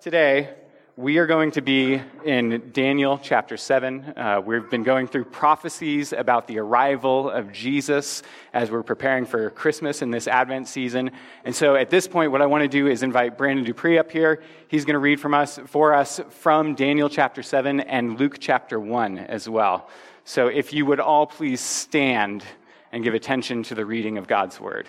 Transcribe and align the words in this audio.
Today, 0.00 0.54
we 0.96 1.18
are 1.18 1.26
going 1.26 1.50
to 1.50 1.60
be 1.60 2.00
in 2.24 2.70
Daniel 2.72 3.18
chapter 3.20 3.56
7. 3.56 4.04
Uh, 4.16 4.40
we've 4.46 4.70
been 4.70 4.84
going 4.84 5.08
through 5.08 5.24
prophecies 5.24 6.12
about 6.12 6.46
the 6.46 6.60
arrival 6.60 7.28
of 7.28 7.50
Jesus 7.50 8.22
as 8.52 8.70
we're 8.70 8.84
preparing 8.84 9.26
for 9.26 9.50
Christmas 9.50 10.00
in 10.00 10.12
this 10.12 10.28
Advent 10.28 10.68
season. 10.68 11.10
And 11.44 11.52
so 11.52 11.74
at 11.74 11.90
this 11.90 12.06
point, 12.06 12.30
what 12.30 12.40
I 12.40 12.46
want 12.46 12.62
to 12.62 12.68
do 12.68 12.86
is 12.86 13.02
invite 13.02 13.36
Brandon 13.36 13.64
Dupree 13.64 13.98
up 13.98 14.12
here. 14.12 14.40
He's 14.68 14.84
going 14.84 14.94
to 14.94 15.00
read 15.00 15.18
from 15.18 15.34
us, 15.34 15.58
for 15.66 15.92
us 15.92 16.20
from 16.30 16.76
Daniel 16.76 17.08
chapter 17.08 17.42
7 17.42 17.80
and 17.80 18.20
Luke 18.20 18.36
chapter 18.38 18.78
1 18.78 19.18
as 19.18 19.48
well. 19.48 19.90
So 20.22 20.46
if 20.46 20.72
you 20.72 20.86
would 20.86 21.00
all 21.00 21.26
please 21.26 21.60
stand 21.60 22.44
and 22.92 23.02
give 23.02 23.14
attention 23.14 23.64
to 23.64 23.74
the 23.74 23.84
reading 23.84 24.16
of 24.16 24.28
God's 24.28 24.60
word. 24.60 24.88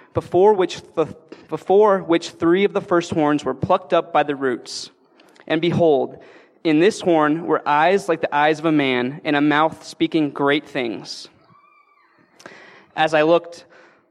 before 0.13 0.53
which, 0.53 0.81
the, 0.93 1.05
before 1.47 1.99
which 1.99 2.31
three 2.31 2.63
of 2.63 2.73
the 2.73 2.81
first 2.81 3.11
horns 3.11 3.45
were 3.45 3.53
plucked 3.53 3.93
up 3.93 4.11
by 4.11 4.23
the 4.23 4.35
roots. 4.35 4.89
And 5.47 5.61
behold, 5.61 6.21
in 6.63 6.79
this 6.79 7.01
horn 7.01 7.45
were 7.45 7.67
eyes 7.67 8.07
like 8.07 8.21
the 8.21 8.33
eyes 8.35 8.59
of 8.59 8.65
a 8.65 8.71
man, 8.71 9.21
and 9.23 9.35
a 9.35 9.41
mouth 9.41 9.85
speaking 9.85 10.31
great 10.31 10.67
things. 10.67 11.27
As 12.95 13.13
I 13.13 13.23
looked, 13.23 13.65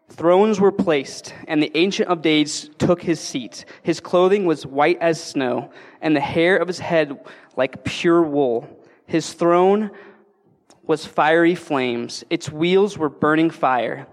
thrones 0.08 0.58
were 0.58 0.72
placed, 0.72 1.34
and 1.46 1.62
the 1.62 1.70
Ancient 1.76 2.08
of 2.08 2.22
Days 2.22 2.70
took 2.78 3.02
his 3.02 3.20
seat. 3.20 3.64
His 3.82 4.00
clothing 4.00 4.46
was 4.46 4.66
white 4.66 4.98
as 5.00 5.22
snow, 5.22 5.70
and 6.00 6.16
the 6.16 6.20
hair 6.20 6.56
of 6.56 6.66
his 6.66 6.78
head 6.78 7.20
like 7.56 7.84
pure 7.84 8.22
wool. 8.22 8.68
His 9.06 9.32
throne 9.32 9.90
was 10.82 11.06
fiery 11.06 11.54
flames, 11.54 12.24
its 12.30 12.50
wheels 12.50 12.98
were 12.98 13.08
burning 13.08 13.50
fire 13.50 14.06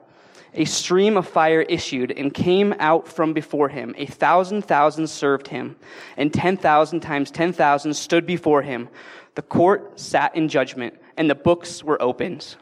a 0.58 0.66
stream 0.66 1.16
of 1.16 1.28
fire 1.28 1.62
issued 1.62 2.12
and 2.12 2.34
came 2.34 2.74
out 2.80 3.08
from 3.08 3.32
before 3.32 3.70
him. 3.70 3.94
A 3.98 4.08
thousand 4.08 4.64
thousand 4.64 5.08
served 5.08 5.48
him, 5.48 5.78
and 6.18 6.34
ten 6.34 6.58
thousand 6.58 7.02
times 7.02 7.30
ten 7.32 7.54
thousand 7.54 7.94
stood 7.94 8.26
before 8.26 8.64
him. 8.64 8.90
The 9.36 9.44
court 9.44 10.00
sat 10.00 10.36
in 10.36 10.50
judgment, 10.50 10.96
and 11.16 11.30
the 11.30 11.36
books 11.36 11.84
were 11.84 12.02
opened. 12.02 12.56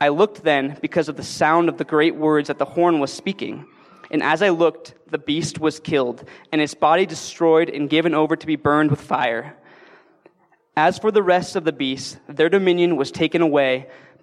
I 0.00 0.08
looked 0.08 0.42
then 0.42 0.76
because 0.82 1.08
of 1.08 1.16
the 1.16 1.22
sound 1.22 1.68
of 1.68 1.78
the 1.78 1.84
great 1.84 2.16
words 2.16 2.48
that 2.48 2.58
the 2.58 2.64
horn 2.64 2.98
was 2.98 3.12
speaking. 3.12 3.64
And 4.10 4.20
as 4.22 4.42
I 4.42 4.48
looked, 4.48 4.94
the 5.08 5.18
beast 5.18 5.60
was 5.60 5.78
killed, 5.78 6.24
and 6.50 6.60
its 6.60 6.74
body 6.74 7.06
destroyed 7.06 7.70
and 7.70 7.88
given 7.88 8.12
over 8.12 8.34
to 8.34 8.46
be 8.46 8.56
burned 8.56 8.90
with 8.90 9.00
fire. 9.00 9.56
As 10.76 10.98
for 10.98 11.12
the 11.12 11.22
rest 11.22 11.54
of 11.54 11.62
the 11.62 11.72
beasts, 11.72 12.18
their 12.28 12.48
dominion 12.48 12.96
was 12.96 13.12
taken 13.12 13.40
away 13.40 13.86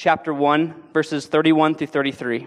chapter 0.00 0.32
1, 0.32 0.74
verses 0.94 1.26
31 1.26 1.74
through 1.74 1.86
33. 1.86 2.46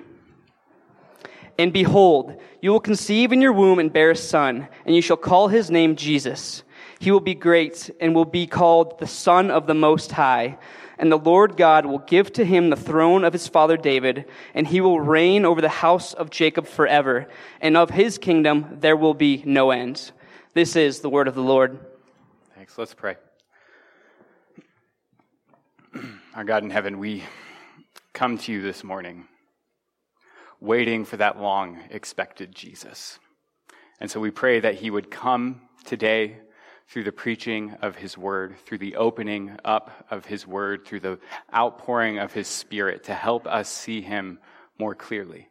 And 1.60 1.72
behold, 1.72 2.42
you 2.64 2.72
will 2.72 2.80
conceive 2.80 3.32
in 3.32 3.44
your 3.44 3.54
womb 3.54 3.78
and 3.78 3.94
bear 3.94 4.10
a 4.10 4.16
son, 4.16 4.68
and 4.88 4.96
you 4.96 5.04
shall 5.04 5.18
call 5.18 5.50
his 5.50 5.70
name 5.70 5.96
Jesus. 5.96 6.64
He 6.98 7.12
will 7.12 7.20
be 7.20 7.36
great 7.36 7.92
and 8.02 8.16
will 8.16 8.26
be 8.26 8.48
called 8.48 8.98
the 8.98 9.06
Son 9.06 9.52
of 9.52 9.68
the 9.68 9.76
Most 9.76 10.14
High. 10.14 10.58
And 10.98 11.12
the 11.12 11.18
Lord 11.20 11.56
God 11.56 11.86
will 11.86 12.00
give 12.00 12.34
to 12.34 12.44
him 12.44 12.72
the 12.72 12.76
throne 12.76 13.24
of 13.24 13.34
his 13.34 13.48
father 13.48 13.78
David, 13.78 14.26
and 14.56 14.66
he 14.66 14.82
will 14.82 15.00
reign 15.00 15.46
over 15.46 15.62
the 15.62 15.70
house 15.70 16.16
of 16.16 16.32
Jacob 16.32 16.66
forever, 16.66 17.28
and 17.62 17.78
of 17.78 17.92
his 17.92 18.18
kingdom 18.18 18.80
there 18.80 18.98
will 18.98 19.14
be 19.14 19.44
no 19.46 19.70
end. 19.70 20.12
This 20.56 20.76
is 20.76 21.02
the 21.02 21.10
word 21.10 21.28
of 21.28 21.36
the 21.36 21.44
Lord. 21.44 21.78
Thanks. 22.56 22.80
Let's 22.80 22.96
pray. 22.96 23.18
Our 26.36 26.44
God 26.44 26.64
in 26.64 26.72
heaven, 26.72 26.98
we 26.98 27.24
come 28.12 28.40
to 28.40 28.52
you 28.52 28.64
this 28.64 28.84
morning 28.84 29.28
waiting 30.60 31.06
for 31.06 31.16
that 31.18 31.40
long 31.40 31.78
expected 31.92 32.56
Jesus. 32.56 33.20
And 34.00 34.10
so 34.10 34.20
we 34.20 34.32
pray 34.32 34.60
that 34.60 34.74
he 34.74 34.90
would 34.90 35.12
come 35.12 35.62
today 35.86 36.38
through 36.88 37.04
the 37.04 37.12
preaching 37.12 37.76
of 37.84 37.98
his 37.98 38.18
word, 38.18 38.56
through 38.66 38.80
the 38.80 38.96
opening 38.96 39.58
up 39.64 40.08
of 40.10 40.26
his 40.26 40.48
word, 40.48 40.88
through 40.88 41.02
the 41.02 41.20
outpouring 41.54 42.18
of 42.18 42.34
his 42.34 42.48
spirit 42.48 43.04
to 43.04 43.14
help 43.14 43.46
us 43.46 43.70
see 43.70 44.02
him 44.02 44.40
more 44.80 44.96
clearly. 44.96 45.50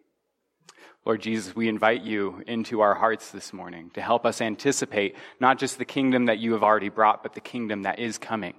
Lord 1.05 1.23
Jesus, 1.23 1.55
we 1.55 1.69
invite 1.69 2.03
you 2.03 2.43
into 2.49 2.81
our 2.81 2.97
hearts 2.97 3.31
this 3.31 3.53
morning 3.53 3.93
to 3.95 4.03
help 4.03 4.27
us 4.27 4.41
anticipate 4.41 5.15
not 5.39 5.61
just 5.61 5.79
the 5.79 5.85
kingdom 5.85 6.27
that 6.27 6.41
you 6.41 6.55
have 6.55 6.65
already 6.65 6.89
brought, 6.89 7.23
but 7.23 7.35
the 7.35 7.41
kingdom 7.41 7.83
that 7.83 8.01
is 8.01 8.19
coming. 8.19 8.55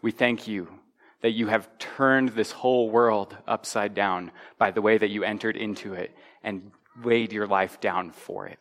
We 0.00 0.12
thank 0.12 0.48
you 0.48 0.80
that 1.22 1.32
you 1.32 1.48
have 1.48 1.68
turned 1.78 2.30
this 2.30 2.52
whole 2.52 2.90
world 2.90 3.36
upside 3.46 3.94
down 3.94 4.30
by 4.58 4.70
the 4.70 4.82
way 4.82 4.98
that 4.98 5.10
you 5.10 5.24
entered 5.24 5.56
into 5.56 5.94
it 5.94 6.14
and 6.42 6.70
laid 7.04 7.32
your 7.32 7.46
life 7.46 7.80
down 7.80 8.10
for 8.10 8.46
it. 8.46 8.58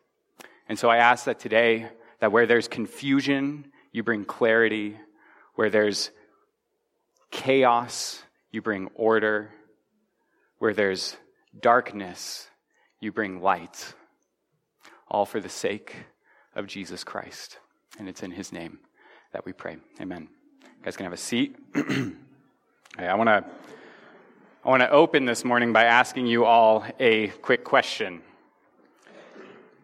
And 0.68 0.80
so 0.80 0.90
I 0.90 0.98
ask 0.98 1.26
that 1.26 1.40
today, 1.40 1.90
that 2.20 2.32
where 2.32 2.46
there's 2.46 2.68
confusion, 2.68 3.72
you 3.92 4.04
bring 4.04 4.26
clarity. 4.26 4.98
Where 5.56 5.70
there's 5.70 6.12
chaos, 7.32 8.22
you 8.52 8.62
bring 8.62 8.90
order. 8.96 9.52
Where 10.58 10.74
there's 10.74 11.16
darkness, 11.60 12.50
you 13.00 13.12
bring 13.12 13.42
light. 13.42 13.94
All 15.08 15.26
for 15.26 15.40
the 15.40 15.50
sake 15.50 15.96
of 16.56 16.68
Jesus 16.68 17.04
Christ. 17.04 17.60
And 18.00 18.10
it's 18.10 18.24
in 18.24 18.32
his 18.32 18.52
name 18.52 18.80
that 19.34 19.46
we 19.46 19.54
pray. 19.54 19.78
Amen. 20.02 20.28
You 20.64 20.84
guys 20.84 20.98
can 20.98 21.06
have 21.06 21.14
a 21.14 21.18
seat. 21.18 21.56
I 22.98 23.14
want 23.16 23.28
to 23.28 23.44
I 24.64 24.70
want 24.70 24.82
to 24.82 24.90
open 24.90 25.26
this 25.26 25.44
morning 25.44 25.74
by 25.74 25.84
asking 25.84 26.28
you 26.28 26.46
all 26.46 26.86
a 26.98 27.28
quick 27.28 27.66
question. 27.66 28.22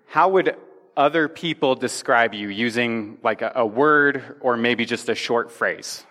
How 0.07 0.29
would 0.29 0.55
other 0.95 1.27
people 1.27 1.75
describe 1.75 2.33
you 2.33 2.47
using 2.47 3.17
like 3.21 3.41
a, 3.41 3.51
a, 3.55 3.65
word 3.65 4.37
or 4.39 4.55
maybe 4.57 4.85
just 4.85 5.09
a 5.09 5.15
short 5.15 5.51
phrase? 5.51 6.03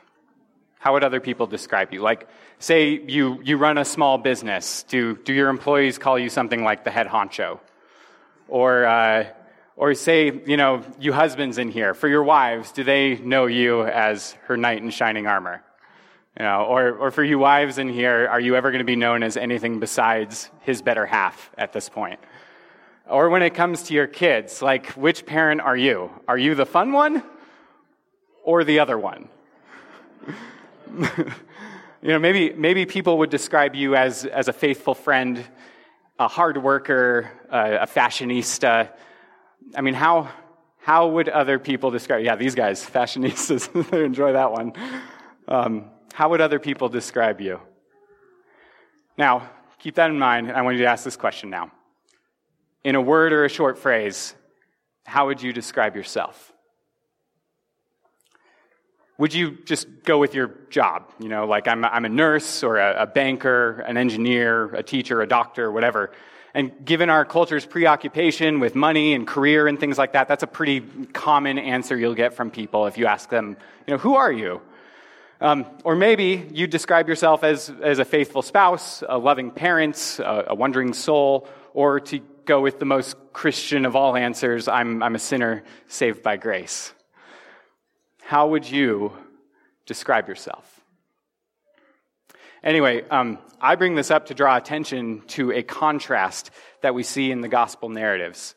How 0.78 0.92
would 0.92 1.02
other 1.02 1.20
people 1.20 1.46
describe 1.46 1.92
you? 1.92 2.00
Like, 2.00 2.28
say 2.58 3.00
you, 3.00 3.40
you 3.42 3.56
run 3.56 3.78
a 3.78 3.84
small 3.84 4.18
business. 4.18 4.84
Do, 4.84 5.16
do 5.16 5.32
your 5.32 5.48
employees 5.48 5.98
call 5.98 6.18
you 6.18 6.28
something 6.28 6.62
like 6.62 6.84
the 6.84 6.90
head 6.90 7.06
honcho? 7.06 7.60
Or, 8.46 8.84
uh, 8.84 9.26
or 9.74 9.94
say, 9.94 10.32
you 10.46 10.56
know, 10.56 10.84
you 11.00 11.12
husbands 11.12 11.58
in 11.58 11.70
here, 11.70 11.94
for 11.94 12.08
your 12.08 12.22
wives, 12.22 12.72
do 12.72 12.84
they 12.84 13.16
know 13.16 13.46
you 13.46 13.84
as 13.84 14.36
her 14.44 14.56
knight 14.56 14.82
in 14.82 14.90
shining 14.90 15.26
armor? 15.26 15.62
You 16.40 16.46
know, 16.46 16.64
or, 16.64 16.92
or 16.94 17.10
for 17.10 17.22
you 17.22 17.38
wives 17.38 17.76
in 17.76 17.90
here, 17.90 18.26
are 18.26 18.40
you 18.40 18.56
ever 18.56 18.70
going 18.70 18.78
to 18.78 18.84
be 18.86 18.96
known 18.96 19.22
as 19.22 19.36
anything 19.36 19.78
besides 19.78 20.48
his 20.62 20.80
better 20.80 21.04
half 21.04 21.50
at 21.58 21.74
this 21.74 21.90
point? 21.90 22.18
Or 23.06 23.28
when 23.28 23.42
it 23.42 23.52
comes 23.52 23.82
to 23.82 23.92
your 23.92 24.06
kids, 24.06 24.62
like 24.62 24.86
which 24.92 25.26
parent 25.26 25.60
are 25.60 25.76
you? 25.76 26.10
Are 26.26 26.38
you 26.38 26.54
the 26.54 26.64
fun 26.64 26.92
one 26.92 27.22
or 28.42 28.64
the 28.64 28.78
other 28.78 28.96
one? 28.96 29.28
you 30.98 31.04
know, 32.04 32.18
maybe, 32.18 32.54
maybe 32.54 32.86
people 32.86 33.18
would 33.18 33.28
describe 33.28 33.74
you 33.74 33.94
as, 33.94 34.24
as 34.24 34.48
a 34.48 34.54
faithful 34.54 34.94
friend, 34.94 35.44
a 36.18 36.26
hard 36.26 36.56
worker, 36.56 37.30
a, 37.50 37.80
a 37.80 37.86
fashionista. 37.86 38.88
I 39.76 39.82
mean, 39.82 39.92
how, 39.92 40.30
how 40.78 41.06
would 41.08 41.28
other 41.28 41.58
people 41.58 41.90
describe? 41.90 42.24
Yeah, 42.24 42.36
these 42.36 42.54
guys, 42.54 42.82
fashionistas, 42.82 43.92
enjoy 44.06 44.32
that 44.32 44.52
one. 44.52 44.72
Um, 45.46 45.90
how 46.12 46.28
would 46.30 46.40
other 46.40 46.58
people 46.58 46.88
describe 46.88 47.40
you? 47.40 47.60
Now, 49.16 49.50
keep 49.78 49.94
that 49.96 50.10
in 50.10 50.18
mind. 50.18 50.52
I 50.52 50.62
want 50.62 50.76
you 50.76 50.84
to 50.84 50.90
ask 50.90 51.04
this 51.04 51.16
question 51.16 51.50
now. 51.50 51.70
In 52.84 52.94
a 52.94 53.00
word 53.00 53.32
or 53.32 53.44
a 53.44 53.48
short 53.48 53.78
phrase, 53.78 54.34
how 55.04 55.26
would 55.26 55.42
you 55.42 55.52
describe 55.52 55.96
yourself? 55.96 56.52
Would 59.18 59.34
you 59.34 59.58
just 59.66 59.86
go 60.04 60.18
with 60.18 60.34
your 60.34 60.54
job? 60.70 61.12
You 61.18 61.28
know, 61.28 61.46
like 61.46 61.68
I'm, 61.68 61.84
I'm 61.84 62.06
a 62.06 62.08
nurse 62.08 62.62
or 62.62 62.78
a, 62.78 63.02
a 63.02 63.06
banker, 63.06 63.80
an 63.80 63.98
engineer, 63.98 64.74
a 64.74 64.82
teacher, 64.82 65.20
a 65.20 65.26
doctor, 65.26 65.70
whatever. 65.70 66.12
And 66.54 66.84
given 66.84 67.10
our 67.10 67.24
culture's 67.24 67.66
preoccupation 67.66 68.60
with 68.60 68.74
money 68.74 69.12
and 69.12 69.26
career 69.26 69.68
and 69.68 69.78
things 69.78 69.98
like 69.98 70.14
that, 70.14 70.26
that's 70.26 70.42
a 70.42 70.46
pretty 70.46 70.80
common 71.12 71.58
answer 71.58 71.96
you'll 71.96 72.14
get 72.14 72.32
from 72.32 72.50
people 72.50 72.86
if 72.86 72.96
you 72.96 73.06
ask 73.06 73.28
them, 73.28 73.56
you 73.86 73.92
know, 73.92 73.98
who 73.98 74.16
are 74.16 74.32
you? 74.32 74.62
Um, 75.42 75.64
or 75.84 75.96
maybe 75.96 76.46
you 76.52 76.66
describe 76.66 77.08
yourself 77.08 77.44
as, 77.44 77.72
as 77.82 77.98
a 77.98 78.04
faithful 78.04 78.42
spouse, 78.42 79.02
a 79.08 79.16
loving 79.16 79.50
parent, 79.50 80.20
a, 80.22 80.50
a 80.50 80.54
wondering 80.54 80.92
soul, 80.92 81.48
or 81.72 82.00
to 82.00 82.18
go 82.44 82.60
with 82.60 82.78
the 82.78 82.84
most 82.84 83.16
Christian 83.32 83.86
of 83.86 83.96
all 83.96 84.16
answers, 84.16 84.68
I'm, 84.68 85.02
I'm 85.02 85.14
a 85.14 85.18
sinner 85.18 85.62
saved 85.86 86.22
by 86.22 86.36
grace. 86.36 86.92
How 88.22 88.48
would 88.48 88.70
you 88.70 89.12
describe 89.86 90.28
yourself? 90.28 90.80
Anyway, 92.62 93.02
um, 93.08 93.38
I 93.60 93.76
bring 93.76 93.94
this 93.94 94.10
up 94.10 94.26
to 94.26 94.34
draw 94.34 94.56
attention 94.56 95.22
to 95.28 95.52
a 95.52 95.62
contrast 95.62 96.50
that 96.82 96.94
we 96.94 97.02
see 97.02 97.30
in 97.30 97.40
the 97.40 97.48
gospel 97.48 97.88
narratives. 97.88 98.54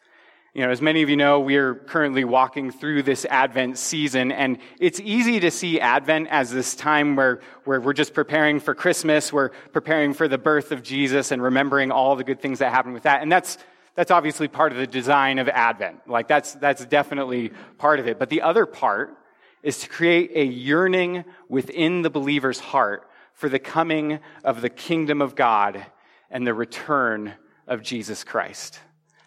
You 0.55 0.61
know, 0.61 0.69
as 0.69 0.83
many 0.83 1.01
of 1.01 1.09
you 1.09 1.17
know, 1.17 1.39
we're 1.39 1.73
currently 1.73 2.23
walking 2.23 2.69
through 2.69 3.01
this 3.01 3.25
Advent 3.25 3.79
season, 3.79 4.31
and 4.31 4.59
it's 4.79 4.99
easy 4.99 5.39
to 5.39 5.49
see 5.49 5.79
Advent 5.79 6.27
as 6.29 6.51
this 6.51 6.75
time 6.75 7.15
where, 7.15 7.41
where 7.63 7.81
we're 7.81 7.93
just 7.93 8.13
preparing 8.13 8.59
for 8.59 8.75
Christmas, 8.75 9.33
we're 9.33 9.49
preparing 9.71 10.13
for 10.13 10.27
the 10.27 10.37
birth 10.37 10.71
of 10.71 10.83
Jesus 10.83 11.31
and 11.31 11.41
remembering 11.41 11.89
all 11.89 12.15
the 12.15 12.23
good 12.23 12.39
things 12.39 12.59
that 12.59 12.71
happen 12.71 12.93
with 12.93 13.01
that. 13.01 13.23
And 13.23 13.31
that's, 13.31 13.57
that's 13.95 14.11
obviously 14.11 14.47
part 14.47 14.71
of 14.71 14.77
the 14.77 14.85
design 14.85 15.39
of 15.39 15.49
Advent. 15.49 16.07
Like, 16.07 16.27
that's, 16.27 16.53
that's 16.53 16.85
definitely 16.85 17.51
part 17.79 17.99
of 17.99 18.05
it. 18.07 18.19
But 18.19 18.29
the 18.29 18.43
other 18.43 18.67
part 18.67 19.17
is 19.63 19.79
to 19.79 19.89
create 19.89 20.33
a 20.35 20.45
yearning 20.45 21.25
within 21.49 22.03
the 22.03 22.11
believer's 22.11 22.59
heart 22.59 23.09
for 23.33 23.49
the 23.49 23.57
coming 23.57 24.19
of 24.43 24.61
the 24.61 24.69
kingdom 24.69 25.19
of 25.19 25.33
God 25.33 25.83
and 26.29 26.45
the 26.45 26.53
return 26.53 27.33
of 27.65 27.81
Jesus 27.81 28.23
Christ. 28.23 28.79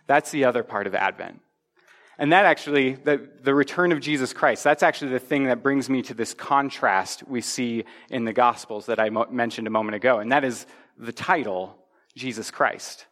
That's 0.07 0.31
the 0.31 0.45
other 0.45 0.63
part 0.63 0.87
of 0.87 0.95
Advent. 0.95 1.41
And 2.19 2.33
that 2.33 2.47
actually, 2.47 2.95
the, 2.95 3.29
the 3.43 3.55
return 3.55 3.93
of 3.93 4.01
Jesus 4.01 4.33
Christ, 4.33 4.65
that's 4.65 4.83
actually 4.83 5.13
the 5.13 5.19
thing 5.19 5.45
that 5.45 5.63
brings 5.63 5.91
me 5.91 6.01
to 6.03 6.15
this 6.15 6.33
contrast 6.33 7.27
we 7.29 7.43
see 7.43 7.85
in 8.09 8.25
the 8.25 8.33
Gospels 8.33 8.87
that 8.87 8.99
I 8.99 9.11
mo- 9.11 9.27
mentioned 9.31 9.67
a 9.67 9.71
moment 9.71 9.97
ago, 9.97 10.19
and 10.19 10.33
that 10.33 10.43
is 10.43 10.67
the 10.97 11.13
title, 11.13 11.77
Jesus 12.15 12.51
Christ. 12.51 13.05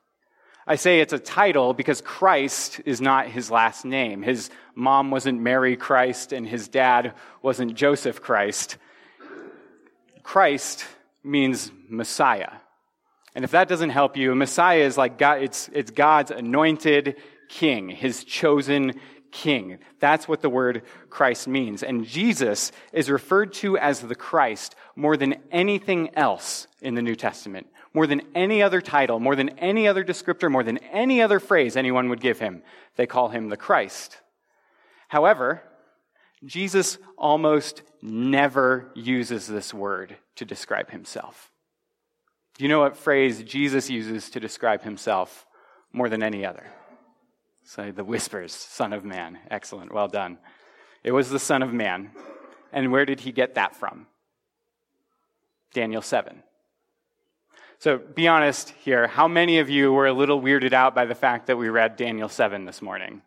I 0.66 0.76
say 0.76 1.00
it's 1.00 1.12
a 1.12 1.18
title 1.18 1.74
because 1.74 2.00
Christ 2.00 2.80
is 2.86 3.02
not 3.02 3.26
his 3.26 3.50
last 3.50 3.84
name. 3.84 4.22
His 4.22 4.48
mom 4.74 5.10
wasn't 5.10 5.42
Mary 5.42 5.76
Christ, 5.76 6.32
and 6.32 6.48
his 6.48 6.68
dad 6.68 7.12
wasn't 7.42 7.74
Joseph 7.74 8.22
Christ. 8.22 8.78
Christ 10.22 10.86
means 11.22 11.70
Messiah. 11.90 12.52
And 13.34 13.44
if 13.44 13.50
that 13.50 13.68
doesn't 13.68 13.90
help 13.90 14.16
you, 14.16 14.34
Messiah 14.34 14.80
is 14.80 14.96
like 14.96 15.18
God, 15.18 15.42
it's, 15.42 15.68
it's 15.72 15.90
God's 15.90 16.30
anointed 16.30 17.16
king, 17.48 17.88
his 17.88 18.24
chosen 18.24 18.94
king. 19.32 19.78
That's 19.98 20.28
what 20.28 20.40
the 20.40 20.48
word 20.48 20.82
Christ 21.10 21.48
means. 21.48 21.82
And 21.82 22.06
Jesus 22.06 22.70
is 22.92 23.10
referred 23.10 23.52
to 23.54 23.76
as 23.76 24.00
the 24.00 24.14
Christ 24.14 24.76
more 24.94 25.16
than 25.16 25.34
anything 25.50 26.14
else 26.14 26.68
in 26.80 26.94
the 26.94 27.02
New 27.02 27.16
Testament, 27.16 27.66
more 27.92 28.06
than 28.06 28.22
any 28.34 28.62
other 28.62 28.80
title, 28.80 29.18
more 29.18 29.34
than 29.34 29.58
any 29.58 29.88
other 29.88 30.04
descriptor, 30.04 30.50
more 30.50 30.62
than 30.62 30.78
any 30.78 31.20
other 31.20 31.40
phrase 31.40 31.76
anyone 31.76 32.08
would 32.08 32.20
give 32.20 32.38
him. 32.38 32.62
They 32.96 33.06
call 33.06 33.30
him 33.30 33.48
the 33.48 33.56
Christ. 33.56 34.20
However, 35.08 35.62
Jesus 36.44 36.98
almost 37.18 37.82
never 38.00 38.92
uses 38.94 39.48
this 39.48 39.74
word 39.74 40.16
to 40.36 40.44
describe 40.44 40.90
himself. 40.90 41.50
Do 42.56 42.64
you 42.64 42.68
know 42.68 42.80
what 42.80 42.96
phrase 42.96 43.42
Jesus 43.42 43.90
uses 43.90 44.30
to 44.30 44.40
describe 44.40 44.82
himself 44.82 45.46
more 45.92 46.08
than 46.08 46.22
any 46.22 46.46
other? 46.46 46.66
Say 47.64 47.90
the 47.90 48.04
whispers, 48.04 48.52
Son 48.52 48.92
of 48.92 49.04
Man. 49.04 49.38
Excellent. 49.50 49.92
Well 49.92 50.08
done. 50.08 50.38
It 51.02 51.12
was 51.12 51.30
the 51.30 51.38
Son 51.38 51.62
of 51.62 51.72
Man. 51.72 52.10
And 52.72 52.92
where 52.92 53.04
did 53.04 53.20
he 53.20 53.32
get 53.32 53.54
that 53.54 53.74
from? 53.74 54.06
Daniel 55.72 56.02
7. 56.02 56.42
So 57.78 57.98
be 57.98 58.28
honest 58.28 58.70
here. 58.70 59.08
How 59.08 59.26
many 59.26 59.58
of 59.58 59.68
you 59.68 59.92
were 59.92 60.06
a 60.06 60.12
little 60.12 60.40
weirded 60.40 60.72
out 60.72 60.94
by 60.94 61.06
the 61.06 61.14
fact 61.14 61.48
that 61.48 61.56
we 61.56 61.68
read 61.68 61.96
Daniel 61.96 62.28
7 62.28 62.64
this 62.64 62.80
morning? 62.80 63.22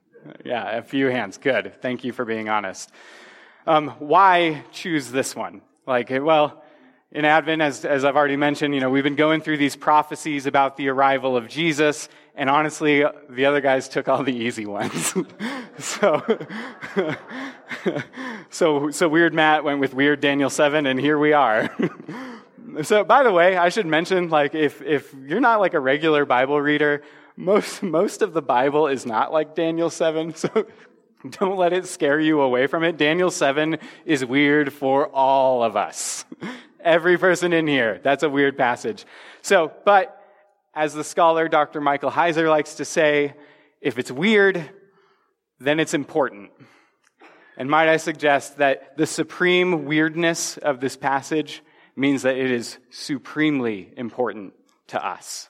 Yeah, 0.46 0.78
a 0.78 0.82
few 0.82 1.08
hands. 1.08 1.38
Good. 1.38 1.82
Thank 1.82 2.04
you 2.04 2.14
for 2.14 2.26
being 2.26 2.48
honest. 2.48 2.92
Um, 3.66 3.90
why 4.00 4.64
choose 4.72 5.12
this 5.12 5.36
one? 5.36 5.62
Like, 5.86 6.10
well, 6.10 6.64
in 7.12 7.24
Advent, 7.24 7.62
as, 7.62 7.86
as 7.86 8.04
I've 8.04 8.18
already 8.18 8.36
mentioned, 8.36 8.76
you 8.76 8.82
know, 8.82 8.90
we've 8.90 9.04
been 9.04 9.16
going 9.16 9.42
through 9.42 9.58
these 9.58 9.78
prophecies 9.78 10.46
about 10.46 10.76
the 10.76 10.90
arrival 10.90 11.38
of 11.38 11.48
Jesus, 11.48 12.10
and 12.36 12.50
honestly, 12.50 13.04
the 13.30 13.46
other 13.46 13.62
guys 13.62 13.88
took 13.88 14.10
all 14.10 14.24
the 14.24 14.36
easy 14.36 14.66
ones. 14.66 15.14
so, 15.80 16.38
so, 18.50 18.92
so 18.92 19.08
Weird 19.08 19.34
Matt 19.34 19.64
went 19.64 19.80
with 19.80 19.94
Weird 19.94 20.20
Daniel 20.20 20.50
7, 20.50 20.86
and 20.86 21.00
here 21.00 21.18
we 21.18 21.32
are. 21.32 21.74
so, 22.84 23.06
by 23.06 23.24
the 23.24 23.32
way, 23.32 23.56
I 23.56 23.70
should 23.70 23.88
mention, 23.88 24.30
like, 24.30 24.54
if, 24.54 24.82
if 24.82 25.14
you're 25.14 25.40
not 25.40 25.62
like 25.62 25.76
a 25.76 25.80
regular 25.80 26.26
Bible 26.26 26.60
reader, 26.60 27.04
most, 27.38 27.84
most 27.84 28.22
of 28.22 28.34
the 28.34 28.42
Bible 28.42 28.88
is 28.88 29.06
not 29.06 29.32
like 29.32 29.56
Daniel 29.56 29.90
7, 29.90 30.36
so 30.36 30.68
don't 31.30 31.56
let 31.56 31.72
it 31.72 31.88
scare 31.88 32.20
you 32.20 32.42
away 32.42 32.68
from 32.68 32.84
it. 32.84 32.98
Daniel 32.98 33.32
7 33.32 33.78
is 34.06 34.26
weird 34.26 34.74
for 34.74 35.08
all 35.08 35.64
of 35.64 35.78
us. 35.78 36.26
Every 36.88 37.18
person 37.18 37.52
in 37.52 37.68
here. 37.68 38.00
That's 38.02 38.24
a 38.24 38.30
weird 38.30 38.58
passage. 38.58 39.06
So, 39.42 39.74
but 39.84 40.18
as 40.74 40.94
the 40.94 41.04
scholar 41.04 41.50
Dr. 41.50 41.82
Michael 41.82 42.10
Heiser 42.10 42.50
likes 42.50 42.76
to 42.76 42.86
say, 42.86 43.34
if 43.82 44.00
it's 44.00 44.10
weird, 44.10 44.70
then 45.60 45.82
it's 45.82 45.94
important. 45.94 46.50
And 47.58 47.70
might 47.70 47.90
I 47.90 47.98
suggest 47.98 48.60
that 48.60 48.96
the 48.96 49.06
supreme 49.06 49.84
weirdness 49.84 50.56
of 50.56 50.80
this 50.80 50.96
passage 50.96 51.62
means 51.98 52.22
that 52.22 52.38
it 52.38 52.52
is 52.52 52.78
supremely 52.90 53.94
important 53.98 54.54
to 54.88 55.06
us. 55.06 55.50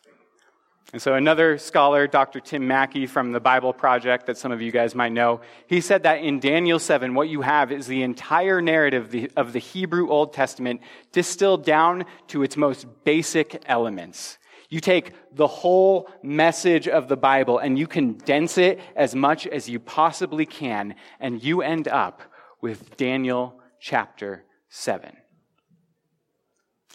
And 0.94 1.01
so, 1.01 1.15
another 1.15 1.58
scholar, 1.58 2.08
Dr. 2.08 2.39
Tim 2.39 2.65
Mackie 2.65 3.08
from 3.08 3.34
the 3.34 3.41
Bible 3.41 3.74
Project, 3.74 4.25
that 4.27 4.38
some 4.38 4.53
of 4.53 4.62
you 4.62 4.72
guys 4.72 4.96
might 4.96 5.12
know, 5.12 5.41
he 5.67 5.82
said 5.82 6.03
that 6.03 6.22
in 6.22 6.39
Daniel 6.39 6.79
7, 6.79 7.13
what 7.13 7.27
you 7.27 7.41
have 7.41 7.74
is 7.74 7.88
the 7.88 8.03
entire 8.03 8.62
narrative 8.62 9.29
of 9.36 9.51
the 9.51 9.60
Hebrew 9.60 10.10
Old 10.10 10.32
Testament 10.32 10.79
distilled 11.12 11.65
down 11.65 12.06
to 12.27 12.41
its 12.41 12.56
most 12.56 12.88
basic 13.03 13.62
elements. 13.65 14.38
You 14.70 14.79
take 14.79 15.13
the 15.36 15.48
whole 15.48 16.10
message 16.24 16.88
of 16.88 17.10
the 17.10 17.17
Bible 17.17 17.58
and 17.60 17.77
you 17.77 17.88
condense 17.88 18.58
it 18.58 18.79
as 18.96 19.13
much 19.13 19.46
as 19.46 19.67
you 19.67 19.79
possibly 19.79 20.46
can, 20.46 20.96
and 21.20 21.44
you 21.44 21.62
end 21.62 21.89
up 21.89 22.22
with 22.62 22.96
Daniel 22.96 23.60
chapter 23.82 24.46
7. 24.70 25.17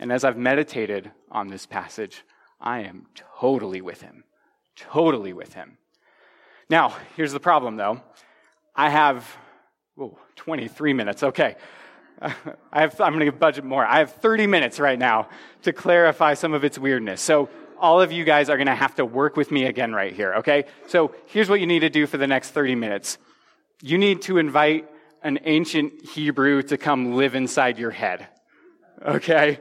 And 0.00 0.11
as 0.11 0.25
I've 0.25 0.38
meditated 0.38 1.11
on 1.30 1.49
this 1.49 1.66
passage, 1.66 2.25
I 2.62 2.81
am 2.81 3.07
totally 3.40 3.81
with 3.81 4.00
him. 4.00 4.25
Totally 4.76 5.33
with 5.33 5.54
him. 5.54 5.76
Now, 6.71 6.97
here's 7.16 7.33
the 7.33 7.40
problem 7.40 7.76
though. 7.76 8.00
I 8.75 8.88
have 8.88 9.37
whoa, 9.97 10.19
23 10.37 10.95
minutes. 10.95 11.23
Okay. 11.23 11.57
I 12.23 12.33
have, 12.73 13.00
I'm 13.00 13.14
going 13.14 13.26
to 13.26 13.33
budget 13.33 13.64
more. 13.64 13.85
I 13.85 13.99
have 13.99 14.12
30 14.12 14.47
minutes 14.47 14.78
right 14.78 14.99
now 14.99 15.28
to 15.62 15.73
clarify 15.73 16.35
some 16.35 16.54
of 16.54 16.64
its 16.64 16.78
weirdness. 16.78 17.21
So, 17.21 17.49
all 17.81 18.00
of 18.00 18.12
you 18.12 18.23
guys 18.23 18.49
are 18.49 18.57
going 18.57 18.69
to 18.69 18.76
have 18.76 18.95
to 18.95 19.04
work 19.04 19.37
with 19.37 19.50
me 19.50 19.64
again 19.64 19.92
right 19.92 20.12
here, 20.12 20.35
okay? 20.35 20.66
So, 20.87 21.16
here's 21.26 21.50
what 21.50 21.59
you 21.59 21.66
need 21.66 21.81
to 21.81 21.90
do 21.90 22.07
for 22.07 22.16
the 22.16 22.28
next 22.28 22.50
30 22.50 22.76
minutes 22.76 23.19
you 23.85 23.99
need 23.99 24.23
to 24.23 24.38
invite 24.38 24.88
an 25.25 25.40
ancient 25.45 26.07
Hebrew 26.07 26.62
to 26.62 26.78
come 26.78 27.14
live 27.16 27.35
inside 27.35 27.78
your 27.78 27.90
head, 27.90 28.28
okay? 29.04 29.59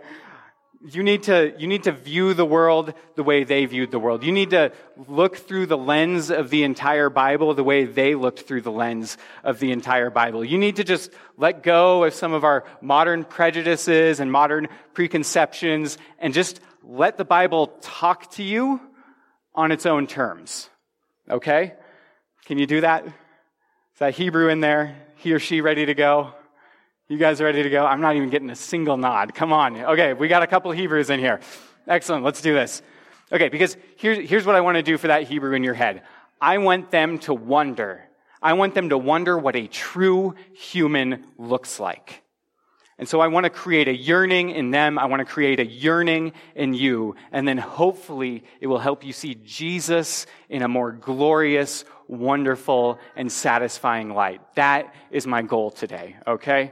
You 0.89 1.03
need 1.03 1.23
to, 1.23 1.53
you 1.59 1.67
need 1.67 1.83
to 1.83 1.91
view 1.91 2.33
the 2.33 2.45
world 2.45 2.93
the 3.15 3.23
way 3.23 3.43
they 3.43 3.65
viewed 3.65 3.91
the 3.91 3.99
world. 3.99 4.23
You 4.23 4.31
need 4.31 4.49
to 4.49 4.71
look 5.07 5.37
through 5.37 5.67
the 5.67 5.77
lens 5.77 6.31
of 6.31 6.49
the 6.49 6.63
entire 6.63 7.09
Bible 7.09 7.53
the 7.53 7.63
way 7.63 7.85
they 7.85 8.15
looked 8.15 8.41
through 8.41 8.61
the 8.61 8.71
lens 8.71 9.17
of 9.43 9.59
the 9.59 9.71
entire 9.71 10.09
Bible. 10.09 10.43
You 10.43 10.57
need 10.57 10.77
to 10.77 10.83
just 10.83 11.11
let 11.37 11.61
go 11.61 12.03
of 12.03 12.13
some 12.13 12.33
of 12.33 12.43
our 12.43 12.63
modern 12.81 13.23
prejudices 13.23 14.19
and 14.19 14.31
modern 14.31 14.69
preconceptions 14.93 15.97
and 16.17 16.33
just 16.33 16.59
let 16.83 17.17
the 17.17 17.25
Bible 17.25 17.67
talk 17.81 18.31
to 18.31 18.43
you 18.43 18.81
on 19.53 19.71
its 19.71 19.85
own 19.85 20.07
terms. 20.07 20.69
Okay? 21.29 21.73
Can 22.45 22.57
you 22.57 22.65
do 22.65 22.81
that? 22.81 23.05
Is 23.05 23.99
that 23.99 24.15
Hebrew 24.15 24.49
in 24.49 24.61
there? 24.61 24.97
He 25.17 25.33
or 25.33 25.39
she 25.39 25.61
ready 25.61 25.85
to 25.85 25.93
go? 25.93 26.33
You 27.11 27.17
guys 27.17 27.41
ready 27.41 27.61
to 27.61 27.69
go? 27.69 27.85
I'm 27.85 27.99
not 27.99 28.15
even 28.15 28.29
getting 28.29 28.49
a 28.51 28.55
single 28.55 28.95
nod. 28.95 29.35
Come 29.35 29.51
on. 29.51 29.75
Okay, 29.75 30.13
we 30.13 30.29
got 30.29 30.43
a 30.43 30.47
couple 30.47 30.71
Hebrews 30.71 31.09
in 31.09 31.19
here. 31.19 31.41
Excellent. 31.85 32.23
Let's 32.23 32.39
do 32.41 32.53
this. 32.53 32.81
Okay, 33.33 33.49
because 33.49 33.75
here's, 33.97 34.29
here's 34.29 34.45
what 34.45 34.55
I 34.55 34.61
want 34.61 34.77
to 34.77 34.81
do 34.81 34.97
for 34.97 35.07
that 35.07 35.23
Hebrew 35.23 35.53
in 35.53 35.61
your 35.61 35.73
head. 35.73 36.03
I 36.39 36.59
want 36.59 36.89
them 36.89 37.19
to 37.19 37.33
wonder. 37.33 38.01
I 38.41 38.53
want 38.53 38.75
them 38.75 38.87
to 38.87 38.97
wonder 38.97 39.37
what 39.37 39.57
a 39.57 39.67
true 39.67 40.35
human 40.53 41.25
looks 41.37 41.81
like. 41.81 42.23
And 42.97 43.09
so 43.09 43.19
I 43.19 43.27
want 43.27 43.43
to 43.43 43.49
create 43.49 43.89
a 43.89 43.93
yearning 43.93 44.51
in 44.51 44.71
them. 44.71 44.97
I 44.97 45.07
want 45.07 45.19
to 45.19 45.25
create 45.25 45.59
a 45.59 45.65
yearning 45.65 46.31
in 46.55 46.73
you. 46.73 47.17
And 47.33 47.45
then 47.45 47.57
hopefully 47.57 48.45
it 48.61 48.67
will 48.67 48.79
help 48.79 49.03
you 49.03 49.11
see 49.11 49.35
Jesus 49.35 50.27
in 50.47 50.61
a 50.61 50.69
more 50.69 50.93
glorious, 50.93 51.83
wonderful, 52.07 52.99
and 53.17 53.29
satisfying 53.29 54.11
light. 54.11 54.39
That 54.55 54.95
is 55.11 55.27
my 55.27 55.41
goal 55.41 55.71
today, 55.71 56.15
okay? 56.25 56.71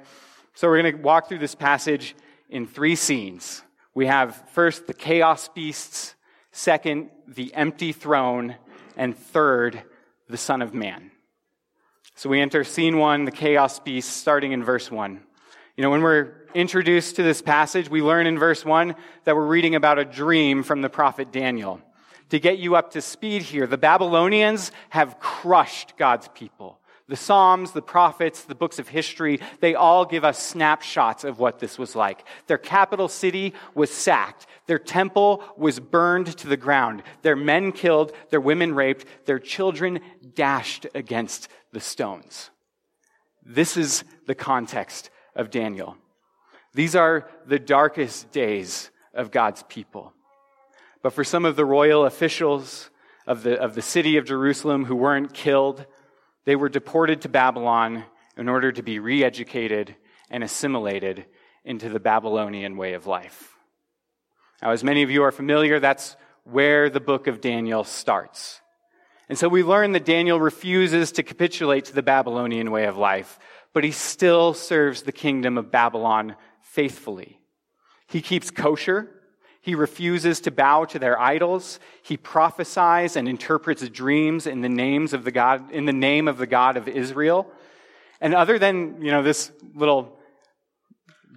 So 0.60 0.68
we're 0.68 0.82
going 0.82 0.98
to 0.98 1.02
walk 1.02 1.30
through 1.30 1.40
this 1.40 1.56
passage 1.56 2.18
in 2.50 2.68
three 2.68 2.98
scenes. 2.98 3.64
We 3.94 4.08
have 4.08 4.44
first 4.52 4.88
the 4.88 4.94
chaos 4.94 5.48
beasts, 5.48 6.16
second, 6.52 7.12
the 7.30 7.54
empty 7.54 7.94
throne, 7.94 8.58
and 8.98 9.18
third, 9.18 9.82
the 10.28 10.36
Son 10.36 10.62
of 10.62 10.74
Man. 10.74 11.12
So 12.16 12.30
we 12.30 12.42
enter 12.42 12.66
scene 12.66 12.98
one, 12.98 13.24
the 13.24 13.32
chaos 13.32 13.80
beasts, 13.80 14.14
starting 14.14 14.52
in 14.52 14.62
verse 14.62 14.92
one. 14.92 15.22
You 15.78 15.84
know, 15.84 15.92
when 15.92 16.02
we're 16.02 16.34
introduced 16.54 17.16
to 17.16 17.24
this 17.24 17.42
passage, 17.42 17.90
we 17.90 18.02
learn 18.02 18.28
in 18.28 18.38
verse 18.38 18.66
one 18.66 18.96
that 19.24 19.38
we're 19.38 19.48
reading 19.48 19.76
about 19.76 19.98
a 19.98 20.04
dream 20.04 20.64
from 20.64 20.82
the 20.82 20.90
prophet 20.90 21.32
Daniel. 21.32 21.80
To 22.32 22.40
get 22.42 22.58
you 22.58 22.76
up 22.76 22.92
to 22.92 23.02
speed 23.02 23.44
here, 23.44 23.66
the 23.66 23.78
Babylonians 23.78 24.74
have 24.90 25.22
crushed 25.22 25.96
God's 25.96 26.28
people. 26.28 26.79
The 27.10 27.16
Psalms, 27.16 27.72
the 27.72 27.82
prophets, 27.82 28.44
the 28.44 28.54
books 28.54 28.78
of 28.78 28.88
history, 28.88 29.40
they 29.62 29.74
all 29.74 30.06
give 30.06 30.24
us 30.24 30.38
snapshots 30.38 31.24
of 31.24 31.40
what 31.40 31.58
this 31.58 31.80
was 31.80 31.96
like. 31.96 32.24
Their 32.46 32.60
capital 32.60 33.08
city 33.08 33.56
was 33.74 33.90
sacked. 33.90 34.46
Their 34.68 34.78
temple 34.78 35.44
was 35.58 35.80
burned 35.80 36.38
to 36.38 36.48
the 36.48 36.56
ground. 36.56 37.02
Their 37.24 37.36
men 37.36 37.72
killed, 37.72 38.12
their 38.30 38.40
women 38.40 38.76
raped, 38.76 39.06
their 39.26 39.40
children 39.40 40.02
dashed 40.36 40.86
against 40.94 41.50
the 41.74 41.80
stones. 41.80 42.52
This 43.44 43.76
is 43.76 44.04
the 44.28 44.36
context 44.36 45.10
of 45.36 45.50
Daniel. 45.50 45.98
These 46.76 46.96
are 46.96 47.28
the 47.48 47.58
darkest 47.58 48.32
days 48.32 48.92
of 49.16 49.32
God's 49.32 49.64
people. 49.64 50.14
But 51.02 51.14
for 51.14 51.24
some 51.24 51.44
of 51.44 51.56
the 51.56 51.66
royal 51.66 52.06
officials 52.06 52.92
of 53.26 53.42
the, 53.42 53.60
of 53.60 53.74
the 53.74 53.82
city 53.82 54.18
of 54.18 54.26
Jerusalem 54.26 54.86
who 54.86 54.96
weren't 54.96 55.34
killed, 55.34 55.88
they 56.46 56.56
were 56.56 56.70
deported 56.70 57.22
to 57.22 57.30
Babylon 57.30 58.06
in 58.38 58.50
order 58.50 58.72
to 58.72 58.82
be 58.82 59.00
re 59.00 59.24
educated 59.24 59.96
and 60.30 60.44
assimilated 60.44 61.26
into 61.66 61.90
the 61.90 62.00
Babylonian 62.00 62.78
way 62.78 62.94
of 62.94 63.08
life. 63.08 63.56
Now, 64.62 64.72
as 64.72 64.84
many 64.84 65.04
of 65.04 65.12
you 65.12 65.24
are 65.24 65.32
familiar, 65.32 65.80
that's 65.80 66.16
where 66.44 66.90
the 66.90 67.00
book 67.00 67.28
of 67.28 67.42
Daniel 67.42 67.84
starts. 67.84 68.62
And 69.28 69.38
so 69.38 69.48
we 69.48 69.64
learn 69.64 69.92
that 69.92 70.06
Daniel 70.06 70.40
refuses 70.40 71.12
to 71.14 71.24
capitulate 71.24 71.86
to 71.86 71.94
the 71.94 72.02
Babylonian 72.02 72.72
way 72.72 72.86
of 72.86 72.98
life, 72.98 73.38
but 73.74 73.84
he 73.84 73.92
still 73.92 74.54
serves 74.54 75.04
the 75.04 75.12
kingdom 75.12 75.58
of 75.58 75.72
Babylon 75.72 76.36
faithfully. 76.62 77.40
He 78.08 78.22
keeps 78.22 78.50
kosher. 78.50 79.19
He 79.62 79.76
refuses 79.76 80.40
to 80.42 80.52
bow 80.52 80.86
to 80.86 81.00
their 81.00 81.20
idols. 81.20 81.80
He 82.02 82.18
prophesies 82.18 83.16
and 83.16 83.28
interprets 83.28 83.88
dreams 83.90 84.48
in 84.48 84.62
the 84.62 84.70
names 84.70 85.14
of 85.14 85.24
the 85.24 85.32
God, 85.32 85.72
in 85.72 85.86
the 85.86 85.94
name 85.94 86.28
of 86.28 86.38
the 86.38 86.48
God 86.48 86.78
of 86.78 86.88
Israel. 86.88 87.52
And 88.22 88.34
other 88.34 88.58
than, 88.58 89.02
you 89.02 89.12
know, 89.12 89.22
this 89.22 89.52
little 89.76 90.18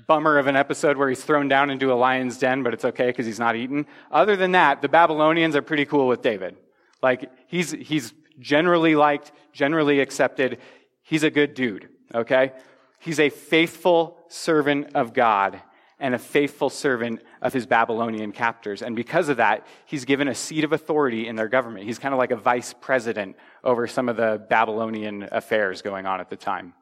bummer 0.06 0.38
of 0.38 0.46
an 0.46 0.56
episode 0.56 0.96
where 0.96 1.08
he's 1.08 1.22
thrown 1.22 1.48
down 1.48 1.70
into 1.70 1.92
a 1.92 1.94
lion's 1.94 2.38
den, 2.38 2.62
but 2.62 2.74
it's 2.74 2.84
okay 2.84 3.06
because 3.06 3.26
he's 3.26 3.38
not 3.38 3.56
eaten. 3.56 3.86
Other 4.10 4.36
than 4.36 4.52
that, 4.52 4.82
the 4.82 4.88
Babylonians 4.88 5.56
are 5.56 5.62
pretty 5.62 5.84
cool 5.84 6.08
with 6.08 6.22
David. 6.22 6.56
Like, 7.02 7.30
he's, 7.46 7.70
he's 7.72 8.12
generally 8.38 8.94
liked, 8.94 9.32
generally 9.52 10.00
accepted. 10.00 10.58
He's 11.02 11.22
a 11.22 11.30
good 11.30 11.54
dude, 11.54 11.88
okay? 12.14 12.52
He's 12.98 13.20
a 13.20 13.30
faithful 13.30 14.18
servant 14.28 14.94
of 14.94 15.12
God 15.12 15.60
and 15.98 16.14
a 16.14 16.18
faithful 16.18 16.70
servant 16.70 17.22
of 17.42 17.52
his 17.52 17.66
Babylonian 17.66 18.32
captors. 18.32 18.80
And 18.80 18.94
because 18.94 19.28
of 19.28 19.36
that, 19.38 19.66
he's 19.84 20.04
given 20.04 20.28
a 20.28 20.34
seat 20.34 20.62
of 20.64 20.72
authority 20.72 21.26
in 21.26 21.34
their 21.36 21.48
government. 21.48 21.84
He's 21.84 21.98
kind 21.98 22.14
of 22.14 22.18
like 22.18 22.30
a 22.30 22.36
vice 22.36 22.72
president 22.72 23.36
over 23.64 23.86
some 23.88 24.08
of 24.08 24.16
the 24.16 24.40
Babylonian 24.48 25.28
affairs 25.30 25.82
going 25.82 26.06
on 26.06 26.20
at 26.20 26.30
the 26.30 26.36
time. 26.36 26.72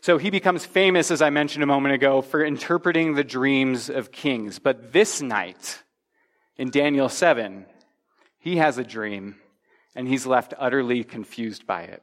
So 0.00 0.18
he 0.18 0.30
becomes 0.30 0.66
famous, 0.66 1.10
as 1.10 1.22
I 1.22 1.30
mentioned 1.30 1.62
a 1.62 1.66
moment 1.66 1.94
ago, 1.94 2.20
for 2.20 2.44
interpreting 2.44 3.14
the 3.14 3.24
dreams 3.24 3.88
of 3.88 4.12
kings. 4.12 4.58
But 4.58 4.92
this 4.92 5.22
night, 5.22 5.82
in 6.56 6.70
Daniel 6.70 7.08
7, 7.08 7.64
he 8.38 8.56
has 8.56 8.78
a 8.78 8.84
dream 8.84 9.36
and 9.94 10.06
he's 10.06 10.26
left 10.26 10.52
utterly 10.58 11.04
confused 11.04 11.66
by 11.66 11.82
it. 11.82 12.02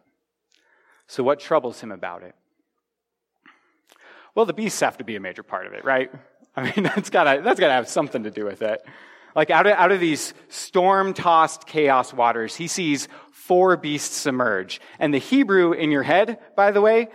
So, 1.07 1.21
what 1.21 1.39
troubles 1.39 1.79
him 1.81 1.91
about 1.91 2.23
it? 2.23 2.33
Well, 4.35 4.45
the 4.45 4.53
beasts 4.53 4.79
have 4.79 4.97
to 4.97 5.03
be 5.03 5.15
a 5.15 5.19
major 5.19 5.43
part 5.43 5.67
of 5.67 5.73
it, 5.73 5.85
right? 5.85 6.11
I 6.55 6.63
mean, 6.63 6.83
that's 6.83 7.09
gotta, 7.09 7.41
that's 7.41 7.59
gotta 7.59 7.73
have 7.73 7.87
something 7.87 8.23
to 8.23 8.31
do 8.31 8.45
with 8.45 8.61
it. 8.61 8.83
Like 9.35 9.49
out 9.49 9.65
of, 9.65 9.73
out 9.73 9.91
of 9.91 9.99
these 9.99 10.33
storm 10.49 11.13
tossed 11.13 11.65
chaos 11.65 12.13
waters, 12.13 12.55
he 12.55 12.67
sees 12.67 13.07
four 13.31 13.75
beasts 13.77 14.25
emerge. 14.25 14.79
And 14.99 15.13
the 15.13 15.17
Hebrew 15.17 15.73
in 15.73 15.91
your 15.91 16.03
head, 16.03 16.39
by 16.55 16.71
the 16.71 16.81
way, 16.81 17.09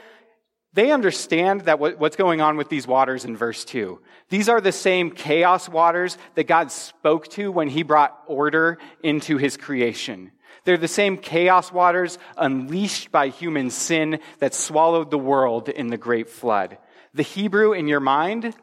they 0.74 0.90
understand 0.90 1.62
that 1.62 1.78
what, 1.78 1.98
what's 1.98 2.16
going 2.16 2.40
on 2.40 2.56
with 2.56 2.68
these 2.68 2.86
waters 2.86 3.24
in 3.24 3.36
verse 3.36 3.64
2. 3.64 4.00
These 4.28 4.48
are 4.48 4.60
the 4.60 4.72
same 4.72 5.10
chaos 5.10 5.68
waters 5.68 6.18
that 6.34 6.46
God 6.46 6.70
spoke 6.70 7.28
to 7.28 7.50
when 7.50 7.68
he 7.68 7.82
brought 7.82 8.16
order 8.26 8.78
into 9.02 9.38
his 9.38 9.56
creation. 9.56 10.32
They're 10.64 10.76
the 10.76 10.88
same 10.88 11.16
chaos 11.16 11.72
waters 11.72 12.18
unleashed 12.36 13.10
by 13.10 13.28
human 13.28 13.70
sin 13.70 14.20
that 14.40 14.54
swallowed 14.54 15.10
the 15.10 15.18
world 15.18 15.68
in 15.68 15.86
the 15.86 15.96
great 15.96 16.28
flood. 16.28 16.76
The 17.14 17.22
Hebrew 17.22 17.72
in 17.72 17.88
your 17.88 18.00
mind 18.00 18.54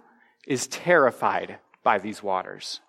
is 0.47 0.67
terrified 0.67 1.57
by 1.83 1.99
these 1.99 2.21
waters. 2.21 2.81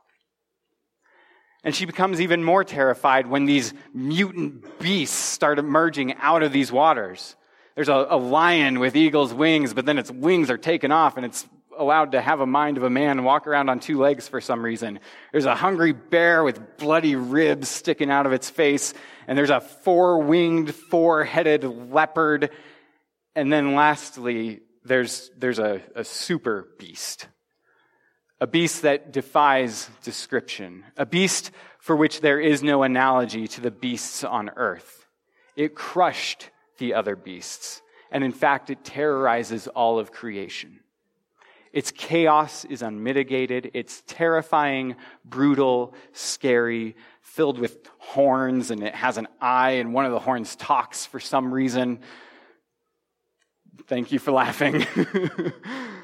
And 1.65 1.75
she 1.75 1.85
becomes 1.85 2.21
even 2.21 2.45
more 2.45 2.63
terrified 2.65 3.27
when 3.27 3.45
these 3.45 3.75
mutant 3.93 4.79
beasts 4.79 5.17
start 5.17 5.59
emerging 5.59 6.15
out 6.15 6.43
of 6.43 6.53
these 6.53 6.71
waters. 6.71 7.35
There's 7.75 7.89
a, 7.89 8.07
a, 8.11 8.17
lion 8.17 8.79
with 8.79 8.97
eagle's 8.97 9.35
wings, 9.35 9.75
but 9.75 9.85
then 9.85 9.99
its 9.99 10.11
wings 10.11 10.49
are 10.49 10.59
taken 10.59 10.93
off 10.93 11.17
and 11.17 11.27
it's 11.27 11.47
allowed 11.77 12.13
to 12.13 12.21
have 12.21 12.41
a 12.41 12.47
mind 12.47 12.77
of 12.77 12.85
a 12.85 12.91
man 12.91 13.19
and 13.19 13.25
walk 13.25 13.47
around 13.47 13.69
on 13.69 13.81
two 13.81 13.99
legs 13.99 14.29
for 14.29 14.41
some 14.41 14.65
reason. 14.65 15.01
There's 15.33 15.45
a 15.45 15.55
hungry 15.55 15.93
bear 15.93 16.43
with 16.43 16.79
bloody 16.79 17.17
ribs 17.17 17.69
sticking 17.69 18.11
out 18.11 18.27
of 18.27 18.33
its 18.33 18.49
face, 18.49 18.95
and 19.27 19.37
there's 19.37 19.51
a 19.51 19.61
four 19.61 20.23
winged, 20.23 20.75
four 20.75 21.25
headed 21.25 21.65
leopard. 21.65 22.51
And 23.35 23.53
then 23.53 23.75
lastly, 23.75 24.61
there's, 24.85 25.31
there's 25.37 25.59
a, 25.59 25.83
a 25.95 26.05
super 26.05 26.69
beast. 26.79 27.29
A 28.41 28.47
beast 28.47 28.83
that 28.83 29.13
defies 29.13 29.89
description. 30.03 30.85
A 30.97 31.07
beast 31.07 31.51
for 31.79 31.97
which 31.97 32.21
there 32.21 32.41
is 32.41 32.63
no 32.63 32.83
analogy 32.83 33.49
to 33.49 33.61
the 33.61 33.71
beasts 33.71 34.25
on 34.25 34.51
earth. 34.57 35.07
It 35.57 35.75
crushed 35.75 36.51
the 36.79 36.95
other 36.95 37.17
beasts. 37.17 37.81
And 38.11 38.23
in 38.23 38.33
fact, 38.33 38.71
it 38.71 38.85
terrorizes 38.85 39.69
all 39.69 39.99
of 39.99 40.13
creation. 40.13 40.81
Its 41.73 41.91
chaos 41.91 42.65
is 42.65 42.83
unmitigated. 42.83 43.71
It's 43.75 44.03
terrifying, 44.07 44.97
brutal, 45.25 45.95
scary, 46.13 46.97
filled 47.21 47.59
with 47.59 47.89
horns, 47.99 48.71
and 48.71 48.83
it 48.83 48.95
has 48.95 49.19
an 49.19 49.29
eye, 49.41 49.73
and 49.73 49.93
one 49.93 50.07
of 50.07 50.13
the 50.13 50.19
horns 50.19 50.57
talks 50.57 51.05
for 51.05 51.21
some 51.21 51.53
reason. 51.53 52.01
Thank 53.89 54.13
you 54.13 54.19
for 54.19 54.33
laughing. 54.33 54.87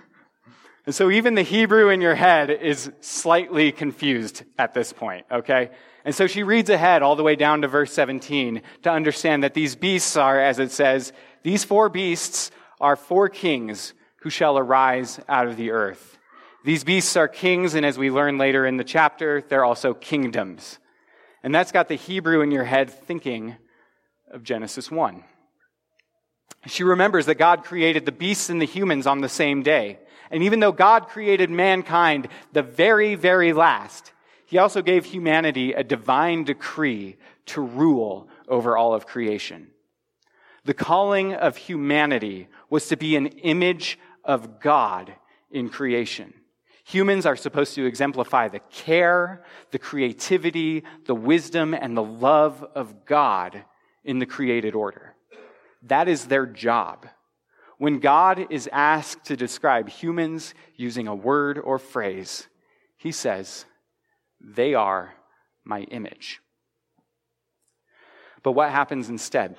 and 0.85 0.95
so 0.95 1.11
even 1.11 1.35
the 1.35 1.43
Hebrew 1.43 1.91
in 1.91 2.01
your 2.01 2.15
head 2.15 2.51
is 2.51 2.91
slightly 3.01 3.71
confused 3.71 4.43
at 4.59 4.75
this 4.75 4.93
point, 4.93 5.27
okay? 5.31 5.71
And 6.05 6.15
so 6.15 6.27
she 6.27 6.43
reads 6.43 6.71
ahead 6.71 7.03
all 7.03 7.15
the 7.15 7.23
way 7.23 7.37
down 7.37 7.63
to 7.63 7.69
verse 7.69 7.93
17 7.93 8.63
to 8.83 8.91
understand 8.91 9.45
that 9.45 9.55
these 9.55 9.77
beasts 9.77 10.17
are, 10.17 10.41
as 10.41 10.59
it 10.59 10.73
says, 10.73 11.13
these 11.45 11.63
four 11.63 11.89
beasts 11.89 12.51
are 12.81 12.97
four 12.97 13.29
kings 13.29 13.95
who 14.23 14.31
shall 14.31 14.59
arise 14.59 15.21
out 15.29 15.47
of 15.47 15.57
the 15.57 15.71
earth. 15.71 16.19
These 16.65 16.85
beasts 16.85 17.17
are 17.17 17.29
kings, 17.29 17.75
and 17.75 17.85
as 17.85 17.99
we 17.99 18.11
learn 18.11 18.39
later 18.39 18.67
in 18.67 18.77
the 18.77 18.85
chapter, 18.85 19.43
they're 19.49 19.65
also 19.65 19.95
kingdoms. 19.95 20.79
And 21.43 21.55
that's 21.55 21.73
got 21.73 21.89
the 21.89 21.97
Hebrew 21.97 22.41
in 22.41 22.53
your 22.53 22.65
head 22.65 22.91
thinking 22.91 23.57
of 24.33 24.45
Genesis 24.45 24.91
1. 24.91 25.25
She 26.67 26.85
remembers 26.85 27.27
that 27.27 27.35
God 27.35 27.65
created 27.65 28.07
the 28.07 28.13
beasts 28.13 28.49
and 28.49 28.61
the 28.63 28.67
humans 28.67 29.07
on 29.09 29.21
the 29.21 29.29
same 29.29 29.63
day. 29.63 29.99
And 30.33 30.43
even 30.43 30.61
though 30.61 30.73
God 30.73 31.09
created 31.09 31.51
mankind 31.51 32.27
the 32.53 32.63
very, 32.63 33.15
very 33.15 33.53
last, 33.53 34.13
he 34.47 34.59
also 34.59 34.81
gave 34.83 35.05
humanity 35.05 35.75
a 35.75 35.85
divine 35.85 36.45
decree 36.45 37.17
to 37.47 37.61
rule 37.61 38.29
over 38.49 38.77
all 38.77 38.95
of 38.95 39.07
creation. 39.07 39.69
The 40.65 40.75
calling 40.75 41.35
of 41.35 41.57
humanity 41.57 42.49
was 42.71 42.89
to 42.89 42.97
be 42.97 43.15
an 43.17 43.27
image 43.27 43.99
of 44.25 44.59
God 44.59 45.15
in 45.51 45.69
creation. 45.69 46.33
Humans 46.85 47.27
are 47.27 47.37
supposed 47.37 47.75
to 47.75 47.85
exemplify 47.85 48.49
the 48.49 48.61
care, 48.71 49.45
the 49.71 49.79
creativity, 49.79 50.83
the 51.05 51.15
wisdom, 51.15 51.75
and 51.75 51.97
the 51.97 52.03
love 52.03 52.65
of 52.75 53.05
God 53.05 53.65
in 54.03 54.19
the 54.19 54.27
created 54.27 54.75
order. 54.75 55.15
That 55.83 56.09
is 56.09 56.27
their 56.27 56.47
job. 56.47 57.07
When 57.79 57.99
God 57.99 58.47
is 58.51 58.69
asked 58.73 59.25
to 59.25 59.37
describe 59.37 59.89
humans 59.89 60.55
using 60.77 61.09
a 61.09 61.15
word 61.15 61.59
or 61.59 61.79
phrase, 61.79 62.47
he 62.97 63.13
says, 63.13 63.65
They 64.41 64.75
are 64.75 65.15
my 65.65 65.83
image. 65.83 66.41
But 68.43 68.53
what 68.53 68.71
happens 68.71 69.09
instead? 69.09 69.57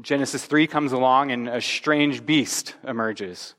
Genesis 0.00 0.44
3 0.44 0.66
comes 0.66 0.92
along 0.92 1.30
and 1.30 1.48
a 1.48 1.60
strange 1.60 2.24
beast 2.24 2.74
emerges. 2.86 3.54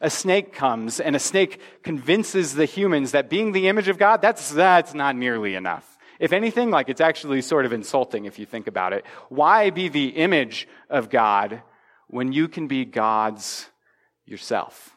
A 0.00 0.10
snake 0.10 0.52
comes 0.52 1.00
and 1.00 1.16
a 1.16 1.18
snake 1.18 1.60
convinces 1.82 2.54
the 2.54 2.66
humans 2.66 3.12
that 3.12 3.28
being 3.28 3.52
the 3.52 3.68
image 3.68 3.88
of 3.88 3.98
God, 3.98 4.22
that's, 4.22 4.50
that's 4.50 4.94
not 4.94 5.16
nearly 5.16 5.54
enough. 5.54 5.98
If 6.20 6.32
anything, 6.32 6.70
like 6.70 6.88
it's 6.88 7.00
actually 7.00 7.42
sort 7.42 7.64
of 7.64 7.72
insulting 7.72 8.24
if 8.24 8.38
you 8.38 8.46
think 8.46 8.66
about 8.66 8.92
it. 8.92 9.04
Why 9.28 9.70
be 9.70 9.88
the 9.88 10.08
image 10.08 10.68
of 10.88 11.10
God 11.10 11.62
when 12.08 12.32
you 12.32 12.48
can 12.48 12.66
be 12.66 12.84
God's 12.84 13.68
yourself? 14.26 14.96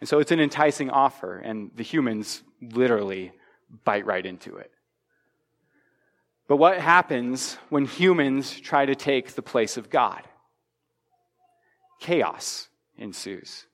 And 0.00 0.08
so 0.08 0.18
it's 0.18 0.32
an 0.32 0.40
enticing 0.40 0.90
offer, 0.90 1.38
and 1.38 1.70
the 1.74 1.84
humans 1.84 2.42
literally 2.60 3.32
bite 3.84 4.04
right 4.04 4.26
into 4.26 4.56
it. 4.56 4.70
But 6.48 6.56
what 6.56 6.78
happens 6.78 7.56
when 7.70 7.86
humans 7.86 8.60
try 8.60 8.84
to 8.84 8.94
take 8.94 9.32
the 9.32 9.42
place 9.42 9.76
of 9.76 9.90
God? 9.90 10.22
Chaos 12.00 12.68
ensues. 12.98 13.66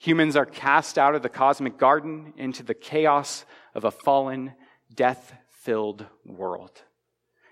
Humans 0.00 0.36
are 0.36 0.46
cast 0.46 0.96
out 0.98 1.14
of 1.14 1.22
the 1.22 1.28
cosmic 1.28 1.76
garden 1.76 2.32
into 2.36 2.62
the 2.62 2.74
chaos 2.74 3.44
of 3.74 3.84
a 3.84 3.90
fallen, 3.90 4.54
death 4.94 5.34
filled 5.60 6.06
world. 6.24 6.82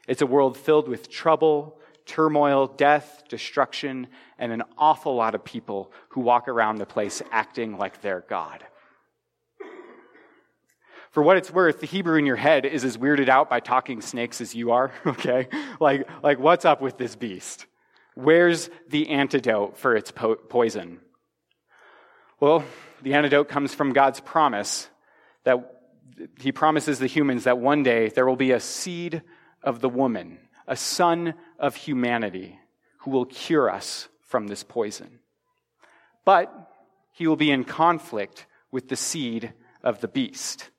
It's 0.09 0.23
a 0.23 0.27
world 0.27 0.57
filled 0.57 0.89
with 0.89 1.11
trouble, 1.11 1.79
turmoil, 2.07 2.69
death, 2.69 3.25
destruction, 3.29 4.07
and 4.39 4.53
an 4.53 4.63
awful 4.79 5.15
lot 5.15 5.35
of 5.35 5.45
people 5.45 5.93
who 6.11 6.21
walk 6.21 6.49
around 6.49 6.77
the 6.77 6.87
place 6.87 7.21
acting 7.31 7.77
like 7.77 8.01
they're 8.01 8.25
God. 8.29 8.65
For 11.11 11.23
what 11.23 11.39
it's 11.39 11.51
worth, 11.51 11.81
the 11.81 11.87
Hebrew 11.87 12.19
in 12.19 12.27
your 12.27 12.37
head 12.37 12.67
is 12.67 12.85
as 12.85 12.99
weirded 12.99 13.31
out 13.31 13.49
by 13.49 13.61
talking 13.61 14.03
snakes 14.03 14.41
as 14.41 14.55
you 14.55 14.73
are, 14.73 14.93
okay? 15.07 15.49
Like, 15.81 16.09
like 16.23 16.39
what's 16.39 16.65
up 16.65 16.81
with 16.81 16.99
this 16.99 17.17
beast? 17.17 17.67
Where's 18.15 18.71
the 18.89 19.09
antidote 19.09 19.79
for 19.79 19.97
its 19.97 20.11
po- 20.11 20.37
poison? 20.37 21.01
Well, 22.39 22.65
the 23.03 23.15
antidote 23.15 23.49
comes 23.49 23.75
from 23.75 23.95
God's 23.95 24.21
promise 24.21 24.89
that 25.45 25.57
He 26.39 26.53
promises 26.53 26.99
the 26.99 27.07
humans 27.07 27.45
that 27.45 27.59
one 27.59 27.83
day 27.83 28.11
there 28.11 28.27
will 28.27 28.37
be 28.37 28.53
a 28.53 28.61
seed 28.61 29.23
of 29.63 29.81
the 29.81 29.89
woman, 29.89 30.39
a 30.67 30.77
son 30.77 31.35
of 31.59 31.77
humanity, 31.77 32.59
who 33.01 33.11
will 33.11 33.27
cure 33.27 33.71
us 33.71 34.09
from 34.21 34.49
this 34.49 34.63
poison. 34.63 35.21
But 36.25 36.53
he 37.13 37.27
will 37.27 37.37
be 37.37 37.51
in 37.51 37.65
conflict 37.65 38.47
with 38.71 38.89
the 38.89 38.97
seed 38.97 39.53
of 39.83 40.01
the 40.01 40.09
beast 40.09 40.71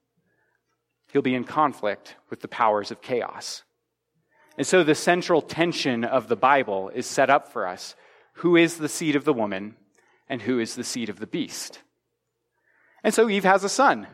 he'll 1.12 1.22
be 1.22 1.36
in 1.36 1.44
conflict 1.44 2.16
with 2.30 2.42
the 2.42 2.48
powers 2.48 2.92
of 2.92 3.02
chaos. 3.02 3.64
And 4.58 4.66
so 4.66 4.84
the 4.84 4.96
central 4.96 5.42
tension 5.42 6.04
of 6.04 6.28
the 6.28 6.36
Bible 6.36 6.90
is 6.90 7.06
set 7.06 7.30
up 7.30 7.52
for 7.52 7.68
us. 7.68 7.96
Who 8.34 8.56
is 8.56 8.78
the 8.78 8.90
seed 8.90 9.16
of 9.16 9.24
the 9.24 9.34
woman 9.34 9.76
and 10.30 10.42
who 10.42 10.60
is 10.60 10.76
the 10.76 10.84
seed 10.84 11.10
of 11.10 11.20
the 11.20 11.28
beast? 11.28 11.82
And 13.04 13.14
so 13.14 13.30
Eve 13.30 13.46
has 13.46 13.64
a 13.64 13.70
son. 13.70 14.08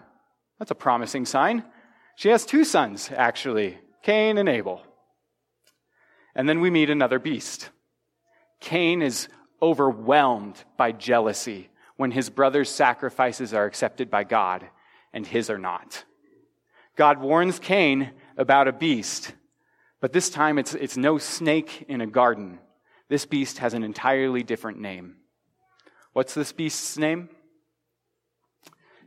That's 0.60 0.72
a 0.72 0.76
promising 0.76 1.26
sign. 1.26 1.64
She 2.16 2.30
has 2.30 2.46
two 2.46 2.64
sons, 2.64 3.10
actually 3.16 3.78
Cain 4.04 4.38
and 4.38 4.50
Abel. 4.50 4.82
And 6.36 6.48
then 6.48 6.62
we 6.62 6.69
meet 6.69 6.89
another 6.89 7.19
beast. 7.19 7.69
Cain 8.60 9.02
is 9.02 9.28
overwhelmed 9.62 10.63
by 10.78 10.91
jealousy 10.91 11.69
when 11.96 12.12
his 12.12 12.30
brother's 12.30 12.69
sacrifices 12.69 13.54
are 13.54 13.65
accepted 13.65 14.10
by 14.10 14.24
God 14.24 14.65
and 15.13 15.26
his 15.26 15.50
are 15.50 15.60
not. 15.60 16.04
God 16.96 17.19
warns 17.19 17.60
Cain 17.60 18.12
about 18.38 18.67
a 18.67 18.74
beast, 18.74 19.34
but 20.00 20.13
this 20.13 20.30
time 20.30 20.58
it's, 20.58 20.74
it's 20.74 20.98
no 20.98 21.17
snake 21.17 21.86
in 21.88 22.02
a 22.02 22.08
garden. 22.08 22.60
This 23.10 23.26
beast 23.26 23.60
has 23.60 23.74
an 23.74 23.84
entirely 23.84 24.43
different 24.43 24.80
name. 24.80 25.17
What's 26.13 26.34
this 26.34 26.52
beast's 26.52 26.98
name? 26.98 27.30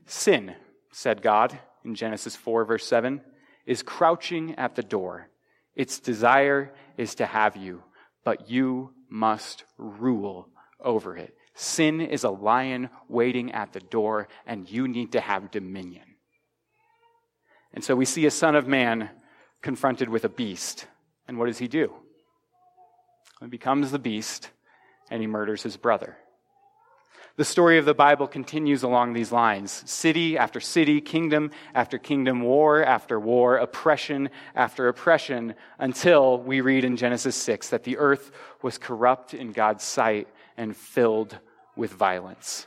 Sin, 0.06 0.54
said 0.92 1.22
God 1.22 1.58
in 1.84 1.94
Genesis 1.94 2.36
4, 2.36 2.64
verse 2.64 2.86
7, 2.86 3.20
is 3.64 3.82
crouching 3.82 4.54
at 4.56 4.74
the 4.74 4.82
door. 4.82 5.28
Its 5.74 6.00
desire 6.00 6.72
is 6.96 7.14
to 7.16 7.26
have 7.26 7.56
you, 7.56 7.82
but 8.24 8.50
you 8.50 8.92
must 9.08 9.64
rule 9.78 10.48
over 10.80 11.16
it. 11.16 11.34
Sin 11.54 12.00
is 12.00 12.24
a 12.24 12.30
lion 12.30 12.90
waiting 13.08 13.52
at 13.52 13.72
the 13.72 13.80
door, 13.80 14.28
and 14.46 14.70
you 14.70 14.86
need 14.88 15.12
to 15.12 15.20
have 15.20 15.50
dominion. 15.50 16.04
And 17.72 17.84
so 17.84 17.94
we 17.94 18.04
see 18.04 18.26
a 18.26 18.30
son 18.30 18.54
of 18.54 18.66
man 18.66 19.10
confronted 19.62 20.08
with 20.08 20.24
a 20.24 20.28
beast. 20.28 20.86
And 21.28 21.38
what 21.38 21.46
does 21.46 21.58
he 21.58 21.68
do? 21.68 21.92
He 23.40 23.48
becomes 23.48 23.90
the 23.90 23.98
beast 23.98 24.50
and 25.10 25.20
he 25.20 25.26
murders 25.26 25.62
his 25.62 25.76
brother. 25.76 26.16
The 27.36 27.44
story 27.44 27.76
of 27.76 27.84
the 27.84 27.94
Bible 27.94 28.26
continues 28.26 28.82
along 28.82 29.12
these 29.12 29.30
lines 29.30 29.82
city 29.90 30.38
after 30.38 30.58
city, 30.58 31.00
kingdom 31.02 31.50
after 31.74 31.98
kingdom, 31.98 32.40
war 32.40 32.82
after 32.82 33.20
war, 33.20 33.56
oppression 33.56 34.30
after 34.54 34.88
oppression, 34.88 35.54
until 35.78 36.38
we 36.38 36.62
read 36.62 36.84
in 36.84 36.96
Genesis 36.96 37.36
6 37.36 37.68
that 37.70 37.84
the 37.84 37.98
earth 37.98 38.30
was 38.62 38.78
corrupt 38.78 39.34
in 39.34 39.52
God's 39.52 39.84
sight 39.84 40.28
and 40.56 40.74
filled 40.74 41.38
with 41.76 41.92
violence 41.92 42.66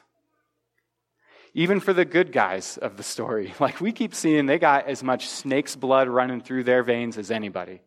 even 1.54 1.80
for 1.80 1.94
the 1.94 2.06
good 2.06 2.32
guys 2.32 2.78
of 2.78 2.98
the 2.98 3.04
story. 3.04 3.54
Like 3.60 3.82
we 3.82 3.92
keep 3.92 4.16
seeing, 4.16 4.46
they 4.46 4.60
got 4.60 4.88
as 4.88 5.04
much 5.04 5.28
snake's 5.28 5.76
blood 5.76 6.08
running 6.08 6.42
through 6.42 6.64
their 6.64 6.84
veins 6.84 7.18
as 7.18 7.32
anybody. 7.32 7.82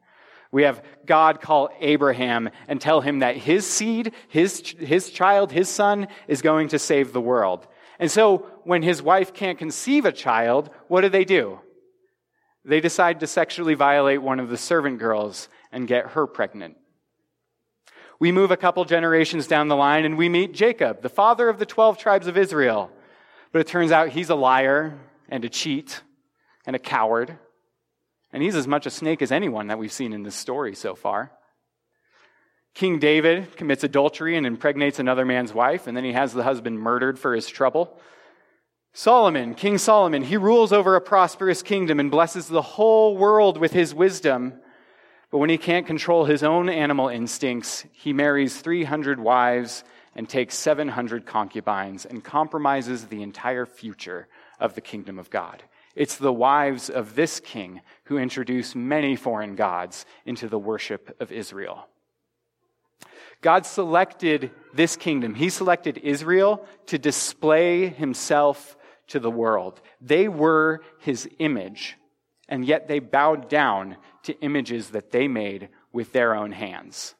We 0.52 0.64
have 0.64 0.84
God 1.06 1.40
call 1.40 1.70
Abraham 1.80 2.50
and 2.68 2.80
tell 2.80 3.00
him 3.00 3.20
that 3.20 3.36
his 3.36 3.66
seed, 3.66 4.12
his, 4.28 4.60
his 4.78 5.10
child, 5.10 5.50
his 5.50 5.68
son 5.68 6.08
is 6.28 6.42
going 6.42 6.68
to 6.68 6.78
save 6.78 7.12
the 7.12 7.20
world. 7.20 7.66
And 7.98 8.10
so 8.10 8.46
when 8.64 8.82
his 8.82 9.02
wife 9.02 9.32
can't 9.32 9.58
conceive 9.58 10.04
a 10.04 10.12
child, 10.12 10.70
what 10.88 11.00
do 11.00 11.08
they 11.08 11.24
do? 11.24 11.58
They 12.64 12.80
decide 12.80 13.20
to 13.20 13.26
sexually 13.26 13.74
violate 13.74 14.22
one 14.22 14.38
of 14.38 14.50
the 14.50 14.58
servant 14.58 14.98
girls 14.98 15.48
and 15.72 15.88
get 15.88 16.08
her 16.08 16.26
pregnant. 16.26 16.76
We 18.20 18.30
move 18.30 18.50
a 18.50 18.56
couple 18.56 18.84
generations 18.84 19.46
down 19.46 19.68
the 19.68 19.74
line 19.74 20.04
and 20.04 20.16
we 20.16 20.28
meet 20.28 20.52
Jacob, 20.52 21.02
the 21.02 21.08
father 21.08 21.48
of 21.48 21.58
the 21.58 21.66
12 21.66 21.98
tribes 21.98 22.26
of 22.26 22.36
Israel. 22.36 22.90
But 23.52 23.62
it 23.62 23.66
turns 23.66 23.90
out 23.90 24.10
he's 24.10 24.30
a 24.30 24.34
liar 24.34 24.98
and 25.28 25.44
a 25.44 25.48
cheat 25.48 26.02
and 26.66 26.76
a 26.76 26.78
coward. 26.78 27.38
And 28.32 28.42
he's 28.42 28.56
as 28.56 28.66
much 28.66 28.86
a 28.86 28.90
snake 28.90 29.22
as 29.22 29.30
anyone 29.30 29.66
that 29.66 29.78
we've 29.78 29.92
seen 29.92 30.12
in 30.12 30.22
this 30.22 30.34
story 30.34 30.74
so 30.74 30.94
far. 30.94 31.32
King 32.74 32.98
David 32.98 33.56
commits 33.56 33.84
adultery 33.84 34.36
and 34.36 34.46
impregnates 34.46 34.98
another 34.98 35.26
man's 35.26 35.52
wife, 35.52 35.86
and 35.86 35.96
then 35.96 36.04
he 36.04 36.12
has 36.12 36.32
the 36.32 36.42
husband 36.42 36.78
murdered 36.78 37.18
for 37.18 37.34
his 37.34 37.46
trouble. 37.46 37.98
Solomon, 38.94 39.54
King 39.54 39.78
Solomon, 39.78 40.22
he 40.22 40.36
rules 40.36 40.72
over 40.72 40.96
a 40.96 41.00
prosperous 41.00 41.62
kingdom 41.62 42.00
and 42.00 42.10
blesses 42.10 42.48
the 42.48 42.62
whole 42.62 43.16
world 43.16 43.58
with 43.58 43.72
his 43.72 43.94
wisdom. 43.94 44.54
But 45.30 45.38
when 45.38 45.50
he 45.50 45.58
can't 45.58 45.86
control 45.86 46.24
his 46.24 46.42
own 46.42 46.68
animal 46.68 47.08
instincts, 47.08 47.84
he 47.92 48.12
marries 48.12 48.60
300 48.60 49.18
wives 49.18 49.84
and 50.14 50.28
takes 50.28 50.54
700 50.56 51.24
concubines 51.24 52.04
and 52.04 52.22
compromises 52.22 53.06
the 53.06 53.22
entire 53.22 53.64
future 53.64 54.28
of 54.60 54.74
the 54.74 54.82
kingdom 54.82 55.18
of 55.18 55.30
God. 55.30 55.62
It's 55.94 56.16
the 56.16 56.32
wives 56.32 56.88
of 56.88 57.14
this 57.14 57.40
king 57.40 57.80
who 58.04 58.18
introduce 58.18 58.74
many 58.74 59.16
foreign 59.16 59.54
gods 59.54 60.06
into 60.24 60.48
the 60.48 60.58
worship 60.58 61.16
of 61.20 61.30
Israel. 61.32 61.86
God 63.40 63.66
selected 63.66 64.52
this 64.72 64.96
kingdom. 64.96 65.34
He 65.34 65.50
selected 65.50 65.98
Israel 65.98 66.66
to 66.86 66.98
display 66.98 67.88
himself 67.88 68.76
to 69.08 69.18
the 69.18 69.30
world. 69.30 69.80
They 70.00 70.28
were 70.28 70.80
his 71.00 71.28
image, 71.38 71.96
and 72.48 72.64
yet 72.64 72.88
they 72.88 73.00
bowed 73.00 73.48
down 73.48 73.96
to 74.22 74.40
images 74.40 74.90
that 74.90 75.10
they 75.10 75.28
made 75.28 75.68
with 75.92 76.12
their 76.12 76.34
own 76.34 76.52
hands. 76.52 77.14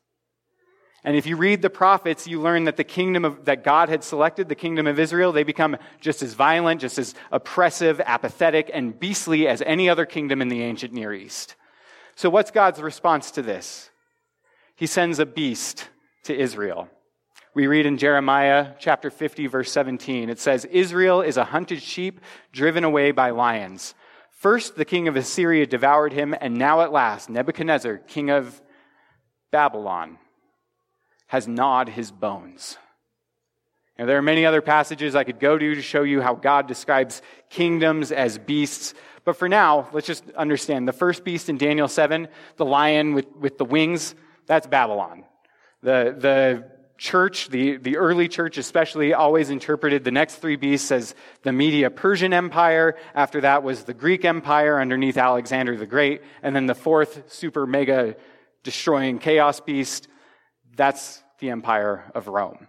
And 1.05 1.17
if 1.17 1.27
you 1.27 1.37
read 1.37 1.63
the 1.63 1.71
prophets, 1.71 2.29
you 2.29 2.41
learn 2.41 2.65
that 2.65 2.77
the 2.77 2.85
kingdom 2.85 3.25
of, 3.25 3.45
that 3.47 3.65
God 3.65 3.89
had 3.89 4.05
selected, 4.05 4.49
the 4.49 4.55
kingdom 4.55 4.87
of 4.87 5.01
Israel, 5.01 5.33
they 5.33 5.43
become 5.43 5.77
just 6.01 6.23
as 6.23 6.35
violent, 6.35 6.81
just 6.81 6.97
as 6.99 7.15
oppressive, 7.33 8.01
apathetic, 8.01 8.71
and 8.73 8.99
beastly 8.99 9.49
as 9.49 9.63
any 9.63 9.89
other 9.89 10.07
kingdom 10.07 10.41
in 10.41 10.49
the 10.49 10.63
ancient 10.63 10.93
Near 10.93 11.13
East. 11.13 11.57
So 12.15 12.31
what's 12.31 12.53
God's 12.53 12.81
response 12.81 13.33
to 13.33 13.43
this? 13.43 13.91
He 14.77 14.87
sends 14.87 15.19
a 15.19 15.27
beast 15.27 15.89
to 16.25 16.37
Israel. 16.37 16.89
We 17.55 17.67
read 17.67 17.85
in 17.85 17.99
Jeremiah 17.99 18.75
chapter 18.79 19.11
50 19.11 19.47
verse 19.49 19.73
17, 19.73 20.31
it 20.31 20.39
says, 20.39 20.65
Israel 20.67 21.21
is 21.21 21.37
a 21.37 21.45
hunted 21.45 21.83
sheep 21.83 22.21
driven 22.53 22.85
away 22.85 23.11
by 23.11 23.31
lions. 23.31 23.95
First, 24.31 24.77
the 24.77 24.85
king 24.85 25.07
of 25.07 25.17
Assyria 25.17 25.67
devoured 25.67 26.13
him, 26.13 26.35
and 26.41 26.55
now 26.57 26.81
at 26.81 26.93
last, 26.93 27.29
Nebuchadnezzar, 27.29 27.99
king 27.99 28.31
of 28.31 28.61
Babylon, 29.51 30.19
has 31.33 31.49
gnawed 31.49 31.89
his 31.89 32.11
bones. 32.11 32.77
Now, 33.99 34.05
there 34.05 34.19
are 34.19 34.23
many 34.23 34.45
other 34.45 34.61
passages 34.61 35.17
I 35.17 35.25
could 35.25 35.41
go 35.41 35.57
to 35.57 35.75
to 35.75 35.81
show 35.81 36.03
you 36.03 36.21
how 36.21 36.35
God 36.35 36.69
describes 36.69 37.23
kingdoms 37.49 38.13
as 38.13 38.37
beasts. 38.37 38.93
But 39.25 39.39
for 39.39 39.49
now, 39.49 39.89
let's 39.95 40.07
just 40.07 40.29
understand 40.33 40.87
the 40.87 40.93
first 40.93 41.25
beast 41.25 41.49
in 41.49 41.57
Daniel 41.57 41.89
7, 41.89 42.29
the 42.57 42.67
lion 42.67 43.15
with, 43.15 43.35
with 43.35 43.57
the 43.57 43.65
wings, 43.65 44.15
that's 44.45 44.67
Babylon. 44.67 45.25
The, 45.83 46.15
the 46.19 46.71
church, 46.99 47.49
the, 47.49 47.79
the 47.79 47.97
early 47.97 48.29
church 48.29 48.59
especially, 48.59 49.15
always 49.15 49.49
interpreted 49.49 50.05
the 50.05 50.11
next 50.11 50.35
three 50.35 50.57
beasts 50.57 50.93
as 50.93 51.15
the 51.45 51.53
Media 51.53 51.89
Persian 51.89 52.35
Empire. 52.35 52.95
After 53.15 53.41
that 53.41 53.63
was 53.63 53.85
the 53.85 53.95
Greek 53.95 54.27
Empire 54.27 54.79
underneath 54.79 55.17
Alexander 55.17 55.79
the 55.79 55.87
Great. 55.87 56.21
And 56.43 56.55
then 56.55 56.67
the 56.67 56.75
fourth 56.75 57.33
super 57.33 57.67
mega 57.67 58.17
destroying 58.65 59.19
chaos 59.19 59.61
beast, 59.61 60.09
that's 60.77 61.22
the 61.43 61.51
Empire 61.51 62.11
of 62.15 62.29
Rome. 62.29 62.69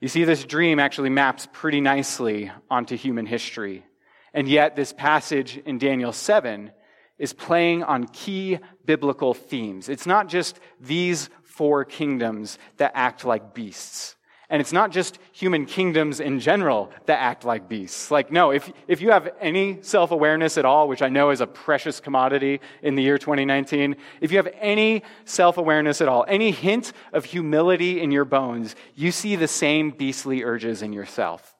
You 0.00 0.06
see, 0.06 0.24
this 0.24 0.44
dream 0.44 0.78
actually 0.78 1.10
maps 1.10 1.48
pretty 1.52 1.80
nicely 1.80 2.50
onto 2.70 2.96
human 2.96 3.26
history. 3.26 3.84
And 4.32 4.48
yet, 4.48 4.76
this 4.76 4.92
passage 4.92 5.58
in 5.58 5.78
Daniel 5.78 6.12
7 6.12 6.70
is 7.18 7.32
playing 7.32 7.82
on 7.82 8.06
key 8.06 8.60
biblical 8.84 9.34
themes. 9.34 9.88
It's 9.88 10.06
not 10.06 10.28
just 10.28 10.60
these 10.80 11.28
four 11.42 11.84
kingdoms 11.84 12.56
that 12.76 12.92
act 12.94 13.24
like 13.24 13.52
beasts. 13.52 14.14
And 14.54 14.60
it's 14.60 14.72
not 14.72 14.92
just 14.92 15.18
human 15.32 15.66
kingdoms 15.66 16.20
in 16.20 16.38
general 16.38 16.92
that 17.06 17.18
act 17.18 17.44
like 17.44 17.68
beasts. 17.68 18.12
Like, 18.12 18.30
no, 18.30 18.52
if, 18.52 18.72
if 18.86 19.00
you 19.00 19.10
have 19.10 19.30
any 19.40 19.82
self 19.82 20.12
awareness 20.12 20.56
at 20.56 20.64
all, 20.64 20.86
which 20.86 21.02
I 21.02 21.08
know 21.08 21.30
is 21.30 21.40
a 21.40 21.46
precious 21.48 21.98
commodity 21.98 22.60
in 22.80 22.94
the 22.94 23.02
year 23.02 23.18
2019, 23.18 23.96
if 24.20 24.30
you 24.30 24.38
have 24.38 24.54
any 24.60 25.02
self 25.24 25.58
awareness 25.58 26.00
at 26.00 26.06
all, 26.06 26.24
any 26.28 26.52
hint 26.52 26.92
of 27.12 27.24
humility 27.24 28.00
in 28.00 28.12
your 28.12 28.24
bones, 28.24 28.76
you 28.94 29.10
see 29.10 29.34
the 29.34 29.48
same 29.48 29.90
beastly 29.90 30.44
urges 30.44 30.82
in 30.82 30.92
yourself. 30.92 31.56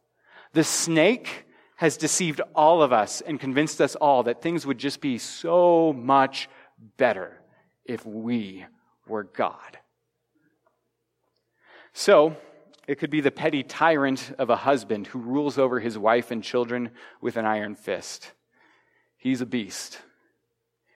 The 0.53 0.63
snake 0.63 1.47
has 1.75 1.97
deceived 1.97 2.43
all 2.55 2.81
of 2.81 2.93
us 2.93 3.21
and 3.23 3.41
convinced 3.41 3.81
us 3.81 3.97
all 3.97 4.23
that 4.23 4.41
things 4.41 4.65
would 4.65 4.79
just 4.79 5.01
be 5.01 5.19
so 5.19 5.93
much 5.93 6.49
better 6.97 7.41
if 7.85 8.07
we 8.07 8.65
were 9.09 9.25
God. 9.25 9.79
So, 11.93 12.37
it 12.87 12.99
could 12.99 13.11
be 13.11 13.21
the 13.21 13.31
petty 13.31 13.63
tyrant 13.63 14.33
of 14.39 14.51
a 14.51 14.57
husband 14.57 15.07
who 15.07 15.19
rules 15.19 15.59
over 15.59 15.81
his 15.81 15.97
wife 15.97 16.31
and 16.31 16.43
children 16.43 16.91
with 17.21 17.37
an 17.37 17.47
iron 17.47 17.75
fist. 17.75 18.33
He's 19.17 19.41
a 19.41 19.47
beast. 19.47 20.01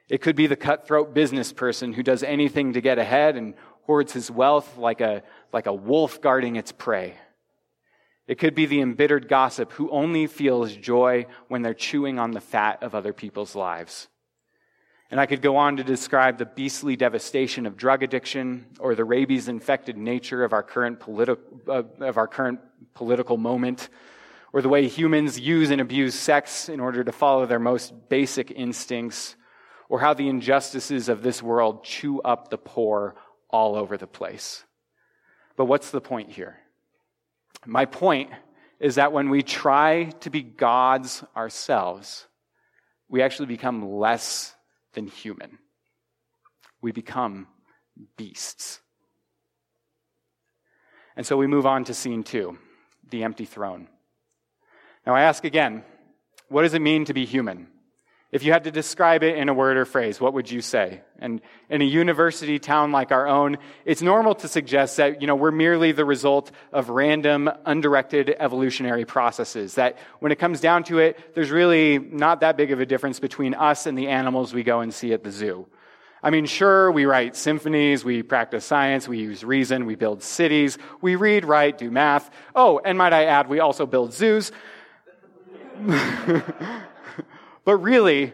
It 0.08 0.20
could 0.20 0.36
be 0.36 0.46
the 0.46 0.56
cutthroat 0.56 1.14
business 1.14 1.52
person 1.52 1.92
who 1.92 2.02
does 2.02 2.22
anything 2.22 2.74
to 2.74 2.80
get 2.80 2.98
ahead 2.98 3.36
and 3.36 3.54
hoards 3.84 4.12
his 4.12 4.30
wealth 4.30 4.76
like 4.76 5.00
a, 5.00 5.22
like 5.52 5.66
a 5.66 5.72
wolf 5.72 6.20
guarding 6.20 6.56
its 6.56 6.72
prey. 6.72 7.14
It 8.26 8.38
could 8.38 8.54
be 8.54 8.66
the 8.66 8.82
embittered 8.82 9.26
gossip 9.26 9.72
who 9.72 9.90
only 9.90 10.26
feels 10.26 10.76
joy 10.76 11.26
when 11.48 11.62
they're 11.62 11.72
chewing 11.72 12.18
on 12.18 12.32
the 12.32 12.40
fat 12.40 12.82
of 12.82 12.94
other 12.94 13.14
people's 13.14 13.54
lives. 13.54 14.08
And 15.10 15.18
I 15.18 15.26
could 15.26 15.40
go 15.40 15.56
on 15.56 15.78
to 15.78 15.84
describe 15.84 16.36
the 16.36 16.44
beastly 16.44 16.94
devastation 16.94 17.64
of 17.64 17.76
drug 17.76 18.02
addiction 18.02 18.66
or 18.78 18.94
the 18.94 19.04
rabies 19.04 19.48
infected 19.48 19.96
nature 19.96 20.44
of 20.44 20.52
our 20.52 20.62
current, 20.62 21.00
politi- 21.00 21.38
uh, 21.66 21.82
of 22.04 22.18
our 22.18 22.26
current 22.26 22.60
political 22.94 23.38
moment, 23.38 23.88
or 24.52 24.60
the 24.60 24.68
way 24.68 24.86
humans 24.86 25.40
use 25.40 25.70
and 25.70 25.80
abuse 25.80 26.14
sex 26.14 26.68
in 26.68 26.80
order 26.80 27.04
to 27.04 27.12
follow 27.12 27.46
their 27.46 27.58
most 27.58 28.08
basic 28.08 28.50
instincts, 28.50 29.36
or 29.88 30.00
how 30.00 30.12
the 30.12 30.28
injustices 30.28 31.08
of 31.08 31.22
this 31.22 31.42
world 31.42 31.84
chew 31.84 32.20
up 32.20 32.50
the 32.50 32.58
poor 32.58 33.14
all 33.48 33.76
over 33.76 33.96
the 33.96 34.06
place. 34.06 34.64
But 35.56 35.64
what's 35.64 35.90
the 35.90 36.02
point 36.02 36.30
here? 36.30 36.58
My 37.64 37.86
point 37.86 38.30
is 38.78 38.96
that 38.96 39.12
when 39.12 39.30
we 39.30 39.42
try 39.42 40.04
to 40.20 40.30
be 40.30 40.42
gods 40.42 41.24
ourselves, 41.34 42.26
we 43.08 43.22
actually 43.22 43.46
become 43.46 43.90
less 43.90 44.54
than 44.98 45.06
human. 45.06 45.58
We 46.82 46.90
become 46.90 47.46
beasts. 48.16 48.80
And 51.16 51.24
so 51.24 51.36
we 51.36 51.46
move 51.46 51.66
on 51.66 51.84
to 51.84 51.94
scene 51.94 52.24
two 52.24 52.58
the 53.10 53.22
empty 53.22 53.44
throne. 53.44 53.86
Now 55.06 55.14
I 55.14 55.22
ask 55.22 55.44
again, 55.44 55.84
what 56.48 56.62
does 56.62 56.74
it 56.74 56.82
mean 56.82 57.04
to 57.04 57.14
be 57.14 57.24
human? 57.24 57.68
If 58.30 58.42
you 58.42 58.52
had 58.52 58.64
to 58.64 58.70
describe 58.70 59.22
it 59.22 59.36
in 59.36 59.48
a 59.48 59.54
word 59.54 59.78
or 59.78 59.86
phrase, 59.86 60.20
what 60.20 60.34
would 60.34 60.50
you 60.50 60.60
say? 60.60 61.00
And 61.18 61.40
in 61.70 61.80
a 61.80 61.84
university 61.84 62.58
town 62.58 62.92
like 62.92 63.10
our 63.10 63.26
own, 63.26 63.56
it's 63.86 64.02
normal 64.02 64.34
to 64.36 64.48
suggest 64.48 64.98
that, 64.98 65.22
you 65.22 65.26
know, 65.26 65.34
we're 65.34 65.50
merely 65.50 65.92
the 65.92 66.04
result 66.04 66.50
of 66.70 66.90
random, 66.90 67.50
undirected 67.64 68.36
evolutionary 68.38 69.06
processes. 69.06 69.76
That 69.76 69.96
when 70.18 70.30
it 70.30 70.38
comes 70.38 70.60
down 70.60 70.84
to 70.84 70.98
it, 70.98 71.34
there's 71.34 71.50
really 71.50 71.98
not 71.98 72.40
that 72.40 72.58
big 72.58 72.70
of 72.70 72.80
a 72.80 72.86
difference 72.86 73.18
between 73.18 73.54
us 73.54 73.86
and 73.86 73.96
the 73.96 74.08
animals 74.08 74.52
we 74.52 74.62
go 74.62 74.80
and 74.80 74.92
see 74.92 75.14
at 75.14 75.24
the 75.24 75.30
zoo. 75.30 75.66
I 76.22 76.28
mean, 76.28 76.44
sure, 76.44 76.92
we 76.92 77.06
write 77.06 77.34
symphonies, 77.34 78.04
we 78.04 78.22
practice 78.22 78.66
science, 78.66 79.08
we 79.08 79.20
use 79.20 79.42
reason, 79.42 79.86
we 79.86 79.94
build 79.94 80.22
cities, 80.22 80.76
we 81.00 81.16
read, 81.16 81.46
write, 81.46 81.78
do 81.78 81.90
math. 81.90 82.28
Oh, 82.54 82.78
and 82.84 82.98
might 82.98 83.14
I 83.14 83.24
add, 83.24 83.48
we 83.48 83.60
also 83.60 83.86
build 83.86 84.12
zoos. 84.12 84.52
But 87.68 87.82
really, 87.82 88.32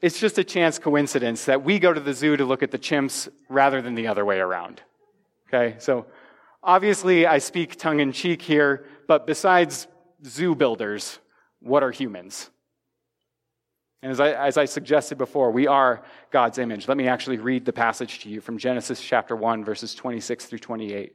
it's 0.00 0.18
just 0.18 0.38
a 0.38 0.42
chance 0.42 0.78
coincidence 0.78 1.44
that 1.44 1.62
we 1.62 1.78
go 1.78 1.92
to 1.92 2.00
the 2.00 2.14
zoo 2.14 2.38
to 2.38 2.46
look 2.46 2.62
at 2.62 2.70
the 2.70 2.78
chimps 2.78 3.28
rather 3.50 3.82
than 3.82 3.94
the 3.94 4.06
other 4.06 4.24
way 4.24 4.38
around. 4.38 4.80
Okay, 5.46 5.76
so 5.78 6.06
obviously 6.62 7.26
I 7.26 7.36
speak 7.36 7.76
tongue 7.76 8.00
in 8.00 8.12
cheek 8.12 8.40
here, 8.40 8.86
but 9.08 9.26
besides 9.26 9.88
zoo 10.24 10.54
builders, 10.54 11.18
what 11.60 11.82
are 11.82 11.90
humans? 11.90 12.48
And 14.00 14.10
as 14.10 14.20
I, 14.20 14.32
as 14.32 14.56
I 14.56 14.64
suggested 14.64 15.18
before, 15.18 15.50
we 15.50 15.66
are 15.66 16.02
God's 16.30 16.56
image. 16.56 16.88
Let 16.88 16.96
me 16.96 17.08
actually 17.08 17.36
read 17.36 17.66
the 17.66 17.74
passage 17.74 18.20
to 18.20 18.30
you 18.30 18.40
from 18.40 18.56
Genesis 18.56 19.02
chapter 19.02 19.36
1, 19.36 19.66
verses 19.66 19.94
26 19.94 20.46
through 20.46 20.60
28. 20.60 21.14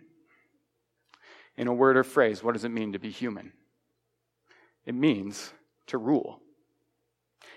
In 1.61 1.67
a 1.67 1.73
word 1.73 1.95
or 1.95 2.03
phrase, 2.03 2.43
what 2.43 2.53
does 2.53 2.65
it 2.65 2.69
mean 2.69 2.93
to 2.93 2.99
be 2.99 3.11
human? 3.11 3.53
It 4.83 4.95
means 4.95 5.53
to 5.87 5.99
rule. 5.99 6.39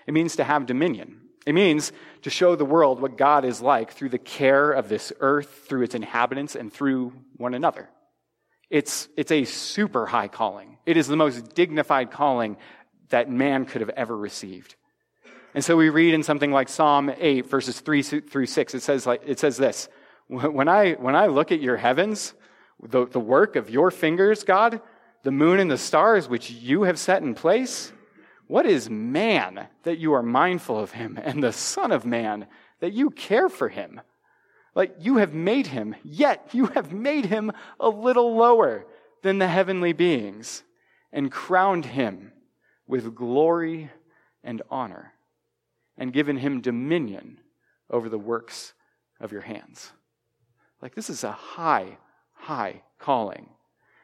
It 0.05 0.13
means 0.13 0.35
to 0.35 0.43
have 0.43 0.67
dominion. 0.67 1.21
It 1.47 1.53
means 1.53 1.91
to 2.21 2.29
show 2.29 2.55
the 2.55 2.65
world 2.65 3.01
what 3.01 3.17
God 3.17 3.45
is 3.45 3.61
like 3.61 3.93
through 3.93 4.09
the 4.09 4.19
care 4.19 4.71
of 4.71 4.89
this 4.89 5.11
earth, 5.21 5.65
through 5.67 5.81
its 5.81 5.95
inhabitants, 5.95 6.55
and 6.55 6.71
through 6.71 7.13
one 7.37 7.55
another. 7.55 7.89
It's, 8.69 9.09
it's 9.17 9.31
a 9.31 9.43
super 9.43 10.05
high 10.05 10.27
calling. 10.27 10.77
It 10.85 10.97
is 10.97 11.07
the 11.07 11.17
most 11.17 11.55
dignified 11.55 12.11
calling 12.11 12.57
that 13.09 13.31
man 13.31 13.65
could 13.65 13.81
have 13.81 13.89
ever 13.89 14.15
received. 14.15 14.75
And 15.55 15.65
so 15.65 15.75
we 15.75 15.89
read 15.89 16.13
in 16.13 16.21
something 16.21 16.51
like 16.51 16.69
Psalm 16.69 17.11
8, 17.17 17.47
verses 17.47 17.79
3 17.79 18.03
through 18.03 18.45
6, 18.45 18.75
it 18.75 18.83
says, 18.83 19.07
like, 19.07 19.23
it 19.25 19.39
says 19.39 19.57
this 19.57 19.89
when 20.27 20.67
I, 20.67 20.93
when 20.93 21.15
I 21.15 21.25
look 21.25 21.51
at 21.51 21.59
your 21.59 21.77
heavens, 21.77 22.35
the, 22.81 23.05
the 23.05 23.19
work 23.19 23.55
of 23.55 23.69
your 23.69 23.91
fingers, 23.91 24.43
God, 24.43 24.81
the 25.23 25.31
moon 25.31 25.59
and 25.59 25.71
the 25.71 25.77
stars 25.77 26.29
which 26.29 26.51
you 26.51 26.83
have 26.83 26.99
set 26.99 27.21
in 27.21 27.33
place? 27.33 27.91
What 28.47 28.65
is 28.65 28.89
man 28.89 29.67
that 29.83 29.97
you 29.97 30.13
are 30.13 30.21
mindful 30.21 30.77
of 30.77 30.91
him, 30.91 31.19
and 31.21 31.43
the 31.43 31.51
Son 31.53 31.91
of 31.91 32.05
Man 32.05 32.47
that 32.79 32.93
you 32.93 33.09
care 33.09 33.49
for 33.49 33.69
him? 33.69 34.01
Like 34.75 34.95
you 34.99 35.17
have 35.17 35.33
made 35.33 35.67
him, 35.67 35.95
yet 36.03 36.49
you 36.51 36.67
have 36.67 36.91
made 36.91 37.25
him 37.25 37.51
a 37.79 37.89
little 37.89 38.35
lower 38.35 38.85
than 39.23 39.39
the 39.39 39.47
heavenly 39.47 39.93
beings, 39.93 40.63
and 41.11 41.31
crowned 41.31 41.85
him 41.85 42.33
with 42.85 43.15
glory 43.15 43.89
and 44.43 44.61
honor, 44.69 45.13
and 45.97 46.13
given 46.13 46.37
him 46.37 46.61
dominion 46.61 47.39
over 47.89 48.09
the 48.09 48.19
works 48.19 48.73
of 49.19 49.31
your 49.31 49.41
hands. 49.41 49.91
Like 50.81 50.93
this 50.93 51.09
is 51.09 51.23
a 51.23 51.31
high 51.31 51.97
high 52.45 52.81
calling. 52.99 53.49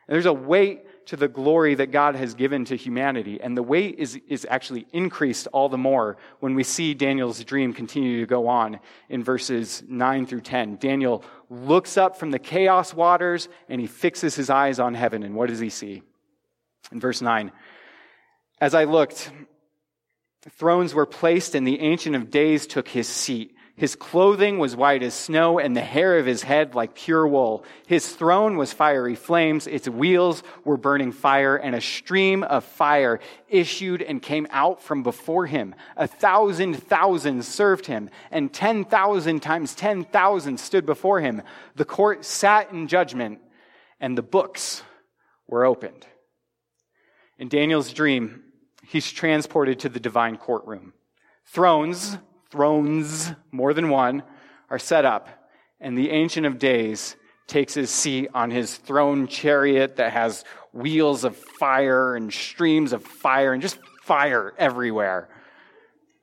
And 0.07 0.15
there's 0.15 0.25
a 0.25 0.33
weight 0.33 1.05
to 1.07 1.15
the 1.15 1.27
glory 1.27 1.75
that 1.75 1.91
God 1.91 2.15
has 2.15 2.33
given 2.33 2.65
to 2.65 2.75
humanity. 2.75 3.39
And 3.41 3.55
the 3.55 3.63
weight 3.63 3.95
is, 3.97 4.19
is 4.27 4.47
actually 4.49 4.87
increased 4.91 5.47
all 5.53 5.69
the 5.69 5.77
more 5.77 6.17
when 6.39 6.55
we 6.55 6.63
see 6.63 6.93
Daniel's 6.93 7.43
dream 7.43 7.73
continue 7.73 8.19
to 8.19 8.25
go 8.25 8.47
on 8.47 8.79
in 9.09 9.23
verses 9.23 9.83
9 9.87 10.25
through 10.25 10.41
10. 10.41 10.77
Daniel 10.77 11.23
looks 11.49 11.97
up 11.97 12.17
from 12.17 12.31
the 12.31 12.39
chaos 12.39 12.93
waters 12.93 13.47
and 13.69 13.79
he 13.79 13.87
fixes 13.87 14.35
his 14.35 14.49
eyes 14.49 14.79
on 14.79 14.95
heaven. 14.95 15.23
And 15.23 15.35
what 15.35 15.49
does 15.49 15.59
he 15.59 15.69
see? 15.69 16.01
In 16.91 16.99
verse 16.99 17.21
9, 17.21 17.51
as 18.59 18.73
I 18.73 18.85
looked, 18.85 19.31
thrones 20.49 20.93
were 20.93 21.05
placed 21.05 21.55
and 21.55 21.65
the 21.65 21.79
Ancient 21.79 22.15
of 22.15 22.31
Days 22.31 22.67
took 22.67 22.87
his 22.87 23.07
seat. 23.07 23.55
His 23.81 23.95
clothing 23.95 24.59
was 24.59 24.75
white 24.75 25.01
as 25.01 25.15
snow, 25.15 25.57
and 25.57 25.75
the 25.75 25.81
hair 25.81 26.19
of 26.19 26.27
his 26.27 26.43
head 26.43 26.75
like 26.75 26.93
pure 26.93 27.27
wool. 27.27 27.65
His 27.87 28.07
throne 28.13 28.55
was 28.55 28.71
fiery 28.71 29.15
flames, 29.15 29.65
its 29.65 29.89
wheels 29.89 30.43
were 30.63 30.77
burning 30.77 31.11
fire, 31.11 31.55
and 31.55 31.73
a 31.73 31.81
stream 31.81 32.43
of 32.43 32.63
fire 32.63 33.19
issued 33.49 34.03
and 34.03 34.21
came 34.21 34.45
out 34.51 34.83
from 34.83 35.01
before 35.01 35.47
him. 35.47 35.73
A 35.97 36.05
thousand 36.05 36.75
thousand 36.75 37.43
served 37.43 37.87
him, 37.87 38.11
and 38.29 38.53
ten 38.53 38.85
thousand 38.85 39.39
times 39.39 39.73
ten 39.73 40.03
thousand 40.03 40.59
stood 40.59 40.85
before 40.85 41.19
him. 41.19 41.41
The 41.75 41.83
court 41.83 42.23
sat 42.23 42.71
in 42.71 42.87
judgment, 42.87 43.39
and 43.99 44.15
the 44.15 44.21
books 44.21 44.83
were 45.47 45.65
opened. 45.65 46.05
In 47.39 47.49
Daniel's 47.49 47.91
dream, 47.91 48.43
he's 48.85 49.11
transported 49.11 49.79
to 49.79 49.89
the 49.89 49.99
divine 49.99 50.37
courtroom. 50.37 50.93
Thrones, 51.47 52.19
thrones, 52.51 53.31
more 53.51 53.73
than 53.73 53.89
one, 53.89 54.23
are 54.69 54.79
set 54.79 55.05
up, 55.05 55.29
and 55.79 55.97
the 55.97 56.11
Ancient 56.11 56.45
of 56.45 56.59
Days 56.59 57.15
takes 57.47 57.73
his 57.73 57.89
seat 57.89 58.29
on 58.33 58.51
his 58.51 58.75
throne 58.75 59.27
chariot 59.27 59.97
that 59.97 60.13
has 60.13 60.45
wheels 60.73 61.23
of 61.23 61.35
fire 61.35 62.15
and 62.15 62.31
streams 62.31 62.93
of 62.93 63.03
fire 63.03 63.53
and 63.53 63.61
just 63.61 63.79
fire 64.03 64.53
everywhere. 64.57 65.27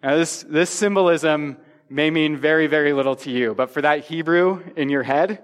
Now, 0.03 0.17
this, 0.17 0.45
this 0.49 0.71
symbolism 0.71 1.59
may 1.91 2.11
mean 2.11 2.37
very, 2.37 2.67
very 2.67 2.93
little 2.93 3.17
to 3.17 3.31
you, 3.31 3.55
but 3.55 3.71
for 3.71 3.83
that 3.83 4.05
Hebrew 4.05 4.63
in 4.77 4.89
your 4.89 5.03
head, 5.03 5.43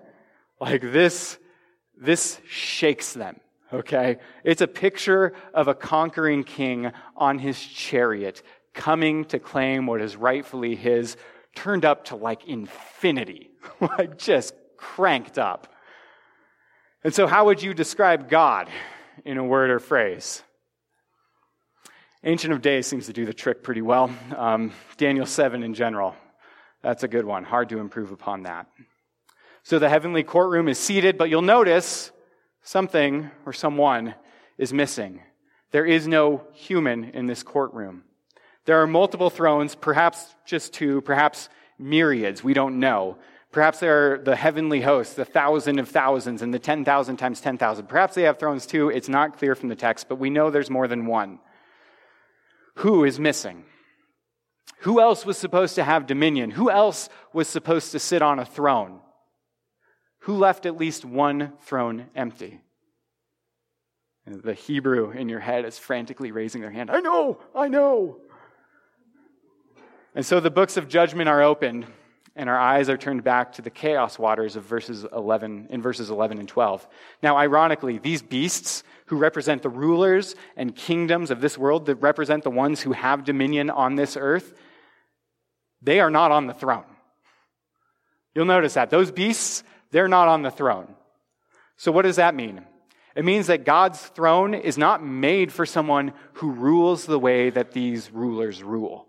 like 0.61 0.81
this, 0.81 1.39
this 2.01 2.41
shakes 2.49 3.13
them. 3.13 3.41
Okay? 3.73 4.19
It's 4.45 4.61
a 4.61 4.69
picture 4.69 5.35
of 5.53 5.69
a 5.69 5.75
conquering 5.75 6.45
king 6.45 6.93
on 7.17 7.39
his 7.39 7.61
chariot 7.61 8.43
coming 8.75 9.25
to 9.27 9.39
claim 9.39 9.87
what 9.87 10.01
is 10.01 10.17
rightfully 10.17 10.75
his 10.75 11.17
turned 11.55 11.85
up 11.85 12.07
to 12.07 12.17
like 12.17 12.47
infinity, 12.47 13.51
like 13.81 14.19
just 14.19 14.55
cranked 14.77 15.39
up. 15.39 15.73
And 17.03 17.15
so, 17.15 17.27
how 17.27 17.47
would 17.47 17.63
you 17.63 17.75
describe 17.75 18.29
God 18.29 18.69
in 19.25 19.39
a 19.39 19.45
word 19.45 19.71
or 19.71 19.79
phrase? 19.79 20.43
Ancient 22.25 22.53
of 22.55 22.63
Days 22.63 22.87
seems 22.87 23.07
to 23.07 23.13
do 23.13 23.27
the 23.27 23.35
trick 23.35 23.63
pretty 23.63 23.83
well. 23.83 24.11
Um, 24.35 24.73
Daniel 24.97 25.27
7 25.27 25.63
in 25.63 25.75
general. 25.75 26.17
That's 26.83 27.03
a 27.03 27.09
good 27.09 27.27
one. 27.27 27.45
Hard 27.45 27.69
to 27.69 27.79
improve 27.79 28.13
upon 28.13 28.45
that. 28.45 28.67
So 29.63 29.79
the 29.79 29.91
heavenly 29.91 30.23
courtroom 30.23 30.69
is 30.69 30.79
seated, 30.79 31.19
but 31.19 31.29
you'll 31.29 31.43
notice 31.43 32.11
something 32.63 33.31
or 33.45 33.53
someone 33.53 34.15
is 34.57 34.73
missing. 34.73 35.21
There 35.71 35.85
is 35.85 36.09
no 36.09 36.45
human 36.53 37.05
in 37.05 37.27
this 37.27 37.43
courtroom. 37.43 38.05
There 38.67 38.81
are 38.81 38.87
multiple 38.87 39.31
thrones, 39.31 39.75
perhaps 39.75 40.35
just 40.47 40.73
two, 40.73 41.01
perhaps 41.03 41.49
myriads, 41.79 42.43
we 42.43 42.55
don't 42.55 42.81
know. 42.81 43.19
Perhaps 43.53 43.79
there 43.79 44.15
are 44.15 44.19
the 44.19 44.35
heavenly 44.35 44.81
hosts, 44.81 45.15
the 45.15 45.25
thousand 45.25 45.79
of 45.79 45.89
thousands, 45.89 46.43
and 46.43 46.53
the 46.53 46.59
10,000 46.59 47.17
times 47.17 47.41
10,000. 47.41 47.87
Perhaps 47.87 48.15
they 48.15 48.23
have 48.23 48.39
thrones 48.39 48.67
too. 48.67 48.89
It's 48.89 49.09
not 49.09 49.39
clear 49.39 49.55
from 49.55 49.69
the 49.69 49.77
text, 49.77 50.09
but 50.09 50.17
we 50.17 50.31
know 50.31 50.51
there's 50.51 50.71
more 50.71 50.89
than 50.89 51.07
one. 51.07 51.39
Who 52.77 53.05
is 53.05 53.21
missing? 53.21 53.65
Who 54.81 55.01
else 55.01 55.25
was 55.25 55.39
supposed 55.39 55.77
to 55.77 55.85
have 55.85 56.07
dominion? 56.07 56.51
Who 56.51 56.71
else 56.71 57.09
was 57.33 57.49
supposed 57.49 57.93
to 57.93 57.99
sit 57.99 58.23
on 58.23 58.39
a 58.39 58.45
throne? 58.45 59.01
Who 60.21 60.37
left 60.37 60.67
at 60.67 60.77
least 60.77 61.05
one 61.05 61.53
throne 61.63 62.07
empty? 62.17 62.61
The 64.27 64.55
Hebrew 64.55 65.11
in 65.11 65.29
your 65.29 65.41
head 65.41 65.65
is 65.65 65.79
frantically 65.79 66.33
raising 66.33 66.61
their 66.61 66.71
hand. 66.71 66.91
I 66.91 67.01
know, 67.01 67.41
I 67.55 67.69
know. 67.69 68.21
And 70.15 70.25
so 70.25 70.39
the 70.41 70.51
books 70.51 70.77
of 70.77 70.89
judgment 70.89 71.29
are 71.29 71.43
opened, 71.43 71.87
and 72.37 72.49
our 72.49 72.59
eyes 72.59 72.89
are 72.89 72.97
turned 72.97 73.25
back 73.25 73.53
to 73.55 73.63
the 73.63 73.71
chaos 73.71 74.19
waters 74.19 74.57
of 74.57 74.65
verses 74.65 75.05
11 75.13 75.69
in 75.71 75.83
verses 75.83 76.11
11 76.11 76.39
and 76.39 76.49
12. 76.49 76.87
Now, 77.23 77.37
ironically, 77.37 77.99
these 77.99 78.23
beasts 78.23 78.85
who 79.07 79.17
represent 79.17 79.63
the 79.63 79.69
rulers 79.69 80.35
and 80.57 80.75
kingdoms 80.75 81.31
of 81.31 81.41
this 81.41 81.59
world, 81.59 81.87
that 81.87 81.97
represent 81.97 82.45
the 82.45 82.51
ones 82.51 82.81
who 82.81 82.93
have 82.93 83.25
dominion 83.25 83.71
on 83.71 83.97
this 83.97 84.17
earth, 84.17 84.55
they 85.83 86.01
are 86.01 86.11
not 86.11 86.31
on 86.31 86.47
the 86.47 86.55
throne. 86.55 86.85
You'll 88.35 88.47
notice 88.47 88.75
that. 88.75 88.91
Those 88.91 89.11
beasts, 89.11 89.63
they're 89.91 90.09
not 90.09 90.29
on 90.29 90.43
the 90.43 90.51
throne. 90.51 90.95
So, 91.77 91.93
what 91.93 92.03
does 92.03 92.17
that 92.17 92.35
mean? 92.35 92.65
It 93.15 93.25
means 93.25 93.47
that 93.49 93.65
God's 93.65 94.01
throne 94.01 94.55
is 94.55 94.79
not 94.79 95.05
made 95.05 95.53
for 95.53 95.67
someone 95.67 96.13
who 96.35 96.51
rules 96.51 97.07
the 97.07 97.19
way 97.19 97.51
that 97.51 97.73
these 97.73 98.11
rulers 98.11 98.63
rule. 98.63 99.07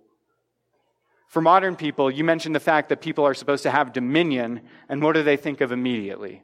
For 1.27 1.41
modern 1.41 1.75
people, 1.75 2.09
you 2.09 2.23
mentioned 2.23 2.55
the 2.55 2.59
fact 2.59 2.89
that 2.89 3.01
people 3.01 3.25
are 3.25 3.33
supposed 3.33 3.63
to 3.63 3.71
have 3.71 3.93
dominion, 3.93 4.61
and 4.87 5.01
what 5.01 5.13
do 5.13 5.23
they 5.23 5.37
think 5.37 5.61
of 5.61 5.71
immediately? 5.71 6.43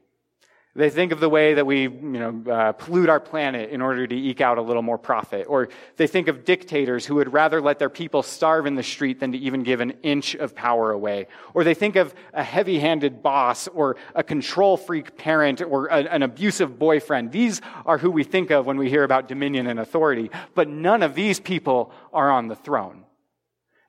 They 0.73 0.89
think 0.89 1.11
of 1.11 1.19
the 1.19 1.27
way 1.27 1.55
that 1.55 1.65
we, 1.65 1.81
you 1.81 1.89
know, 1.89 2.43
uh, 2.49 2.71
pollute 2.71 3.09
our 3.09 3.19
planet 3.19 3.71
in 3.71 3.81
order 3.81 4.07
to 4.07 4.15
eke 4.15 4.39
out 4.39 4.57
a 4.57 4.61
little 4.61 4.81
more 4.81 4.97
profit. 4.97 5.47
Or 5.49 5.67
they 5.97 6.07
think 6.07 6.29
of 6.29 6.45
dictators 6.45 7.05
who 7.05 7.15
would 7.15 7.33
rather 7.33 7.59
let 7.59 7.77
their 7.77 7.89
people 7.89 8.23
starve 8.23 8.65
in 8.65 8.75
the 8.75 8.83
street 8.83 9.19
than 9.19 9.33
to 9.33 9.37
even 9.37 9.63
give 9.63 9.81
an 9.81 9.91
inch 10.01 10.33
of 10.33 10.55
power 10.55 10.91
away. 10.91 11.27
Or 11.53 11.65
they 11.65 11.73
think 11.73 11.97
of 11.97 12.15
a 12.33 12.41
heavy-handed 12.41 13.21
boss 13.21 13.67
or 13.67 13.97
a 14.15 14.23
control 14.23 14.77
freak 14.77 15.17
parent 15.17 15.61
or 15.61 15.87
a, 15.87 16.05
an 16.05 16.23
abusive 16.23 16.79
boyfriend. 16.79 17.33
These 17.33 17.59
are 17.85 17.97
who 17.97 18.09
we 18.09 18.23
think 18.23 18.49
of 18.49 18.65
when 18.65 18.77
we 18.77 18.89
hear 18.89 19.03
about 19.03 19.27
dominion 19.27 19.67
and 19.67 19.77
authority. 19.77 20.31
But 20.55 20.69
none 20.69 21.03
of 21.03 21.15
these 21.15 21.41
people 21.41 21.91
are 22.13 22.31
on 22.31 22.47
the 22.47 22.55
throne. 22.55 23.03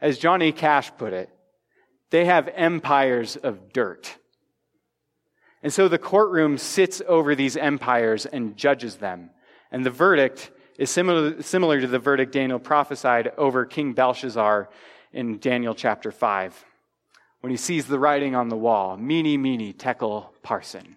As 0.03 0.19
Johnny 0.19 0.51
Cash 0.51 0.91
put 0.99 1.13
it, 1.13 1.31
they 2.11 2.25
have 2.25 2.51
empires 2.57 3.37
of 3.37 3.73
dirt. 3.73 4.19
And 5.63 5.73
so 5.73 5.87
the 5.87 5.97
courtroom 5.97 6.59
sits 6.59 7.01
over 7.07 7.37
these 7.37 7.57
empires 7.57 8.27
and 8.27 8.57
judges 8.57 8.97
them. 8.97 9.31
And 9.71 9.87
the 9.87 9.91
verdict 9.91 10.51
is 10.77 10.91
similar, 10.91 11.41
similar 11.41 11.81
to 11.81 11.87
the 11.87 12.01
verdict 12.01 12.33
Daniel 12.33 12.59
prophesied 12.59 13.31
over 13.39 13.65
King 13.65 13.93
Belshazzar 13.93 14.69
in 15.13 15.39
Daniel 15.39 15.75
chapter 15.75 16.11
5 16.11 16.65
when 17.41 17.53
he 17.53 17.57
sees 17.57 17.87
the 17.87 17.99
writing 17.99 18.35
on 18.35 18.49
the 18.49 18.57
wall 18.57 18.97
Mene, 18.97 19.41
mene, 19.41 19.73
tekel, 19.73 20.33
parsin. 20.43 20.97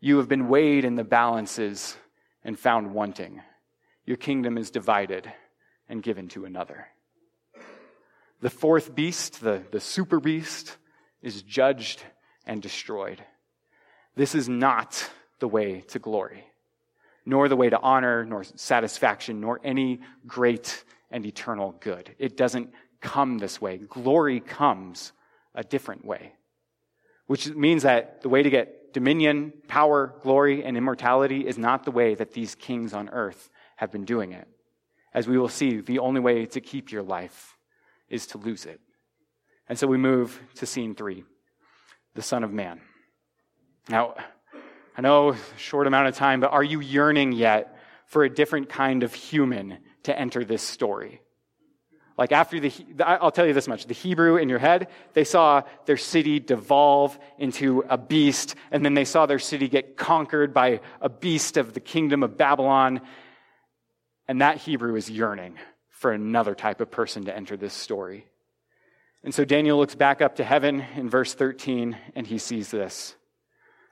You 0.00 0.16
have 0.18 0.28
been 0.28 0.48
weighed 0.48 0.84
in 0.84 0.96
the 0.96 1.04
balances 1.04 1.96
and 2.42 2.58
found 2.58 2.92
wanting. 2.92 3.40
Your 4.04 4.16
kingdom 4.16 4.58
is 4.58 4.72
divided 4.72 5.32
and 5.88 6.02
given 6.02 6.26
to 6.30 6.44
another. 6.44 6.88
The 8.40 8.50
fourth 8.50 8.94
beast, 8.94 9.40
the, 9.40 9.62
the 9.72 9.80
super 9.80 10.20
beast, 10.20 10.76
is 11.22 11.42
judged 11.42 12.02
and 12.46 12.62
destroyed. 12.62 13.22
This 14.14 14.34
is 14.34 14.48
not 14.48 15.10
the 15.40 15.48
way 15.48 15.80
to 15.88 15.98
glory, 15.98 16.44
nor 17.26 17.48
the 17.48 17.56
way 17.56 17.68
to 17.68 17.80
honor, 17.80 18.24
nor 18.24 18.44
satisfaction, 18.44 19.40
nor 19.40 19.60
any 19.64 20.00
great 20.26 20.84
and 21.10 21.26
eternal 21.26 21.74
good. 21.80 22.14
It 22.18 22.36
doesn't 22.36 22.72
come 23.00 23.38
this 23.38 23.60
way. 23.60 23.78
Glory 23.78 24.40
comes 24.40 25.12
a 25.54 25.64
different 25.64 26.04
way, 26.04 26.32
which 27.26 27.48
means 27.54 27.82
that 27.82 28.22
the 28.22 28.28
way 28.28 28.42
to 28.42 28.50
get 28.50 28.92
dominion, 28.92 29.52
power, 29.66 30.14
glory, 30.22 30.64
and 30.64 30.76
immortality 30.76 31.46
is 31.46 31.58
not 31.58 31.84
the 31.84 31.90
way 31.90 32.14
that 32.14 32.32
these 32.32 32.54
kings 32.54 32.94
on 32.94 33.08
earth 33.08 33.50
have 33.76 33.90
been 33.90 34.04
doing 34.04 34.32
it. 34.32 34.46
As 35.12 35.26
we 35.26 35.38
will 35.38 35.48
see, 35.48 35.80
the 35.80 35.98
only 35.98 36.20
way 36.20 36.46
to 36.46 36.60
keep 36.60 36.92
your 36.92 37.02
life 37.02 37.57
is 38.08 38.26
to 38.28 38.38
lose 38.38 38.66
it. 38.66 38.80
And 39.68 39.78
so 39.78 39.86
we 39.86 39.98
move 39.98 40.40
to 40.56 40.66
scene 40.66 40.94
three 40.94 41.24
the 42.14 42.22
Son 42.22 42.42
of 42.42 42.52
Man. 42.52 42.80
Now, 43.88 44.14
I 44.96 45.02
know 45.02 45.36
short 45.56 45.86
amount 45.86 46.08
of 46.08 46.16
time, 46.16 46.40
but 46.40 46.50
are 46.50 46.64
you 46.64 46.80
yearning 46.80 47.32
yet 47.32 47.78
for 48.06 48.24
a 48.24 48.30
different 48.30 48.68
kind 48.68 49.02
of 49.02 49.14
human 49.14 49.78
to 50.04 50.18
enter 50.18 50.44
this 50.44 50.62
story? 50.62 51.20
Like 52.16 52.32
after 52.32 52.58
the, 52.58 52.72
I'll 53.04 53.30
tell 53.30 53.46
you 53.46 53.52
this 53.52 53.68
much. 53.68 53.86
The 53.86 53.94
Hebrew 53.94 54.36
in 54.36 54.48
your 54.48 54.58
head, 54.58 54.88
they 55.12 55.22
saw 55.22 55.62
their 55.86 55.96
city 55.96 56.40
devolve 56.40 57.16
into 57.38 57.84
a 57.88 57.96
beast, 57.96 58.56
and 58.72 58.84
then 58.84 58.94
they 58.94 59.04
saw 59.04 59.26
their 59.26 59.38
city 59.38 59.68
get 59.68 59.96
conquered 59.96 60.52
by 60.52 60.80
a 61.00 61.08
beast 61.08 61.56
of 61.56 61.74
the 61.74 61.80
kingdom 61.80 62.24
of 62.24 62.36
Babylon. 62.36 63.02
And 64.26 64.40
that 64.40 64.56
Hebrew 64.56 64.96
is 64.96 65.08
yearning 65.08 65.56
for 65.98 66.12
another 66.12 66.54
type 66.54 66.80
of 66.80 66.92
person 66.92 67.24
to 67.24 67.36
enter 67.36 67.56
this 67.56 67.74
story. 67.74 68.24
And 69.24 69.34
so 69.34 69.44
Daniel 69.44 69.76
looks 69.76 69.96
back 69.96 70.22
up 70.22 70.36
to 70.36 70.44
heaven 70.44 70.84
in 70.94 71.10
verse 71.10 71.34
13, 71.34 71.96
and 72.14 72.24
he 72.24 72.38
sees 72.38 72.70
this. 72.70 73.16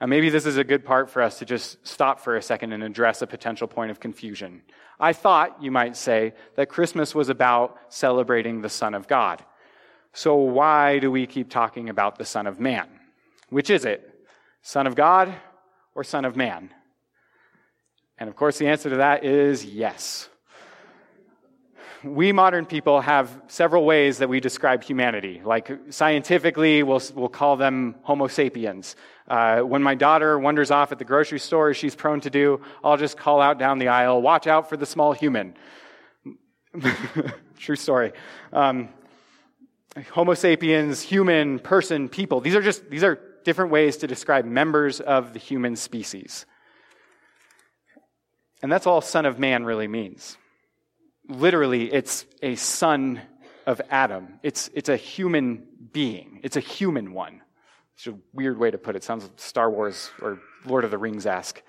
Now, 0.00 0.06
maybe 0.06 0.28
this 0.28 0.44
is 0.44 0.58
a 0.58 0.64
good 0.64 0.84
part 0.84 1.08
for 1.08 1.22
us 1.22 1.38
to 1.38 1.44
just 1.44 1.86
stop 1.86 2.20
for 2.20 2.36
a 2.36 2.42
second 2.42 2.72
and 2.72 2.82
address 2.82 3.22
a 3.22 3.26
potential 3.26 3.66
point 3.66 3.90
of 3.90 3.98
confusion. 3.98 4.62
I 5.00 5.12
thought, 5.14 5.62
you 5.62 5.70
might 5.70 5.96
say, 5.96 6.34
that 6.56 6.68
Christmas 6.68 7.14
was 7.14 7.28
about 7.28 7.78
celebrating 7.88 8.60
the 8.60 8.68
Son 8.68 8.94
of 8.94 9.08
God. 9.08 9.42
So 10.12 10.36
why 10.36 10.98
do 10.98 11.10
we 11.10 11.26
keep 11.26 11.50
talking 11.50 11.88
about 11.88 12.18
the 12.18 12.24
Son 12.24 12.46
of 12.46 12.60
Man? 12.60 12.88
Which 13.48 13.70
is 13.70 13.84
it? 13.84 14.26
Son 14.62 14.86
of 14.86 14.94
God 14.94 15.34
or 15.94 16.04
Son 16.04 16.24
of 16.24 16.36
Man? 16.36 16.70
And 18.18 18.28
of 18.28 18.36
course, 18.36 18.58
the 18.58 18.68
answer 18.68 18.90
to 18.90 18.96
that 18.96 19.24
is 19.24 19.64
yes 19.64 20.28
we 22.06 22.32
modern 22.32 22.66
people 22.66 23.00
have 23.00 23.40
several 23.48 23.84
ways 23.84 24.18
that 24.18 24.28
we 24.28 24.40
describe 24.40 24.82
humanity. 24.82 25.40
Like 25.44 25.70
scientifically, 25.90 26.82
we'll, 26.82 27.02
we'll 27.14 27.28
call 27.28 27.56
them 27.56 27.96
Homo 28.02 28.28
sapiens. 28.28 28.96
Uh, 29.28 29.60
when 29.60 29.82
my 29.82 29.94
daughter 29.94 30.38
wanders 30.38 30.70
off 30.70 30.92
at 30.92 30.98
the 30.98 31.04
grocery 31.04 31.38
store, 31.38 31.70
as 31.70 31.76
she's 31.76 31.94
prone 31.94 32.20
to 32.20 32.30
do, 32.30 32.60
I'll 32.84 32.96
just 32.96 33.16
call 33.16 33.40
out 33.40 33.58
down 33.58 33.78
the 33.78 33.88
aisle, 33.88 34.22
watch 34.22 34.46
out 34.46 34.68
for 34.68 34.76
the 34.76 34.86
small 34.86 35.12
human. 35.12 35.54
True 37.58 37.76
story. 37.76 38.12
Um, 38.52 38.88
Homo 40.10 40.34
sapiens, 40.34 41.00
human, 41.00 41.58
person, 41.58 42.08
people. 42.08 42.40
These 42.40 42.54
are 42.54 42.62
just, 42.62 42.88
these 42.90 43.02
are 43.02 43.18
different 43.44 43.70
ways 43.70 43.98
to 43.98 44.06
describe 44.06 44.44
members 44.44 45.00
of 45.00 45.32
the 45.32 45.38
human 45.38 45.76
species. 45.76 46.46
And 48.62 48.70
that's 48.70 48.86
all 48.86 49.00
Son 49.00 49.26
of 49.26 49.38
Man 49.38 49.64
really 49.64 49.88
means 49.88 50.36
literally, 51.28 51.92
it's 51.92 52.26
a 52.42 52.54
son 52.56 53.20
of 53.66 53.80
Adam. 53.90 54.38
It's, 54.42 54.70
it's 54.74 54.88
a 54.88 54.96
human 54.96 55.66
being. 55.92 56.40
It's 56.42 56.56
a 56.56 56.60
human 56.60 57.12
one. 57.12 57.42
It's 57.96 58.06
a 58.06 58.14
weird 58.32 58.58
way 58.58 58.70
to 58.70 58.78
put 58.78 58.94
it. 58.94 59.02
sounds 59.02 59.28
Star 59.36 59.70
Wars 59.70 60.10
or 60.20 60.38
Lord 60.66 60.84
of 60.84 60.90
the 60.90 60.98
Rings 60.98 61.26
ask 61.26 61.62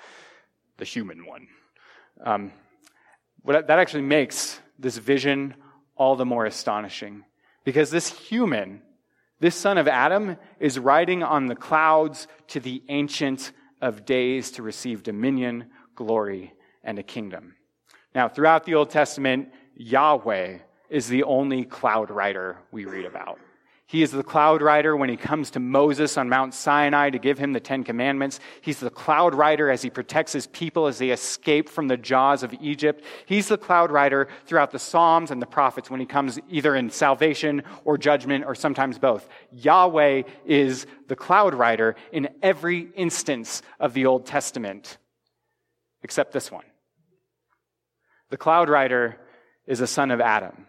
the 0.77 0.85
human 0.85 1.25
one. 1.25 1.47
Um, 2.23 2.51
what, 3.43 3.67
that 3.67 3.79
actually 3.79 4.03
makes 4.03 4.59
this 4.77 4.97
vision 4.97 5.55
all 5.95 6.15
the 6.15 6.25
more 6.25 6.45
astonishing 6.45 7.23
because 7.63 7.91
this 7.91 8.09
human, 8.09 8.81
this 9.39 9.55
son 9.55 9.77
of 9.77 9.87
Adam, 9.87 10.37
is 10.59 10.77
riding 10.77 11.23
on 11.23 11.47
the 11.47 11.55
clouds 11.55 12.27
to 12.47 12.59
the 12.59 12.83
ancient 12.89 13.53
of 13.81 14.05
days 14.05 14.51
to 14.51 14.63
receive 14.63 15.03
dominion, 15.03 15.69
glory, 15.95 16.53
and 16.83 16.99
a 16.99 17.03
kingdom. 17.03 17.55
Now, 18.13 18.27
throughout 18.27 18.65
the 18.65 18.75
Old 18.75 18.89
Testament, 18.89 19.49
Yahweh 19.75 20.59
is 20.89 21.07
the 21.07 21.23
only 21.23 21.63
cloud 21.63 22.11
rider 22.11 22.57
we 22.71 22.85
read 22.85 23.05
about. 23.05 23.39
He 23.89 24.03
is 24.03 24.11
the 24.11 24.21
cloud 24.21 24.61
rider 24.61 24.97
when 24.97 25.07
he 25.07 25.15
comes 25.15 25.49
to 25.51 25.61
Moses 25.61 26.17
on 26.17 26.27
Mount 26.27 26.53
Sinai 26.53 27.09
to 27.09 27.17
give 27.17 27.39
him 27.39 27.53
the 27.53 27.61
Ten 27.61 27.85
Commandments. 27.85 28.41
He's 28.59 28.81
the 28.81 28.89
cloud 28.89 29.33
rider 29.33 29.71
as 29.71 29.81
he 29.81 29.89
protects 29.89 30.33
his 30.33 30.45
people 30.47 30.87
as 30.87 30.97
they 30.97 31.11
escape 31.11 31.69
from 31.69 31.87
the 31.87 31.95
jaws 31.95 32.43
of 32.43 32.53
Egypt. 32.59 33.05
He's 33.25 33.47
the 33.47 33.57
cloud 33.57 33.89
rider 33.89 34.27
throughout 34.45 34.71
the 34.71 34.79
Psalms 34.79 35.31
and 35.31 35.41
the 35.41 35.45
prophets 35.45 35.89
when 35.89 36.01
he 36.01 36.05
comes 36.05 36.37
either 36.49 36.75
in 36.75 36.89
salvation 36.89 37.63
or 37.85 37.97
judgment 37.97 38.43
or 38.43 38.55
sometimes 38.55 38.99
both. 38.99 39.29
Yahweh 39.53 40.23
is 40.45 40.85
the 41.07 41.15
cloud 41.15 41.53
rider 41.53 41.95
in 42.11 42.27
every 42.41 42.89
instance 42.93 43.61
of 43.79 43.93
the 43.93 44.05
Old 44.05 44.25
Testament, 44.25 44.97
except 46.03 46.33
this 46.33 46.51
one. 46.51 46.65
The 48.31 48.37
cloud 48.37 48.67
rider 48.67 49.17
is 49.65 49.79
a 49.79 49.87
son 49.87 50.11
of 50.11 50.19
Adam. 50.19 50.67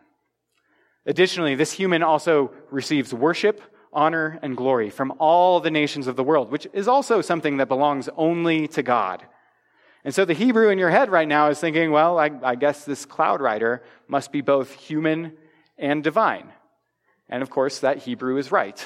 Additionally, 1.08 1.54
this 1.54 1.72
human 1.72 2.02
also 2.02 2.52
receives 2.70 3.14
worship, 3.14 3.62
honor, 3.94 4.38
and 4.42 4.54
glory 4.54 4.90
from 4.90 5.14
all 5.18 5.58
the 5.58 5.70
nations 5.70 6.06
of 6.06 6.16
the 6.16 6.22
world, 6.22 6.50
which 6.50 6.66
is 6.74 6.86
also 6.86 7.22
something 7.22 7.56
that 7.56 7.66
belongs 7.66 8.10
only 8.14 8.68
to 8.68 8.82
God. 8.82 9.24
And 10.04 10.14
so 10.14 10.26
the 10.26 10.34
Hebrew 10.34 10.68
in 10.68 10.78
your 10.78 10.90
head 10.90 11.10
right 11.10 11.26
now 11.26 11.48
is 11.48 11.58
thinking, 11.58 11.92
well, 11.92 12.18
I, 12.18 12.30
I 12.42 12.56
guess 12.56 12.84
this 12.84 13.06
cloud 13.06 13.40
rider 13.40 13.82
must 14.06 14.30
be 14.30 14.42
both 14.42 14.74
human 14.74 15.32
and 15.78 16.04
divine. 16.04 16.52
And 17.30 17.42
of 17.42 17.48
course, 17.48 17.80
that 17.80 17.98
Hebrew 17.98 18.36
is 18.36 18.52
right. 18.52 18.78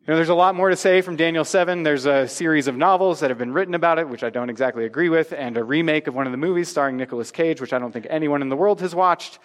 You 0.00 0.08
know, 0.08 0.16
there's 0.16 0.28
a 0.28 0.34
lot 0.34 0.54
more 0.54 0.68
to 0.68 0.76
say 0.76 1.00
from 1.00 1.16
Daniel 1.16 1.46
7. 1.46 1.82
There's 1.82 2.04
a 2.04 2.28
series 2.28 2.66
of 2.66 2.76
novels 2.76 3.20
that 3.20 3.30
have 3.30 3.38
been 3.38 3.54
written 3.54 3.74
about 3.74 3.98
it, 3.98 4.06
which 4.06 4.22
I 4.22 4.28
don't 4.28 4.50
exactly 4.50 4.84
agree 4.84 5.08
with, 5.08 5.32
and 5.32 5.56
a 5.56 5.64
remake 5.64 6.08
of 6.08 6.14
one 6.14 6.26
of 6.26 6.30
the 6.30 6.36
movies 6.36 6.68
starring 6.68 6.98
Nicolas 6.98 7.30
Cage, 7.30 7.62
which 7.62 7.72
I 7.72 7.78
don't 7.78 7.90
think 7.90 8.06
anyone 8.10 8.42
in 8.42 8.50
the 8.50 8.56
world 8.56 8.82
has 8.82 8.94
watched. 8.94 9.38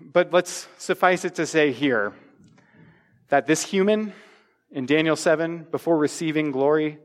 But 0.00 0.32
let's 0.32 0.68
suffice 0.78 1.24
it 1.24 1.34
to 1.36 1.46
say 1.46 1.72
here 1.72 2.12
that 3.28 3.46
this 3.46 3.62
human 3.62 4.12
in 4.70 4.86
Daniel 4.86 5.16
7, 5.16 5.66
before 5.70 5.96
receiving 5.96 6.50
glory, 6.50 6.98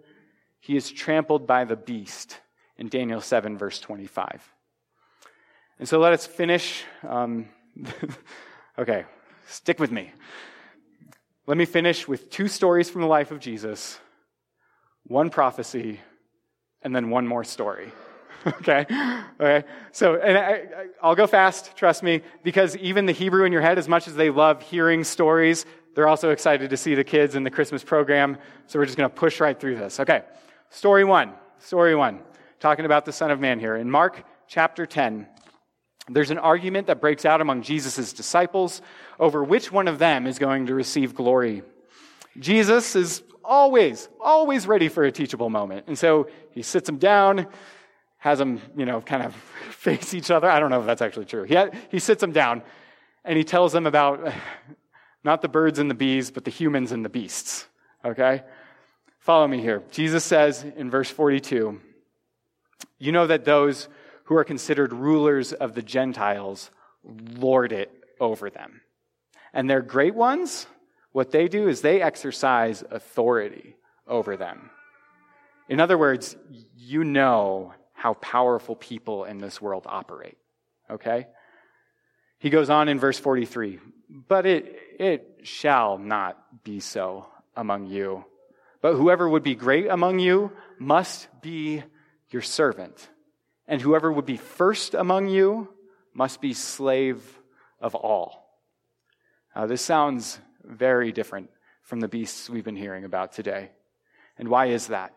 he 0.60 0.76
is 0.76 0.92
trampled 0.92 1.48
by 1.48 1.66
the 1.66 1.76
beast 1.76 2.40
in 2.78 2.90
Daniel 2.90 3.22
7, 3.22 3.58
verse 3.58 3.80
25. 3.80 4.54
And 5.80 5.88
so 5.88 6.00
let 6.00 6.14
us 6.14 6.26
finish. 6.26 6.84
Um, 7.08 7.50
okay, 8.80 9.06
stick 9.48 9.80
with 9.80 9.92
me. 9.92 10.12
Let 11.48 11.58
me 11.58 11.66
finish 11.66 12.08
with 12.08 12.30
two 12.30 12.48
stories 12.48 12.90
from 12.90 13.02
the 13.02 13.08
life 13.08 13.32
of 13.32 13.40
Jesus, 13.40 14.00
one 15.04 15.30
prophecy, 15.30 16.00
and 16.82 16.96
then 16.96 17.10
one 17.10 17.28
more 17.28 17.44
story. 17.44 17.92
okay? 18.48 18.86
Okay. 19.40 19.64
So, 19.92 20.16
and 20.16 20.38
I, 20.38 21.08
will 21.08 21.16
go 21.16 21.28
fast, 21.28 21.76
trust 21.76 22.04
me, 22.04 22.22
because 22.44 22.76
even 22.78 23.06
the 23.06 23.12
Hebrew 23.12 23.46
in 23.46 23.52
your 23.52 23.62
head, 23.62 23.78
as 23.78 23.88
much 23.88 24.08
as 24.08 24.16
they 24.16 24.30
love 24.30 24.62
hearing 24.62 25.04
stories, 25.04 25.66
They're 25.94 26.08
also 26.08 26.30
excited 26.30 26.70
to 26.70 26.78
see 26.78 26.96
the 26.96 27.04
kids 27.04 27.36
in 27.36 27.44
the 27.44 27.52
Christmas 27.52 27.84
program. 27.84 28.38
So 28.68 28.80
we're 28.80 28.86
just 28.86 28.98
going 28.98 29.10
to 29.10 29.16
push 29.16 29.40
right 29.40 29.60
through 29.60 29.76
this. 29.76 30.00
Okay. 30.00 30.24
Story 30.70 31.04
one. 31.04 31.34
Story 31.60 31.96
one. 31.96 32.20
Talking 32.60 32.86
about 32.86 33.06
the 33.06 33.12
Son 33.12 33.32
of 33.32 33.40
Man 33.40 33.60
here. 33.60 33.76
In 33.76 33.92
Mark 33.92 34.24
chapter 34.48 34.86
10, 34.86 35.28
there's 36.10 36.32
an 36.32 36.38
argument 36.38 36.88
that 36.88 37.02
breaks 37.02 37.26
out 37.26 37.42
among 37.42 37.64
Jesus' 37.64 38.14
disciples 38.14 38.82
over 39.20 39.44
which 39.44 39.72
one 39.72 39.88
of 39.88 40.00
them 40.00 40.28
is 40.28 40.40
going 40.40 40.68
to 40.68 40.74
receive 40.74 41.14
glory. 41.14 41.64
Jesus 42.40 42.96
is 42.96 43.24
always, 43.44 44.08
always 44.20 44.68
ready 44.68 44.88
for 44.88 45.04
a 45.04 45.12
teachable 45.12 45.50
moment. 45.50 45.86
And 45.88 45.98
so 45.98 46.28
he 46.52 46.62
sits 46.62 46.86
them 46.86 46.98
down, 46.98 47.48
has 48.22 48.38
them, 48.38 48.62
you 48.78 48.86
know, 48.86 49.02
kind 49.02 49.24
of 49.24 49.36
face 49.72 50.14
each 50.14 50.30
other. 50.32 50.50
I 50.50 50.60
don't 50.60 50.70
know 50.70 50.80
if 50.80 50.86
that's 50.86 51.02
actually 51.02 51.26
true. 51.26 51.44
He, 51.44 51.56
ha- 51.56 51.72
he 51.90 52.00
sits 52.00 52.22
them 52.22 52.32
down 52.32 52.62
and 53.26 53.36
he 53.36 53.44
tells 53.44 53.74
them 53.74 53.88
about 53.88 54.32
not 55.24 55.42
the 55.42 55.50
birds 55.50 55.80
and 55.80 55.90
the 55.90 55.96
bees, 55.96 56.32
but 56.32 56.46
the 56.46 56.52
humans 56.52 56.92
and 56.92 57.04
the 57.04 57.10
beasts. 57.10 57.66
Okay? 58.06 58.44
Follow 59.20 59.48
me 59.48 59.60
here. 59.60 59.84
Jesus 59.92 60.24
says 60.24 60.64
in 60.64 60.92
verse 60.92 61.10
42 61.10 61.82
You 63.00 63.12
know 63.12 63.26
that 63.26 63.44
those 63.44 63.90
who 64.26 64.36
are 64.38 64.44
considered 64.44 64.94
rulers 64.94 65.52
of 65.52 65.74
the 65.74 65.82
Gentiles 65.82 66.70
lord 67.04 67.72
it 67.72 67.92
over 68.20 68.52
them. 68.52 68.82
And 69.52 69.68
their 69.68 69.82
great 69.82 70.14
ones, 70.14 70.68
what 71.12 71.32
they 71.32 71.48
do 71.48 71.68
is 71.68 71.82
they 71.82 72.02
exercise 72.02 72.84
authority 72.92 73.76
over 74.08 74.38
them. 74.38 74.70
In 75.68 75.80
other 75.80 75.98
words, 75.98 76.36
you 76.78 77.04
know 77.04 77.74
how 78.02 78.16
powerful 78.16 78.76
people 78.76 79.26
in 79.26 79.38
this 79.38 79.62
world 79.62 79.84
operate. 79.86 80.36
Okay? 80.90 81.28
He 82.40 82.50
goes 82.50 82.72
on 82.72 82.90
in 82.90 82.98
verse 82.98 83.20
43 83.20 83.80
But 84.10 84.48
it, 84.48 84.76
it 84.98 85.42
shall 85.44 86.00
not 86.00 86.64
be 86.64 86.80
so 86.80 87.28
among 87.56 87.86
you. 87.86 88.26
But 88.82 88.96
whoever 88.96 89.30
would 89.30 89.44
be 89.44 89.54
great 89.54 89.88
among 89.88 90.18
you 90.18 90.52
must 90.80 91.28
be 91.44 91.84
your 92.32 92.42
servant. 92.42 93.08
And 93.68 93.80
whoever 93.80 94.12
would 94.12 94.26
be 94.26 94.38
first 94.38 94.96
among 94.96 95.28
you 95.28 95.70
must 96.12 96.42
be 96.42 96.56
slave 96.56 97.22
of 97.80 97.94
all. 97.94 98.58
Now, 99.56 99.68
this 99.68 99.84
sounds 99.84 100.40
very 100.64 101.12
different 101.12 101.52
from 101.84 102.00
the 102.00 102.08
beasts 102.08 102.50
we've 102.50 102.66
been 102.66 102.76
hearing 102.76 103.06
about 103.06 103.34
today. 103.34 103.70
And 104.40 104.48
why 104.48 104.68
is 104.68 104.88
that? 104.88 105.14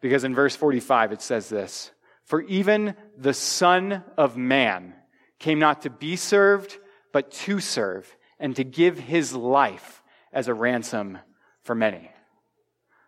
Because 0.00 0.24
in 0.24 0.34
verse 0.34 0.54
45 0.56 1.12
it 1.12 1.22
says 1.22 1.48
this 1.48 1.90
For 2.24 2.42
even 2.42 2.94
the 3.16 3.34
Son 3.34 4.04
of 4.16 4.36
Man 4.36 4.94
came 5.38 5.58
not 5.58 5.82
to 5.82 5.90
be 5.90 6.16
served, 6.16 6.78
but 7.12 7.30
to 7.30 7.60
serve, 7.60 8.16
and 8.38 8.54
to 8.56 8.64
give 8.64 8.98
his 8.98 9.34
life 9.34 10.02
as 10.32 10.48
a 10.48 10.54
ransom 10.54 11.18
for 11.62 11.74
many. 11.74 12.10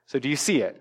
So 0.07 0.19
do 0.19 0.29
you 0.29 0.37
see 0.37 0.63
it? 0.63 0.81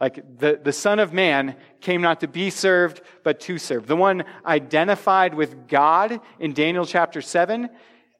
Like 0.00 0.38
the, 0.38 0.60
the 0.62 0.72
Son 0.72 1.00
of 1.00 1.12
Man 1.12 1.56
came 1.80 2.00
not 2.00 2.20
to 2.20 2.28
be 2.28 2.50
served, 2.50 3.00
but 3.24 3.40
to 3.40 3.58
serve. 3.58 3.86
The 3.86 3.96
one 3.96 4.24
identified 4.46 5.34
with 5.34 5.66
God 5.66 6.20
in 6.38 6.52
Daniel 6.52 6.86
chapter 6.86 7.20
7 7.20 7.68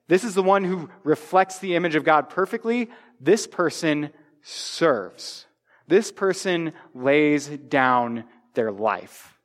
this 0.09 0.23
is 0.23 0.33
the 0.33 0.43
one 0.43 0.63
who 0.63 0.89
reflects 1.03 1.59
the 1.59 1.75
image 1.75 1.93
of 1.93 2.03
God 2.03 2.29
perfectly. 2.29 2.89
This 3.21 3.45
person 3.45 4.09
serves. 4.41 5.45
This 5.89 6.11
person 6.11 6.73
lays 6.93 7.47
down 7.47 8.25
their 8.53 8.71
life. 8.71 9.39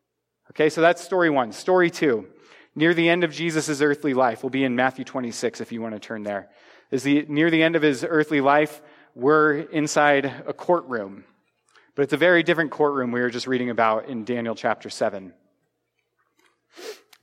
Okay, 0.50 0.68
so 0.68 0.82
that's 0.82 1.02
story 1.02 1.30
one. 1.30 1.52
Story 1.52 1.88
two. 1.88 2.26
Near 2.74 2.92
the 2.92 3.08
end 3.08 3.24
of 3.24 3.32
Jesus' 3.32 3.80
earthly 3.80 4.12
life, 4.12 4.42
will 4.42 4.50
be 4.50 4.62
in 4.62 4.76
Matthew 4.76 5.06
26 5.06 5.62
if 5.62 5.72
you 5.72 5.80
want 5.80 5.94
to 5.94 5.98
turn 5.98 6.22
there. 6.22 6.50
Is 6.90 7.02
the, 7.02 7.24
near 7.30 7.50
the 7.50 7.62
end 7.62 7.76
of 7.76 7.82
his 7.82 8.04
earthly 8.06 8.42
life, 8.42 8.82
we're 9.14 9.54
inside 9.54 10.26
a 10.46 10.52
courtroom. 10.52 11.24
But 11.94 12.02
it's 12.02 12.12
a 12.12 12.18
very 12.18 12.42
different 12.42 12.72
courtroom 12.72 13.10
we 13.10 13.20
were 13.20 13.30
just 13.30 13.46
reading 13.46 13.70
about 13.70 14.10
in 14.10 14.24
Daniel 14.24 14.54
chapter 14.54 14.90
7. 14.90 15.32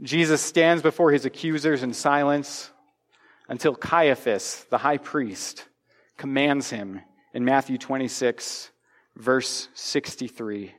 Jesus 0.01 0.41
stands 0.41 0.81
before 0.81 1.11
his 1.11 1.25
accusers 1.25 1.83
in 1.83 1.93
silence 1.93 2.71
until 3.47 3.75
Caiaphas, 3.75 4.65
the 4.71 4.79
high 4.79 4.97
priest, 4.97 5.67
commands 6.17 6.71
him 6.71 7.01
in 7.35 7.45
Matthew 7.45 7.77
26, 7.77 8.70
verse 9.15 9.67
63. 9.73 10.73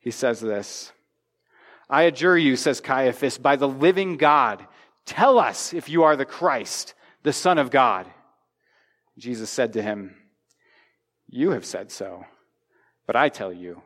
He 0.00 0.10
says 0.10 0.40
this 0.40 0.92
I 1.90 2.02
adjure 2.02 2.36
you, 2.36 2.56
says 2.56 2.80
Caiaphas, 2.80 3.38
by 3.38 3.56
the 3.56 3.68
living 3.68 4.16
God, 4.16 4.66
tell 5.06 5.38
us 5.38 5.72
if 5.72 5.88
you 5.88 6.02
are 6.04 6.16
the 6.16 6.26
Christ, 6.26 6.94
the 7.22 7.32
Son 7.32 7.58
of 7.58 7.70
God. 7.70 8.06
Jesus 9.16 9.50
said 9.50 9.72
to 9.72 9.82
him, 9.82 10.14
You 11.26 11.52
have 11.52 11.64
said 11.64 11.90
so, 11.90 12.24
but 13.06 13.16
I 13.16 13.28
tell 13.28 13.52
you, 13.52 13.82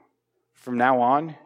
from 0.53 0.77
now 0.77 1.01
on, 1.01 1.37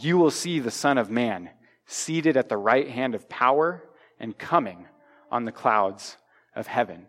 you 0.00 0.18
will 0.18 0.30
see 0.30 0.58
the 0.58 0.70
Son 0.70 0.98
of 0.98 1.10
Man 1.10 1.50
seated 1.86 2.36
at 2.36 2.48
the 2.48 2.56
right 2.56 2.88
hand 2.88 3.14
of 3.14 3.28
power 3.28 3.82
and 4.18 4.36
coming 4.36 4.86
on 5.30 5.44
the 5.44 5.52
clouds 5.52 6.16
of 6.54 6.66
heaven. 6.66 7.06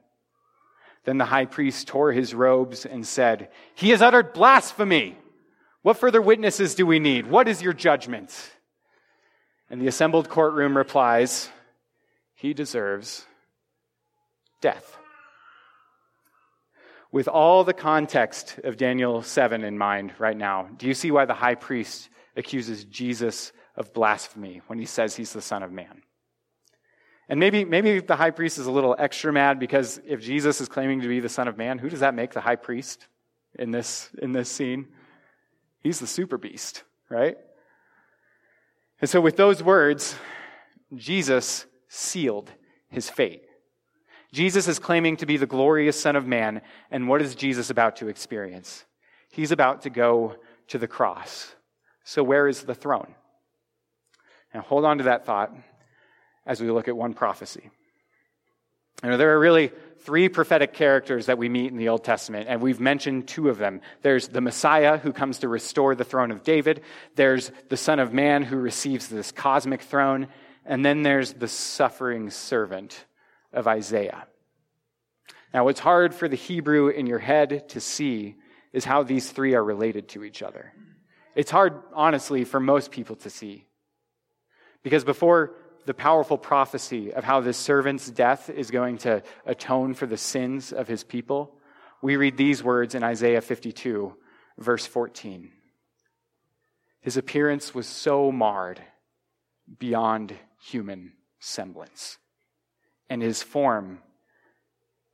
Then 1.05 1.17
the 1.17 1.25
high 1.25 1.45
priest 1.45 1.87
tore 1.87 2.11
his 2.11 2.33
robes 2.33 2.85
and 2.85 3.05
said, 3.05 3.49
He 3.75 3.89
has 3.89 4.01
uttered 4.01 4.33
blasphemy. 4.33 5.17
What 5.81 5.97
further 5.97 6.21
witnesses 6.21 6.75
do 6.75 6.85
we 6.85 6.99
need? 6.99 7.27
What 7.27 7.47
is 7.47 7.61
your 7.61 7.73
judgment? 7.73 8.33
And 9.69 9.81
the 9.81 9.87
assembled 9.87 10.29
courtroom 10.29 10.77
replies, 10.77 11.49
He 12.35 12.53
deserves 12.53 13.25
death. 14.61 14.97
With 17.11 17.27
all 17.27 17.63
the 17.63 17.73
context 17.73 18.59
of 18.63 18.77
Daniel 18.77 19.21
7 19.21 19.63
in 19.63 19.77
mind 19.77 20.13
right 20.17 20.37
now, 20.37 20.69
do 20.77 20.87
you 20.87 20.93
see 20.93 21.11
why 21.11 21.25
the 21.25 21.33
high 21.33 21.55
priest 21.55 22.09
accuses 22.35 22.85
Jesus 22.85 23.51
of 23.75 23.93
blasphemy 23.93 24.61
when 24.65 24.79
he 24.79 24.85
says 24.85 25.15
he's 25.15 25.33
the 25.33 25.41
Son 25.41 25.61
of 25.61 25.71
Man? 25.71 26.01
And 27.33 27.39
maybe, 27.39 27.65
maybe 27.65 27.99
the 27.99 28.15
high 28.15 28.29
priest 28.29 28.59
is 28.59 28.67
a 28.67 28.71
little 28.71 28.95
extra 28.99 29.33
mad 29.33 29.57
because 29.57 29.99
if 30.05 30.21
Jesus 30.21 30.61
is 30.61 30.69
claiming 30.69 31.01
to 31.01 31.07
be 31.07 31.19
the 31.19 31.29
Son 31.29 31.47
of 31.47 31.57
Man, 31.57 31.79
who 31.79 31.89
does 31.89 32.01
that 32.01 32.13
make 32.13 32.31
the 32.31 32.41
high 32.41 32.57
priest 32.57 33.07
in 33.57 33.71
this, 33.71 34.11
in 34.21 34.33
this 34.33 34.47
scene? 34.47 34.85
He's 35.79 35.97
the 35.97 36.05
super 36.05 36.37
beast, 36.37 36.83
right? 37.09 37.35
And 39.01 39.09
so, 39.09 39.19
with 39.19 39.35
those 39.35 39.63
words, 39.63 40.15
Jesus 40.95 41.65
sealed 41.87 42.51
his 42.89 43.09
fate. 43.09 43.41
Jesus 44.31 44.67
is 44.67 44.77
claiming 44.77 45.17
to 45.17 45.25
be 45.25 45.37
the 45.37 45.47
glorious 45.47 45.99
Son 45.99 46.15
of 46.15 46.27
Man, 46.27 46.61
and 46.91 47.09
what 47.09 47.19
is 47.19 47.33
Jesus 47.33 47.71
about 47.71 47.95
to 47.95 48.09
experience? 48.09 48.85
He's 49.31 49.51
about 49.51 49.81
to 49.81 49.89
go 49.89 50.35
to 50.67 50.77
the 50.77 50.87
cross. 50.87 51.55
So, 52.03 52.21
where 52.21 52.47
is 52.47 52.61
the 52.61 52.75
throne? 52.75 53.15
Now, 54.53 54.61
hold 54.61 54.85
on 54.85 54.99
to 54.99 55.05
that 55.05 55.25
thought 55.25 55.51
as 56.45 56.61
we 56.61 56.69
look 56.71 56.87
at 56.87 56.97
one 56.97 57.13
prophecy. 57.13 57.69
You 59.03 59.09
know, 59.09 59.17
there 59.17 59.33
are 59.33 59.39
really 59.39 59.71
three 59.99 60.29
prophetic 60.29 60.73
characters 60.73 61.25
that 61.25 61.37
we 61.37 61.49
meet 61.49 61.71
in 61.71 61.77
the 61.77 61.89
Old 61.89 62.03
Testament, 62.03 62.47
and 62.49 62.61
we've 62.61 62.79
mentioned 62.79 63.27
two 63.27 63.49
of 63.49 63.57
them. 63.57 63.81
There's 64.01 64.27
the 64.27 64.41
Messiah 64.41 64.97
who 64.97 65.11
comes 65.13 65.39
to 65.39 65.47
restore 65.47 65.95
the 65.95 66.03
throne 66.03 66.31
of 66.31 66.43
David, 66.43 66.81
there's 67.15 67.51
the 67.69 67.77
Son 67.77 67.99
of 67.99 68.13
Man 68.13 68.43
who 68.43 68.57
receives 68.57 69.07
this 69.07 69.31
cosmic 69.31 69.81
throne, 69.81 70.27
and 70.65 70.85
then 70.85 71.03
there's 71.03 71.33
the 71.33 71.47
suffering 71.47 72.29
servant 72.29 73.05
of 73.51 73.67
Isaiah. 73.67 74.25
Now, 75.53 75.65
what's 75.65 75.79
hard 75.79 76.15
for 76.15 76.27
the 76.27 76.35
Hebrew 76.35 76.87
in 76.87 77.05
your 77.05 77.19
head 77.19 77.69
to 77.69 77.79
see 77.79 78.35
is 78.71 78.85
how 78.85 79.03
these 79.03 79.29
three 79.29 79.53
are 79.53 79.63
related 79.63 80.09
to 80.09 80.23
each 80.23 80.41
other. 80.41 80.73
It's 81.35 81.51
hard, 81.51 81.81
honestly, 81.93 82.43
for 82.43 82.59
most 82.59 82.91
people 82.91 83.15
to 83.17 83.29
see. 83.29 83.65
Because 84.81 85.03
before 85.03 85.55
the 85.85 85.93
powerful 85.93 86.37
prophecy 86.37 87.13
of 87.13 87.23
how 87.23 87.41
this 87.41 87.57
servant's 87.57 88.09
death 88.09 88.49
is 88.49 88.71
going 88.71 88.99
to 88.99 89.23
atone 89.45 89.93
for 89.93 90.05
the 90.05 90.17
sins 90.17 90.71
of 90.71 90.87
his 90.87 91.03
people, 91.03 91.55
we 92.01 92.15
read 92.15 92.37
these 92.37 92.63
words 92.63 92.95
in 92.95 93.03
Isaiah 93.03 93.41
52, 93.41 94.15
verse 94.57 94.85
14. 94.85 95.51
His 97.01 97.17
appearance 97.17 97.73
was 97.73 97.87
so 97.87 98.31
marred 98.31 98.81
beyond 99.79 100.33
human 100.61 101.13
semblance, 101.39 102.17
and 103.09 103.21
his 103.21 103.43
form 103.43 103.99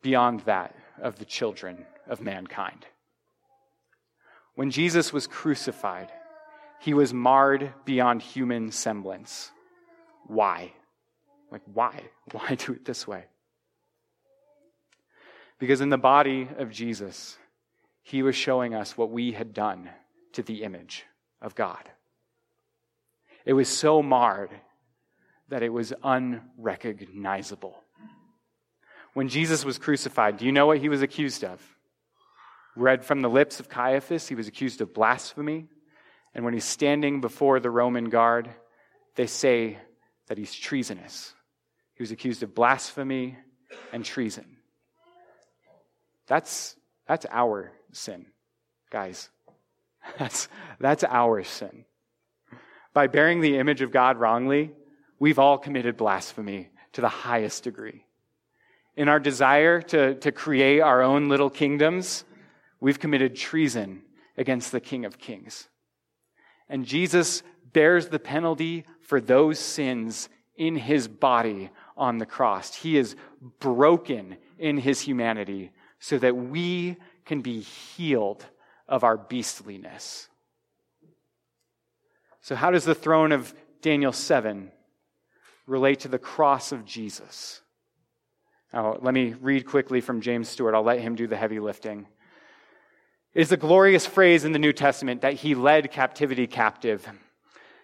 beyond 0.02 0.42
that 0.42 0.76
of 1.02 1.18
the 1.18 1.26
children 1.26 1.86
of 2.08 2.22
mankind. 2.22 2.86
When 4.56 4.72
Jesus 4.72 5.14
was 5.14 5.28
crucified, 5.28 6.12
he 6.80 6.94
was 6.94 7.14
marred 7.14 7.74
beyond 7.86 8.22
human 8.22 8.72
semblance 8.72 9.52
why? 10.30 10.72
Like, 11.52 11.64
why? 11.74 12.04
Why 12.32 12.56
do 12.56 12.74
it 12.74 12.86
this 12.86 13.08
way? 13.08 13.26
Because 15.58 15.82
in 15.82 15.90
the 15.90 15.98
body 15.98 16.48
of 16.58 16.70
Jesus, 16.70 17.38
he 18.04 18.22
was 18.22 18.36
showing 18.36 18.76
us 18.76 18.96
what 18.96 19.10
we 19.10 19.32
had 19.32 19.54
done 19.54 19.90
to 20.34 20.44
the 20.44 20.64
image 20.64 21.06
of 21.42 21.56
God. 21.56 21.90
It 23.46 23.54
was 23.54 23.68
so 23.68 24.04
marred 24.04 24.52
that 25.50 25.64
it 25.64 25.74
was 25.74 25.92
unrecognizable. 26.04 27.84
When 29.14 29.28
Jesus 29.28 29.66
was 29.66 29.80
crucified, 29.80 30.38
do 30.38 30.46
you 30.46 30.52
know 30.52 30.68
what 30.68 30.78
he 30.78 30.90
was 30.90 31.02
accused 31.02 31.44
of? 31.44 31.60
Read 32.76 33.04
from 33.04 33.22
the 33.22 33.30
lips 33.30 33.60
of 33.60 33.68
Caiaphas, 33.68 34.28
he 34.28 34.36
was 34.36 34.48
accused 34.48 34.82
of 34.82 34.94
blasphemy. 34.94 35.68
And 36.36 36.46
when 36.46 36.54
he's 36.54 36.64
standing 36.64 37.20
before 37.20 37.60
the 37.60 37.72
Roman 37.72 38.10
guard, 38.10 38.50
they 39.16 39.26
say 39.26 39.80
that 40.30 40.38
he's 40.38 40.56
treasonous. 40.56 41.34
He 41.96 42.04
was 42.04 42.12
accused 42.12 42.44
of 42.44 42.56
blasphemy 42.56 43.38
and 43.92 44.06
treason. 44.06 44.46
That's, 46.28 46.78
that's 47.08 47.26
our 47.30 47.72
sin, 47.92 48.28
guys. 48.90 49.30
That's, 50.18 50.48
that's 50.80 51.04
our 51.04 51.44
sin. 51.44 51.84
By 52.94 53.08
bearing 53.08 53.42
the 53.42 53.58
image 53.58 53.82
of 53.82 53.92
God 53.92 54.18
wrongly, 54.18 54.72
we've 55.20 55.38
all 55.38 55.58
committed 55.58 55.98
blasphemy 55.98 56.70
to 56.94 57.02
the 57.02 57.10
highest 57.10 57.64
degree. 57.66 58.06
In 58.96 59.10
our 59.10 59.20
desire 59.20 59.82
to, 59.82 60.16
to 60.16 60.32
create 60.32 60.80
our 60.80 61.02
own 61.02 61.28
little 61.28 61.50
kingdoms, 61.50 62.24
we've 62.80 62.98
committed 62.98 63.36
treason 63.36 64.04
against 64.38 64.72
the 64.72 64.80
King 64.80 65.04
of 65.04 65.20
Kings. 65.20 65.68
And 66.70 66.86
Jesus 66.86 67.44
bears 67.74 68.08
the 68.08 68.20
penalty 68.20 68.86
for 69.10 69.20
those 69.20 69.58
sins 69.58 70.30
in 70.56 70.76
his 70.76 71.08
body 71.08 71.72
on 71.98 72.20
the 72.20 72.28
cross. 72.28 72.76
He 72.76 72.96
is 72.96 73.16
broken 73.60 74.38
in 74.60 74.78
his 74.78 75.02
humanity 75.02 75.72
so 75.98 76.20
that 76.20 76.38
we 76.38 76.96
can 77.26 77.42
be 77.42 77.62
healed 77.62 78.46
of 78.88 79.04
our 79.04 79.18
beastliness. 79.18 80.28
So, 82.42 82.54
how 82.54 82.70
does 82.70 82.86
the 82.86 82.94
throne 82.94 83.32
of 83.32 83.52
Daniel 83.82 84.12
7 84.12 84.72
relate 85.66 86.02
to 86.02 86.08
the 86.08 86.20
cross 86.20 86.72
of 86.72 86.86
Jesus? 86.86 87.62
Now, 88.72 89.00
let 89.02 89.16
me 89.16 89.34
read 89.42 89.66
quickly 89.66 90.02
from 90.02 90.22
James 90.22 90.50
Stewart. 90.50 90.76
I'll 90.76 90.84
let 90.84 91.00
him 91.00 91.16
do 91.16 91.26
the 91.26 91.36
heavy 91.36 91.60
lifting. 91.60 92.06
It 93.34 93.42
is 93.42 93.52
a 93.52 93.58
glorious 93.58 94.06
phrase 94.06 94.46
in 94.46 94.52
the 94.52 94.60
New 94.60 94.74
Testament 94.74 95.22
that 95.22 95.34
he 95.34 95.56
led 95.56 95.90
captivity 95.90 96.46
captive. 96.46 97.10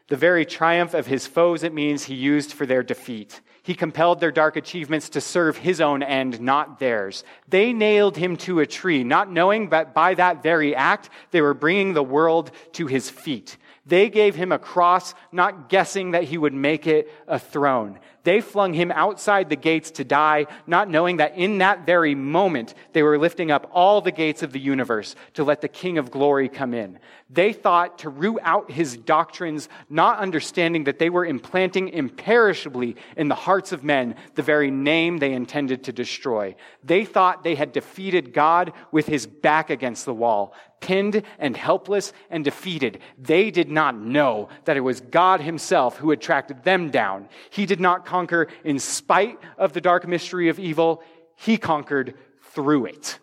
The 0.08 0.18
very 0.18 0.46
triumph 0.46 0.94
of 0.94 1.08
his 1.08 1.26
foes, 1.26 1.64
it 1.64 1.74
means, 1.74 2.04
he 2.04 2.14
used 2.14 2.54
for 2.54 2.66
their 2.66 2.84
defeat. 2.84 3.42
He 3.64 3.74
compelled 3.74 4.20
their 4.20 4.32
dark 4.32 4.56
achievements 4.56 5.10
to 5.10 5.22
serve 5.22 5.58
his 5.58 5.82
own 5.82 6.04
end, 6.04 6.40
not 6.40 6.78
theirs. 6.80 7.24
They 7.48 7.74
nailed 7.74 8.16
him 8.16 8.38
to 8.38 8.60
a 8.60 8.68
tree, 8.68 9.04
not 9.04 9.32
knowing 9.32 9.70
that 9.70 9.96
by 9.96 10.14
that 10.14 10.44
very 10.44 10.76
act, 10.76 11.10
they 11.32 11.42
were 11.42 11.56
bringing 11.56 11.94
the 11.94 12.04
world 12.04 12.52
to 12.74 12.86
his 12.86 13.10
feet. 13.10 13.58
They 13.88 14.10
gave 14.10 14.36
him 14.36 14.52
a 14.52 14.58
cross, 14.58 15.14
not 15.32 15.70
guessing 15.70 16.12
that 16.12 16.24
he 16.24 16.38
would 16.38 16.54
make 16.54 16.88
it 16.88 17.12
a 17.28 17.38
throne. 17.38 18.00
They 18.24 18.42
flung 18.42 18.74
him 18.74 18.92
outside 18.92 19.50
the 19.50 19.56
gates 19.56 19.92
to 19.92 20.04
die, 20.04 20.48
not 20.66 20.90
knowing 20.90 21.18
that 21.18 21.38
in 21.38 21.60
that 21.60 21.86
very 21.86 22.16
moment 22.16 22.74
they 22.94 23.04
were 23.04 23.20
lifting 23.20 23.52
up 23.52 23.70
all 23.72 24.02
the 24.02 24.12
gates 24.12 24.42
of 24.42 24.52
the 24.52 24.60
universe 24.60 25.16
to 25.36 25.44
let 25.44 25.62
the 25.62 25.68
King 25.68 26.00
of 26.00 26.10
glory 26.10 26.50
come 26.50 26.74
in. 26.74 26.98
They 27.30 27.54
thought 27.54 28.00
to 28.00 28.10
root 28.10 28.40
out 28.42 28.72
his 28.72 28.98
doctrines, 28.98 29.70
not 29.88 30.18
understanding 30.18 30.86
that 30.86 30.98
they 30.98 31.12
were 31.12 31.26
implanting 31.26 31.90
imperishably 31.90 32.96
in 33.16 33.28
the 33.28 33.36
hearts 33.36 33.72
of 33.72 33.84
men 33.84 34.16
the 34.34 34.42
very 34.42 34.72
name 34.72 35.20
they 35.20 35.34
intended 35.34 35.84
to 35.84 35.94
destroy. 35.94 36.56
They 36.84 37.06
thought 37.06 37.44
they 37.44 37.56
had 37.56 37.72
defeated 37.72 38.34
God 38.34 38.74
with 38.92 39.06
his 39.06 39.28
back 39.28 39.70
against 39.70 40.06
the 40.06 40.14
wall 40.14 40.56
pinned 40.82 41.24
and 41.40 41.56
helpless 41.56 42.14
and 42.30 42.44
defeated. 42.44 43.00
They 43.18 43.52
did 43.52 43.70
not 43.70 43.98
know 43.98 44.50
that 44.66 44.78
it 44.78 44.82
was 44.82 45.02
God 45.02 45.42
Himself 45.42 45.98
who 45.98 46.10
had 46.10 46.22
tracked 46.22 46.64
them 46.64 46.92
down. 46.92 47.30
He 47.50 47.66
did 47.66 47.80
not 47.80 48.06
conquer 48.06 48.48
in 48.64 48.80
spite 48.80 49.40
of 49.58 49.74
the 49.74 49.82
dark 49.82 50.08
mystery 50.08 50.50
of 50.50 50.60
evil, 50.60 51.04
He 51.36 51.58
conquered 51.58 52.16
through 52.54 52.86
it. 52.86 53.20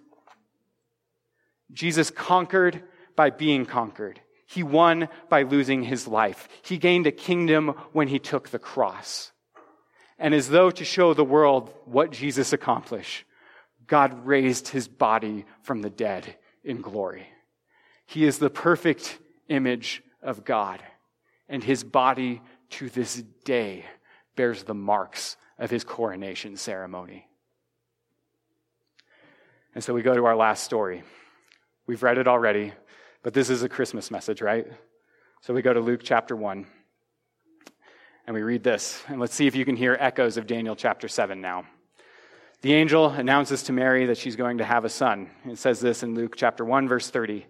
Jesus 1.73 2.11
conquered 2.11 2.83
by 3.17 3.31
being 3.31 3.65
conquered. 3.65 4.21
He 4.47 4.63
won 4.63 5.09
by 5.31 5.43
losing 5.43 5.83
his 5.83 6.07
life. 6.07 6.49
He 6.63 6.77
gained 6.77 7.07
a 7.07 7.13
kingdom 7.13 7.69
when 7.93 8.09
he 8.09 8.19
took 8.19 8.51
the 8.51 8.59
cross. 8.59 9.33
And 10.19 10.35
as 10.35 10.51
though 10.51 10.71
to 10.71 10.85
show 10.85 11.15
the 11.15 11.25
world 11.25 11.73
what 11.87 12.13
Jesus 12.13 12.53
accomplished, 12.53 13.25
God 13.87 14.27
raised 14.27 14.69
his 14.69 14.89
body 14.89 15.47
from 15.63 15.81
the 15.81 15.91
dead 15.91 16.37
in 16.63 16.83
glory. 16.83 17.27
He 18.13 18.27
is 18.27 18.39
the 18.39 18.51
perfect 18.51 19.19
image 19.49 20.03
of 20.23 20.45
God, 20.45 20.83
and 21.49 21.65
his 21.65 21.83
body 21.83 22.43
to 22.73 22.91
this 22.91 23.23
day 23.47 23.87
bears 24.37 24.65
the 24.65 24.75
marks 24.75 25.39
of 25.59 25.71
his 25.71 25.83
coronation 25.83 26.59
ceremony. 26.59 27.27
And 29.75 29.83
so 29.83 29.95
we 29.95 30.03
go 30.03 30.15
to 30.15 30.27
our 30.27 30.37
last 30.37 30.63
story. 30.63 31.05
We've 31.87 32.03
read 32.03 32.19
it 32.19 32.29
already, 32.29 32.75
but 33.23 33.33
this 33.33 33.49
is 33.49 33.63
a 33.63 33.69
Christmas 33.71 34.11
message, 34.11 34.43
right? 34.43 34.67
So 35.41 35.55
we 35.55 35.63
go 35.63 35.73
to 35.73 35.81
Luke 35.81 36.03
chapter 36.05 36.37
1, 36.37 36.67
and 38.27 38.35
we 38.35 38.43
read 38.43 38.63
this. 38.63 39.03
And 39.09 39.21
let's 39.21 39.35
see 39.35 39.47
if 39.47 39.57
you 39.57 39.65
can 39.65 39.75
hear 39.75 39.97
echoes 39.99 40.37
of 40.37 40.47
Daniel 40.47 40.77
chapter 40.77 41.09
7 41.09 41.41
now. 41.41 41.65
The 42.61 42.75
angel 42.75 43.09
announces 43.09 43.63
to 43.63 43.73
Mary 43.73 44.05
that 44.05 44.19
she's 44.19 44.37
going 44.37 44.59
to 44.59 44.65
have 44.65 44.85
a 44.85 44.91
son. 44.91 45.31
It 45.47 45.57
says 45.57 45.81
this 45.81 46.03
in 46.03 46.15
Luke 46.15 46.35
chapter 46.37 46.63
1, 46.63 46.89
verse 46.89 47.09
30. 47.09 47.47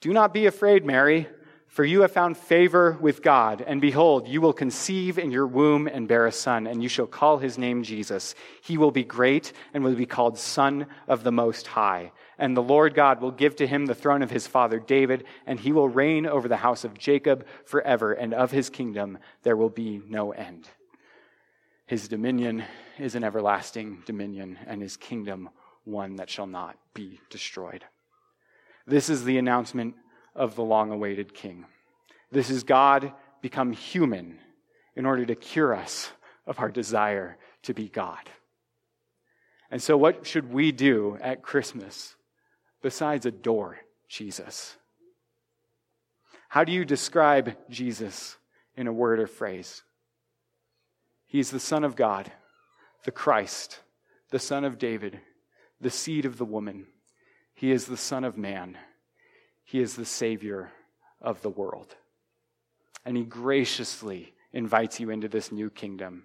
Do 0.00 0.12
not 0.12 0.32
be 0.32 0.46
afraid, 0.46 0.84
Mary, 0.84 1.26
for 1.66 1.84
you 1.84 2.02
have 2.02 2.12
found 2.12 2.36
favor 2.36 2.96
with 3.00 3.22
God. 3.22 3.62
And 3.66 3.80
behold, 3.80 4.28
you 4.28 4.40
will 4.40 4.52
conceive 4.52 5.18
in 5.18 5.30
your 5.30 5.46
womb 5.46 5.86
and 5.86 6.08
bear 6.08 6.26
a 6.26 6.32
son, 6.32 6.66
and 6.66 6.82
you 6.82 6.88
shall 6.88 7.06
call 7.06 7.38
his 7.38 7.58
name 7.58 7.82
Jesus. 7.82 8.34
He 8.62 8.78
will 8.78 8.90
be 8.90 9.04
great 9.04 9.52
and 9.74 9.84
will 9.84 9.94
be 9.94 10.06
called 10.06 10.38
Son 10.38 10.86
of 11.08 11.24
the 11.24 11.32
Most 11.32 11.66
High. 11.66 12.12
And 12.38 12.56
the 12.56 12.62
Lord 12.62 12.94
God 12.94 13.20
will 13.20 13.32
give 13.32 13.56
to 13.56 13.66
him 13.66 13.86
the 13.86 13.94
throne 13.94 14.22
of 14.22 14.30
his 14.30 14.46
father 14.46 14.78
David, 14.78 15.24
and 15.46 15.58
he 15.58 15.72
will 15.72 15.88
reign 15.88 16.26
over 16.26 16.48
the 16.48 16.56
house 16.56 16.84
of 16.84 16.96
Jacob 16.96 17.46
forever, 17.64 18.12
and 18.12 18.32
of 18.32 18.50
his 18.50 18.70
kingdom 18.70 19.18
there 19.42 19.56
will 19.56 19.68
be 19.68 20.00
no 20.08 20.32
end. 20.32 20.68
His 21.86 22.06
dominion 22.06 22.64
is 22.98 23.14
an 23.14 23.24
everlasting 23.24 24.04
dominion, 24.06 24.58
and 24.66 24.80
his 24.80 24.96
kingdom 24.96 25.50
one 25.84 26.16
that 26.16 26.30
shall 26.30 26.46
not 26.46 26.76
be 26.94 27.18
destroyed. 27.30 27.84
This 28.88 29.10
is 29.10 29.24
the 29.24 29.36
announcement 29.36 29.96
of 30.34 30.56
the 30.56 30.64
long 30.64 30.90
awaited 30.90 31.34
King. 31.34 31.66
This 32.32 32.48
is 32.48 32.64
God 32.64 33.12
become 33.42 33.72
human 33.72 34.38
in 34.96 35.04
order 35.04 35.26
to 35.26 35.34
cure 35.34 35.74
us 35.74 36.10
of 36.46 36.58
our 36.58 36.70
desire 36.70 37.36
to 37.64 37.74
be 37.74 37.90
God. 37.90 38.30
And 39.70 39.82
so, 39.82 39.98
what 39.98 40.26
should 40.26 40.50
we 40.50 40.72
do 40.72 41.18
at 41.20 41.42
Christmas 41.42 42.16
besides 42.80 43.26
adore 43.26 43.76
Jesus? 44.08 44.78
How 46.48 46.64
do 46.64 46.72
you 46.72 46.86
describe 46.86 47.58
Jesus 47.68 48.38
in 48.74 48.86
a 48.86 48.92
word 48.92 49.20
or 49.20 49.26
phrase? 49.26 49.82
He's 51.26 51.50
the 51.50 51.60
Son 51.60 51.84
of 51.84 51.94
God, 51.94 52.32
the 53.04 53.10
Christ, 53.10 53.80
the 54.30 54.38
Son 54.38 54.64
of 54.64 54.78
David, 54.78 55.20
the 55.78 55.90
seed 55.90 56.24
of 56.24 56.38
the 56.38 56.46
woman 56.46 56.86
he 57.58 57.72
is 57.72 57.86
the 57.86 57.96
Son 57.96 58.22
of 58.22 58.38
Man. 58.38 58.78
He 59.64 59.80
is 59.80 59.96
the 59.96 60.04
Savior 60.04 60.70
of 61.20 61.42
the 61.42 61.50
world. 61.50 61.92
And 63.04 63.16
He 63.16 63.24
graciously 63.24 64.32
invites 64.52 65.00
you 65.00 65.10
into 65.10 65.26
this 65.26 65.50
new 65.50 65.68
kingdom. 65.68 66.22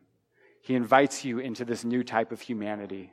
He 0.62 0.76
invites 0.76 1.26
you 1.26 1.40
into 1.40 1.66
this 1.66 1.84
new 1.84 2.04
type 2.04 2.32
of 2.32 2.40
humanity 2.40 3.12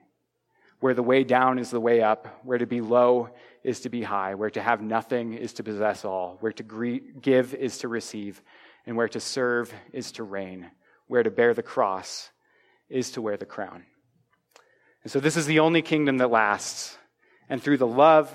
where 0.81 0.93
the 0.93 1.03
way 1.03 1.25
down 1.25 1.59
is 1.59 1.71
the 1.71 1.81
way 1.81 2.03
up, 2.03 2.43
where 2.45 2.59
to 2.59 2.66
be 2.66 2.83
low 2.83 3.31
is 3.64 3.81
to 3.81 3.89
be 3.89 4.03
high, 4.03 4.35
where 4.35 4.51
to 4.51 4.61
have 4.61 4.83
nothing 4.83 5.33
is 5.33 5.55
to 5.55 5.62
possess 5.62 6.05
all, 6.05 6.37
where 6.41 6.53
to 6.53 7.01
give 7.23 7.55
is 7.55 7.79
to 7.79 7.89
receive, 7.89 8.43
and 8.85 8.99
where 8.99 9.09
to 9.09 9.21
serve 9.21 9.73
is 9.95 10.12
to 10.12 10.25
reign, 10.25 10.71
where 11.07 11.23
to 11.23 11.31
bear 11.31 11.55
the 11.55 11.62
cross 11.62 12.29
is 12.91 13.12
to 13.12 13.23
wear 13.23 13.39
the 13.39 13.47
crown. 13.47 13.87
And 15.05 15.11
so, 15.11 15.21
this 15.21 15.39
is 15.39 15.47
the 15.47 15.61
only 15.61 15.81
kingdom 15.81 16.18
that 16.18 16.31
lasts. 16.31 16.99
And 17.51 17.61
through 17.61 17.78
the 17.78 17.86
love, 17.86 18.32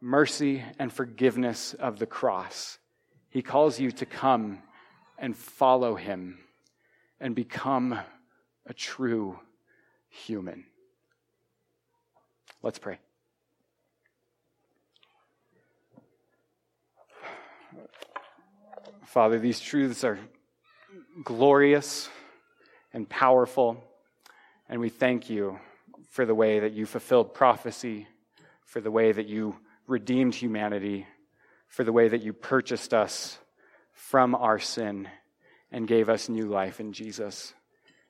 mercy, 0.00 0.62
and 0.78 0.92
forgiveness 0.92 1.74
of 1.74 1.98
the 1.98 2.06
cross, 2.06 2.78
he 3.28 3.42
calls 3.42 3.80
you 3.80 3.90
to 3.90 4.06
come 4.06 4.62
and 5.18 5.36
follow 5.36 5.96
him 5.96 6.38
and 7.20 7.34
become 7.34 7.98
a 8.64 8.72
true 8.72 9.36
human. 10.08 10.64
Let's 12.62 12.78
pray. 12.78 13.00
Father, 19.06 19.40
these 19.40 19.58
truths 19.58 20.04
are 20.04 20.20
glorious 21.24 22.08
and 22.92 23.08
powerful, 23.08 23.82
and 24.68 24.80
we 24.80 24.88
thank 24.88 25.28
you 25.28 25.58
for 26.10 26.24
the 26.24 26.34
way 26.34 26.60
that 26.60 26.72
you 26.72 26.86
fulfilled 26.86 27.34
prophecy 27.34 28.06
for 28.72 28.80
the 28.80 28.90
way 28.90 29.12
that 29.12 29.28
you 29.28 29.54
redeemed 29.86 30.34
humanity, 30.34 31.06
for 31.68 31.84
the 31.84 31.92
way 31.92 32.08
that 32.08 32.22
you 32.22 32.32
purchased 32.32 32.94
us 32.94 33.38
from 33.92 34.34
our 34.34 34.58
sin 34.58 35.06
and 35.70 35.86
gave 35.86 36.08
us 36.08 36.30
new 36.30 36.46
life 36.46 36.80
in 36.80 36.94
Jesus. 36.94 37.52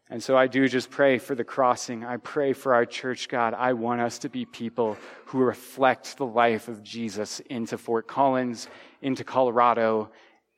And 0.09 0.23
so 0.23 0.37
I 0.37 0.47
do 0.47 0.69
just 0.69 0.89
pray 0.89 1.19
for 1.19 1.35
the 1.35 1.43
crossing. 1.43 2.05
I 2.05 2.19
pray 2.19 2.53
for 2.53 2.75
our 2.75 2.87
church, 2.87 3.29
God. 3.29 3.55
I 3.55 3.73
want 3.73 4.03
us 4.03 4.21
to 4.21 4.29
be 4.29 4.45
people 4.45 4.97
who 5.27 5.41
reflect 5.41 6.17
the 6.17 6.27
life 6.27 6.69
of 6.69 6.85
Jesus 6.85 7.41
into 7.41 7.77
Fort 7.77 8.07
Collins, 8.07 8.69
into 9.01 9.25
Colorado, 9.25 10.13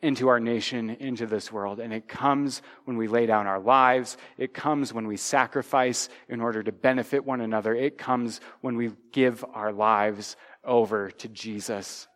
into 0.05 0.29
our 0.29 0.39
nation, 0.39 0.91
into 0.91 1.25
this 1.25 1.51
world. 1.51 1.81
And 1.81 1.91
it 1.91 2.07
comes 2.07 2.61
when 2.85 2.99
we 2.99 3.09
lay 3.09 3.25
down 3.25 3.47
our 3.47 3.59
lives. 3.59 4.19
It 4.37 4.53
comes 4.53 4.93
when 4.93 5.07
we 5.07 5.17
sacrifice 5.17 6.11
in 6.29 6.43
order 6.43 6.63
to 6.63 6.73
benefit 6.73 7.25
one 7.25 7.41
another. 7.41 7.75
It 7.75 7.97
comes 7.97 8.43
when 8.61 8.77
we 8.77 8.93
give 9.13 9.43
our 9.55 9.73
lives 9.73 10.37
over 10.63 11.11
to 11.11 11.29
Jesus. 11.29 12.07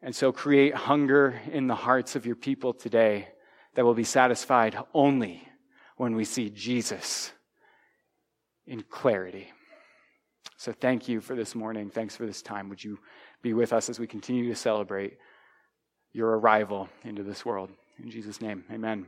And 0.00 0.16
so 0.16 0.32
create 0.32 0.74
hunger 0.74 1.38
in 1.52 1.66
the 1.66 1.74
hearts 1.74 2.16
of 2.16 2.24
your 2.24 2.36
people 2.36 2.72
today 2.72 3.28
that 3.74 3.84
will 3.84 3.92
be 3.92 4.02
satisfied 4.02 4.78
only 4.94 5.46
when 5.98 6.16
we 6.16 6.24
see 6.24 6.48
Jesus 6.48 7.30
in 8.66 8.82
clarity. 8.82 9.48
So 10.56 10.72
thank 10.72 11.06
you 11.06 11.20
for 11.20 11.36
this 11.36 11.54
morning. 11.54 11.90
Thanks 11.90 12.16
for 12.16 12.24
this 12.24 12.40
time. 12.40 12.70
Would 12.70 12.82
you 12.82 12.98
be 13.42 13.52
with 13.52 13.74
us 13.74 13.90
as 13.90 13.98
we 13.98 14.06
continue 14.06 14.48
to 14.48 14.54
celebrate 14.54 15.18
your 16.18 16.36
arrival 16.36 16.88
into 17.04 17.22
this 17.22 17.46
world? 17.46 17.70
In 18.02 18.10
Jesus' 18.10 18.40
name, 18.42 18.64
amen. 18.72 19.06